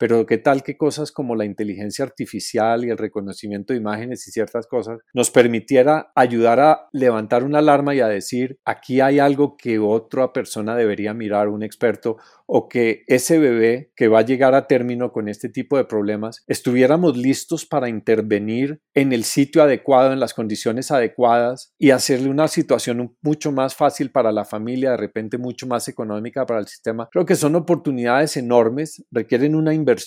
pero 0.00 0.24
qué 0.24 0.38
tal 0.38 0.62
que 0.62 0.78
cosas 0.78 1.12
como 1.12 1.36
la 1.36 1.44
inteligencia 1.44 2.06
artificial 2.06 2.86
y 2.86 2.88
el 2.88 2.96
reconocimiento 2.96 3.74
de 3.74 3.80
imágenes 3.80 4.26
y 4.26 4.30
ciertas 4.30 4.66
cosas 4.66 4.98
nos 5.12 5.30
permitiera 5.30 6.10
ayudar 6.14 6.58
a 6.58 6.88
levantar 6.90 7.44
una 7.44 7.58
alarma 7.58 7.94
y 7.94 8.00
a 8.00 8.08
decir, 8.08 8.58
aquí 8.64 9.02
hay 9.02 9.18
algo 9.18 9.58
que 9.58 9.78
otra 9.78 10.32
persona 10.32 10.74
debería 10.74 11.12
mirar, 11.12 11.48
un 11.48 11.62
experto, 11.62 12.16
o 12.52 12.68
que 12.68 13.04
ese 13.06 13.38
bebé 13.38 13.92
que 13.94 14.08
va 14.08 14.18
a 14.18 14.24
llegar 14.24 14.56
a 14.56 14.66
término 14.66 15.12
con 15.12 15.28
este 15.28 15.48
tipo 15.48 15.76
de 15.76 15.84
problemas, 15.84 16.42
estuviéramos 16.48 17.16
listos 17.16 17.64
para 17.64 17.88
intervenir 17.88 18.80
en 18.92 19.12
el 19.12 19.22
sitio 19.22 19.62
adecuado, 19.62 20.12
en 20.12 20.18
las 20.18 20.34
condiciones 20.34 20.90
adecuadas 20.90 21.72
y 21.78 21.90
hacerle 21.90 22.28
una 22.28 22.48
situación 22.48 23.16
mucho 23.22 23.52
más 23.52 23.76
fácil 23.76 24.10
para 24.10 24.32
la 24.32 24.44
familia, 24.44 24.90
de 24.90 24.96
repente 24.96 25.38
mucho 25.38 25.68
más 25.68 25.86
económica 25.86 26.44
para 26.44 26.58
el 26.58 26.66
sistema. 26.66 27.08
Creo 27.12 27.24
que 27.24 27.36
son 27.36 27.54
oportunidades 27.54 28.36
enormes, 28.36 29.04
requieren 29.12 29.54
una 29.54 29.72
inversión 29.72 30.00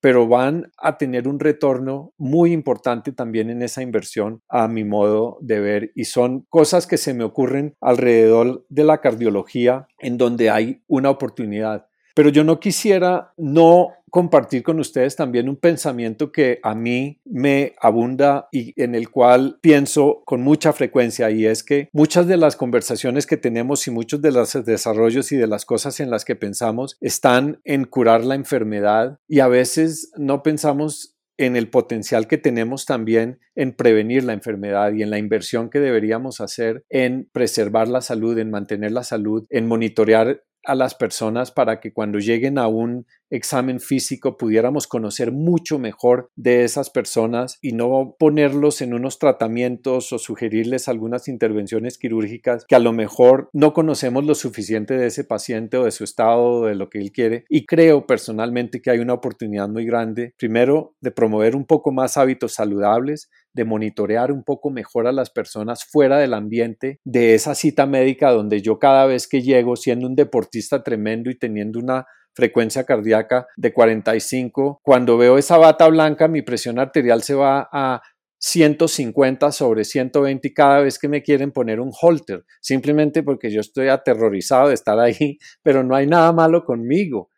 pero 0.00 0.28
van 0.28 0.70
a 0.78 0.98
tener 0.98 1.28
un 1.28 1.40
retorno 1.40 2.12
muy 2.16 2.52
importante 2.52 3.12
también 3.12 3.50
en 3.50 3.62
esa 3.62 3.82
inversión 3.82 4.42
a 4.48 4.68
mi 4.68 4.84
modo 4.84 5.38
de 5.40 5.60
ver 5.60 5.92
y 5.94 6.04
son 6.04 6.46
cosas 6.48 6.86
que 6.86 6.96
se 6.96 7.14
me 7.14 7.24
ocurren 7.24 7.74
alrededor 7.80 8.64
de 8.68 8.84
la 8.84 9.00
cardiología 9.00 9.88
en 9.98 10.18
donde 10.18 10.50
hay 10.50 10.82
una 10.86 11.10
oportunidad. 11.10 11.87
Pero 12.18 12.30
yo 12.30 12.42
no 12.42 12.58
quisiera 12.58 13.32
no 13.36 13.92
compartir 14.10 14.64
con 14.64 14.80
ustedes 14.80 15.14
también 15.14 15.48
un 15.48 15.54
pensamiento 15.54 16.32
que 16.32 16.58
a 16.64 16.74
mí 16.74 17.20
me 17.24 17.74
abunda 17.80 18.48
y 18.50 18.72
en 18.82 18.96
el 18.96 19.08
cual 19.08 19.60
pienso 19.60 20.24
con 20.24 20.40
mucha 20.40 20.72
frecuencia 20.72 21.30
y 21.30 21.46
es 21.46 21.62
que 21.62 21.88
muchas 21.92 22.26
de 22.26 22.36
las 22.36 22.56
conversaciones 22.56 23.24
que 23.24 23.36
tenemos 23.36 23.86
y 23.86 23.92
muchos 23.92 24.20
de 24.20 24.32
los 24.32 24.52
desarrollos 24.64 25.30
y 25.30 25.36
de 25.36 25.46
las 25.46 25.64
cosas 25.64 26.00
en 26.00 26.10
las 26.10 26.24
que 26.24 26.34
pensamos 26.34 26.96
están 27.00 27.60
en 27.62 27.84
curar 27.84 28.24
la 28.24 28.34
enfermedad 28.34 29.20
y 29.28 29.38
a 29.38 29.46
veces 29.46 30.10
no 30.16 30.42
pensamos 30.42 31.18
en 31.38 31.54
el 31.54 31.70
potencial 31.70 32.26
que 32.26 32.36
tenemos 32.36 32.84
también 32.84 33.38
en 33.54 33.72
prevenir 33.72 34.24
la 34.24 34.32
enfermedad 34.32 34.92
y 34.92 35.02
en 35.02 35.10
la 35.10 35.18
inversión 35.18 35.70
que 35.70 35.78
deberíamos 35.78 36.40
hacer 36.40 36.84
en 36.90 37.28
preservar 37.32 37.86
la 37.86 38.00
salud, 38.00 38.36
en 38.38 38.50
mantener 38.50 38.90
la 38.90 39.04
salud, 39.04 39.46
en 39.50 39.68
monitorear 39.68 40.42
a 40.68 40.74
las 40.74 40.94
personas 40.94 41.50
para 41.50 41.80
que 41.80 41.92
cuando 41.92 42.18
lleguen 42.18 42.58
a 42.58 42.68
un 42.68 43.06
examen 43.30 43.80
físico 43.80 44.36
pudiéramos 44.36 44.86
conocer 44.86 45.32
mucho 45.32 45.78
mejor 45.78 46.30
de 46.36 46.64
esas 46.64 46.90
personas 46.90 47.58
y 47.60 47.72
no 47.72 48.16
ponerlos 48.18 48.80
en 48.80 48.94
unos 48.94 49.18
tratamientos 49.18 50.12
o 50.12 50.18
sugerirles 50.18 50.88
algunas 50.88 51.28
intervenciones 51.28 51.98
quirúrgicas 51.98 52.64
que 52.66 52.74
a 52.74 52.80
lo 52.80 52.92
mejor 52.92 53.50
no 53.52 53.72
conocemos 53.72 54.24
lo 54.24 54.34
suficiente 54.34 54.96
de 54.96 55.06
ese 55.06 55.24
paciente 55.24 55.76
o 55.76 55.84
de 55.84 55.90
su 55.90 56.04
estado 56.04 56.42
o 56.42 56.66
de 56.66 56.74
lo 56.74 56.88
que 56.90 56.98
él 56.98 57.12
quiere. 57.12 57.44
Y 57.48 57.66
creo 57.66 58.06
personalmente 58.06 58.80
que 58.80 58.90
hay 58.90 58.98
una 58.98 59.14
oportunidad 59.14 59.68
muy 59.68 59.84
grande, 59.84 60.34
primero, 60.38 60.94
de 61.00 61.10
promover 61.10 61.56
un 61.56 61.64
poco 61.64 61.92
más 61.92 62.16
hábitos 62.16 62.54
saludables, 62.54 63.30
de 63.58 63.64
monitorear 63.64 64.30
un 64.30 64.44
poco 64.44 64.70
mejor 64.70 65.08
a 65.08 65.12
las 65.12 65.30
personas 65.30 65.84
fuera 65.84 66.18
del 66.18 66.32
ambiente 66.32 67.00
de 67.04 67.34
esa 67.34 67.56
cita 67.56 67.86
médica 67.86 68.30
donde 68.30 68.62
yo 68.62 68.78
cada 68.78 69.04
vez 69.04 69.26
que 69.26 69.42
llego 69.42 69.74
siendo 69.74 70.06
un 70.06 70.14
deportista 70.14 70.84
tremendo 70.84 71.28
y 71.28 71.36
teniendo 71.36 71.80
una 71.80 72.06
frecuencia 72.36 72.84
cardíaca 72.84 73.48
de 73.56 73.72
45. 73.72 74.78
Cuando 74.84 75.18
veo 75.18 75.38
esa 75.38 75.58
bata 75.58 75.88
blanca, 75.88 76.28
mi 76.28 76.42
presión 76.42 76.78
arterial 76.78 77.24
se 77.24 77.34
va 77.34 77.68
a 77.72 78.00
150 78.40 79.50
sobre 79.50 79.84
120 79.84 80.46
y 80.46 80.54
cada 80.54 80.78
vez 80.78 81.00
que 81.00 81.08
me 81.08 81.24
quieren 81.24 81.50
poner 81.50 81.80
un 81.80 81.90
holter, 82.00 82.44
simplemente 82.60 83.24
porque 83.24 83.50
yo 83.50 83.60
estoy 83.60 83.88
aterrorizado 83.88 84.68
de 84.68 84.74
estar 84.74 85.00
ahí, 85.00 85.38
pero 85.64 85.82
no 85.82 85.96
hay 85.96 86.06
nada 86.06 86.32
malo 86.32 86.64
conmigo. 86.64 87.28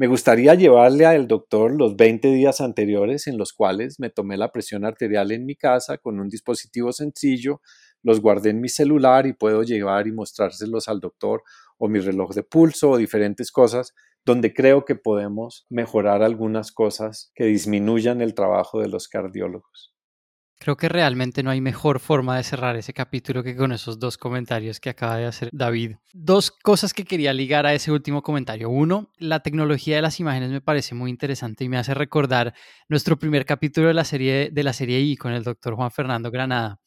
Me 0.00 0.06
gustaría 0.06 0.54
llevarle 0.54 1.04
al 1.04 1.28
doctor 1.28 1.76
los 1.76 1.94
20 1.94 2.28
días 2.28 2.62
anteriores 2.62 3.26
en 3.26 3.36
los 3.36 3.52
cuales 3.52 4.00
me 4.00 4.08
tomé 4.08 4.38
la 4.38 4.50
presión 4.50 4.86
arterial 4.86 5.30
en 5.30 5.44
mi 5.44 5.56
casa 5.56 5.98
con 5.98 6.20
un 6.20 6.30
dispositivo 6.30 6.90
sencillo, 6.90 7.60
los 8.02 8.22
guardé 8.22 8.48
en 8.48 8.62
mi 8.62 8.70
celular 8.70 9.26
y 9.26 9.34
puedo 9.34 9.62
llevar 9.62 10.06
y 10.06 10.12
mostrárselos 10.12 10.88
al 10.88 11.00
doctor 11.00 11.42
o 11.76 11.90
mi 11.90 12.00
reloj 12.00 12.32
de 12.32 12.42
pulso 12.42 12.92
o 12.92 12.96
diferentes 12.96 13.52
cosas 13.52 13.92
donde 14.24 14.54
creo 14.54 14.86
que 14.86 14.94
podemos 14.94 15.66
mejorar 15.68 16.22
algunas 16.22 16.72
cosas 16.72 17.30
que 17.34 17.44
disminuyan 17.44 18.22
el 18.22 18.32
trabajo 18.32 18.80
de 18.80 18.88
los 18.88 19.06
cardiólogos. 19.06 19.94
Creo 20.62 20.76
que 20.76 20.90
realmente 20.90 21.42
no 21.42 21.50
hay 21.50 21.62
mejor 21.62 22.00
forma 22.00 22.36
de 22.36 22.44
cerrar 22.44 22.76
ese 22.76 22.92
capítulo 22.92 23.42
que 23.42 23.56
con 23.56 23.72
esos 23.72 23.98
dos 23.98 24.18
comentarios 24.18 24.78
que 24.78 24.90
acaba 24.90 25.16
de 25.16 25.24
hacer 25.24 25.48
David. 25.52 25.96
Dos 26.12 26.50
cosas 26.50 26.92
que 26.92 27.04
quería 27.04 27.32
ligar 27.32 27.64
a 27.64 27.72
ese 27.72 27.90
último 27.90 28.22
comentario. 28.22 28.68
Uno, 28.68 29.10
la 29.16 29.40
tecnología 29.40 29.96
de 29.96 30.02
las 30.02 30.20
imágenes 30.20 30.50
me 30.50 30.60
parece 30.60 30.94
muy 30.94 31.10
interesante 31.10 31.64
y 31.64 31.70
me 31.70 31.78
hace 31.78 31.94
recordar 31.94 32.52
nuestro 32.90 33.18
primer 33.18 33.46
capítulo 33.46 33.88
de 33.88 33.94
la 33.94 34.04
serie 34.04 34.50
de 34.52 34.62
la 34.62 34.74
serie 34.74 35.00
I 35.00 35.16
con 35.16 35.32
el 35.32 35.44
doctor 35.44 35.74
Juan 35.76 35.90
Fernando 35.90 36.30
Granada 36.30 36.78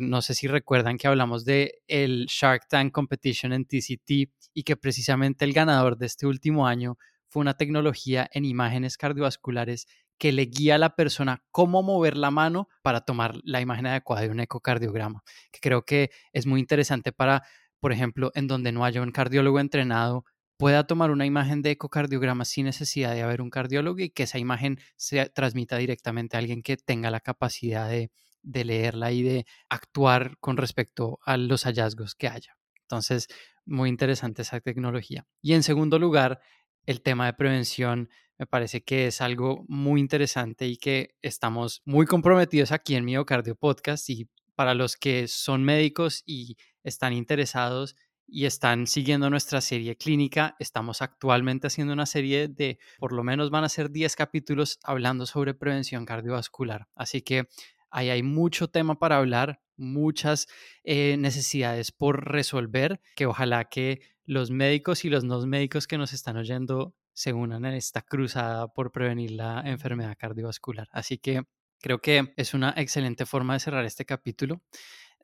no 0.00 0.22
sé 0.22 0.34
si 0.34 0.46
recuerdan 0.46 0.96
que 0.96 1.08
hablamos 1.08 1.44
de 1.44 1.80
el 1.88 2.26
Shark 2.26 2.68
Tank 2.68 2.92
Competition 2.92 3.52
en 3.52 3.64
TCT 3.64 4.30
y 4.54 4.62
que 4.64 4.76
precisamente 4.76 5.44
el 5.44 5.52
ganador 5.52 5.98
de 5.98 6.06
este 6.06 6.26
último 6.26 6.66
año 6.66 6.98
fue 7.28 7.40
una 7.40 7.56
tecnología 7.56 8.28
en 8.32 8.44
imágenes 8.44 8.96
cardiovasculares 8.96 9.86
que 10.22 10.30
le 10.30 10.44
guía 10.44 10.76
a 10.76 10.78
la 10.78 10.94
persona 10.94 11.42
cómo 11.50 11.82
mover 11.82 12.16
la 12.16 12.30
mano 12.30 12.68
para 12.82 13.00
tomar 13.00 13.40
la 13.42 13.60
imagen 13.60 13.86
adecuada 13.86 14.22
de 14.22 14.28
un 14.28 14.38
ecocardiograma, 14.38 15.24
que 15.50 15.58
creo 15.58 15.82
que 15.82 16.12
es 16.32 16.46
muy 16.46 16.60
interesante 16.60 17.10
para, 17.10 17.42
por 17.80 17.90
ejemplo, 17.90 18.30
en 18.36 18.46
donde 18.46 18.70
no 18.70 18.84
haya 18.84 19.02
un 19.02 19.10
cardiólogo 19.10 19.58
entrenado, 19.58 20.24
pueda 20.56 20.86
tomar 20.86 21.10
una 21.10 21.26
imagen 21.26 21.60
de 21.60 21.72
ecocardiograma 21.72 22.44
sin 22.44 22.66
necesidad 22.66 23.14
de 23.14 23.22
haber 23.22 23.42
un 23.42 23.50
cardiólogo 23.50 23.98
y 23.98 24.10
que 24.10 24.22
esa 24.22 24.38
imagen 24.38 24.78
se 24.94 25.28
transmita 25.30 25.76
directamente 25.76 26.36
a 26.36 26.38
alguien 26.38 26.62
que 26.62 26.76
tenga 26.76 27.10
la 27.10 27.18
capacidad 27.18 27.90
de 27.90 28.12
de 28.42 28.64
leerla 28.64 29.12
y 29.12 29.22
de 29.22 29.46
actuar 29.68 30.36
con 30.38 30.56
respecto 30.56 31.18
a 31.24 31.36
los 31.36 31.64
hallazgos 31.64 32.14
que 32.14 32.28
haya. 32.28 32.56
Entonces, 32.82 33.28
muy 33.64 33.88
interesante 33.88 34.42
esa 34.42 34.60
tecnología. 34.60 35.26
Y 35.40 35.54
en 35.54 35.62
segundo 35.62 35.98
lugar, 35.98 36.40
el 36.86 37.02
tema 37.02 37.26
de 37.26 37.34
prevención 37.34 38.08
me 38.38 38.46
parece 38.46 38.82
que 38.82 39.06
es 39.06 39.20
algo 39.20 39.64
muy 39.68 40.00
interesante 40.00 40.66
y 40.66 40.76
que 40.76 41.14
estamos 41.22 41.82
muy 41.84 42.06
comprometidos 42.06 42.72
aquí 42.72 42.94
en 42.94 43.04
Miocardio 43.04 43.54
Podcast 43.54 44.08
y 44.10 44.28
para 44.54 44.74
los 44.74 44.96
que 44.96 45.28
son 45.28 45.64
médicos 45.64 46.22
y 46.26 46.56
están 46.82 47.12
interesados 47.12 47.96
y 48.26 48.46
están 48.46 48.86
siguiendo 48.86 49.28
nuestra 49.28 49.60
serie 49.60 49.96
clínica, 49.96 50.56
estamos 50.58 51.02
actualmente 51.02 51.66
haciendo 51.66 51.92
una 51.92 52.06
serie 52.06 52.48
de, 52.48 52.78
por 52.98 53.12
lo 53.12 53.24
menos 53.24 53.50
van 53.50 53.64
a 53.64 53.68
ser 53.68 53.90
10 53.90 54.16
capítulos 54.16 54.78
hablando 54.82 55.26
sobre 55.26 55.54
prevención 55.54 56.06
cardiovascular. 56.06 56.88
Así 56.94 57.22
que 57.22 57.48
Ahí 57.92 58.08
hay 58.08 58.22
mucho 58.22 58.68
tema 58.68 58.98
para 58.98 59.18
hablar, 59.18 59.60
muchas 59.76 60.48
eh, 60.82 61.16
necesidades 61.18 61.92
por 61.92 62.26
resolver, 62.32 63.02
que 63.14 63.26
ojalá 63.26 63.66
que 63.66 64.00
los 64.24 64.50
médicos 64.50 65.04
y 65.04 65.10
los 65.10 65.24
no 65.24 65.46
médicos 65.46 65.86
que 65.86 65.98
nos 65.98 66.14
están 66.14 66.38
oyendo 66.38 66.94
se 67.12 67.32
unan 67.32 67.64
en 67.64 67.74
esta 67.74 68.02
cruzada 68.02 68.68
por 68.68 68.92
prevenir 68.92 69.32
la 69.32 69.62
enfermedad 69.64 70.16
cardiovascular. 70.18 70.88
Así 70.92 71.18
que 71.18 71.42
creo 71.80 72.00
que 72.00 72.32
es 72.36 72.54
una 72.54 72.74
excelente 72.76 73.26
forma 73.26 73.54
de 73.54 73.60
cerrar 73.60 73.84
este 73.84 74.04
capítulo. 74.04 74.62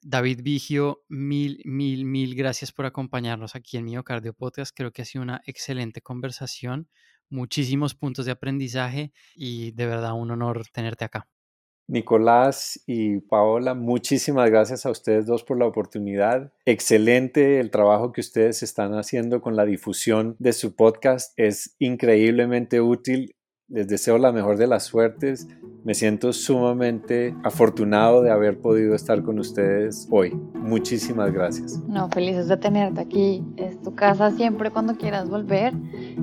David 0.02 0.40
Vigio, 0.42 1.04
mil, 1.08 1.60
mil, 1.64 2.04
mil 2.04 2.34
gracias 2.34 2.72
por 2.72 2.86
acompañarnos 2.86 3.56
aquí 3.56 3.76
en 3.76 3.84
Miocardio 3.84 4.32
Podcast. 4.32 4.74
Creo 4.76 4.92
que 4.92 5.02
ha 5.02 5.04
sido 5.04 5.22
una 5.22 5.42
excelente 5.44 6.02
conversación, 6.02 6.88
muchísimos 7.28 7.94
puntos 7.94 8.26
de 8.26 8.32
aprendizaje 8.32 9.12
y 9.34 9.72
de 9.72 9.86
verdad 9.86 10.12
un 10.12 10.30
honor 10.30 10.66
tenerte 10.72 11.04
acá. 11.04 11.28
Nicolás 11.88 12.80
y 12.86 13.20
Paola, 13.20 13.74
muchísimas 13.74 14.50
gracias 14.50 14.84
a 14.86 14.90
ustedes 14.90 15.26
dos 15.26 15.42
por 15.42 15.58
la 15.58 15.66
oportunidad. 15.66 16.52
Excelente 16.66 17.60
el 17.60 17.70
trabajo 17.70 18.12
que 18.12 18.20
ustedes 18.20 18.62
están 18.62 18.92
haciendo 18.92 19.40
con 19.40 19.56
la 19.56 19.64
difusión 19.64 20.36
de 20.38 20.52
su 20.52 20.76
podcast. 20.76 21.32
Es 21.38 21.74
increíblemente 21.78 22.82
útil 22.82 23.34
Les 23.68 23.86
deseo 23.86 24.16
la 24.16 24.32
mejor 24.32 24.56
de 24.56 24.66
las 24.66 24.84
suertes 24.84 25.46
me 25.84 25.94
siento 25.94 26.32
sumamente 26.32 27.34
afortunado 27.44 28.22
de 28.22 28.30
haber 28.30 28.60
podido 28.60 28.94
estar 28.94 29.22
con 29.22 29.38
ustedes 29.38 30.08
hoy. 30.10 30.34
Muchísimas 30.54 31.32
gracias. 31.32 31.78
No, 31.86 32.08
felices 32.10 32.48
de 32.48 32.56
tenerte 32.56 33.00
aquí. 33.00 33.42
Es 33.56 33.80
tu 33.80 33.94
casa 33.94 34.30
siempre 34.32 34.70
cuando 34.70 34.96
quieras 34.96 35.28
volver. 35.28 35.72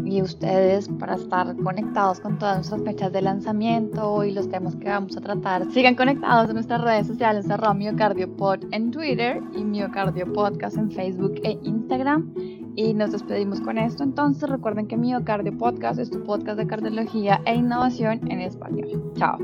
Y 0.03 0.21
ustedes 0.21 0.89
para 0.99 1.15
estar 1.15 1.55
conectados 1.57 2.19
con 2.19 2.37
todas 2.37 2.57
nuestras 2.57 2.83
fechas 2.83 3.11
de 3.11 3.21
lanzamiento 3.21 4.23
y 4.23 4.31
los 4.31 4.49
temas 4.49 4.75
que 4.75 4.89
vamos 4.89 5.15
a 5.17 5.21
tratar. 5.21 5.71
Sigan 5.71 5.95
conectados 5.95 6.49
en 6.49 6.55
nuestras 6.55 6.81
redes 6.81 7.07
sociales, 7.07 7.49
arroba 7.49 7.73
miocardiopod 7.73 8.65
en 8.71 8.91
Twitter 8.91 9.41
y 9.55 9.63
miocardio 9.63 10.31
podcast 10.31 10.77
en 10.77 10.91
Facebook 10.91 11.39
e 11.43 11.57
Instagram. 11.63 12.64
Y 12.75 12.93
nos 12.93 13.11
despedimos 13.11 13.61
con 13.61 13.77
esto. 13.77 14.03
Entonces 14.03 14.49
recuerden 14.49 14.87
que 14.87 14.97
Miocardio 14.97 15.57
Podcast 15.57 15.99
es 15.99 16.09
tu 16.09 16.23
podcast 16.23 16.57
de 16.57 16.67
cardiología 16.67 17.41
e 17.45 17.55
innovación 17.55 18.19
en 18.29 18.41
español. 18.41 19.13
Chao. 19.15 19.37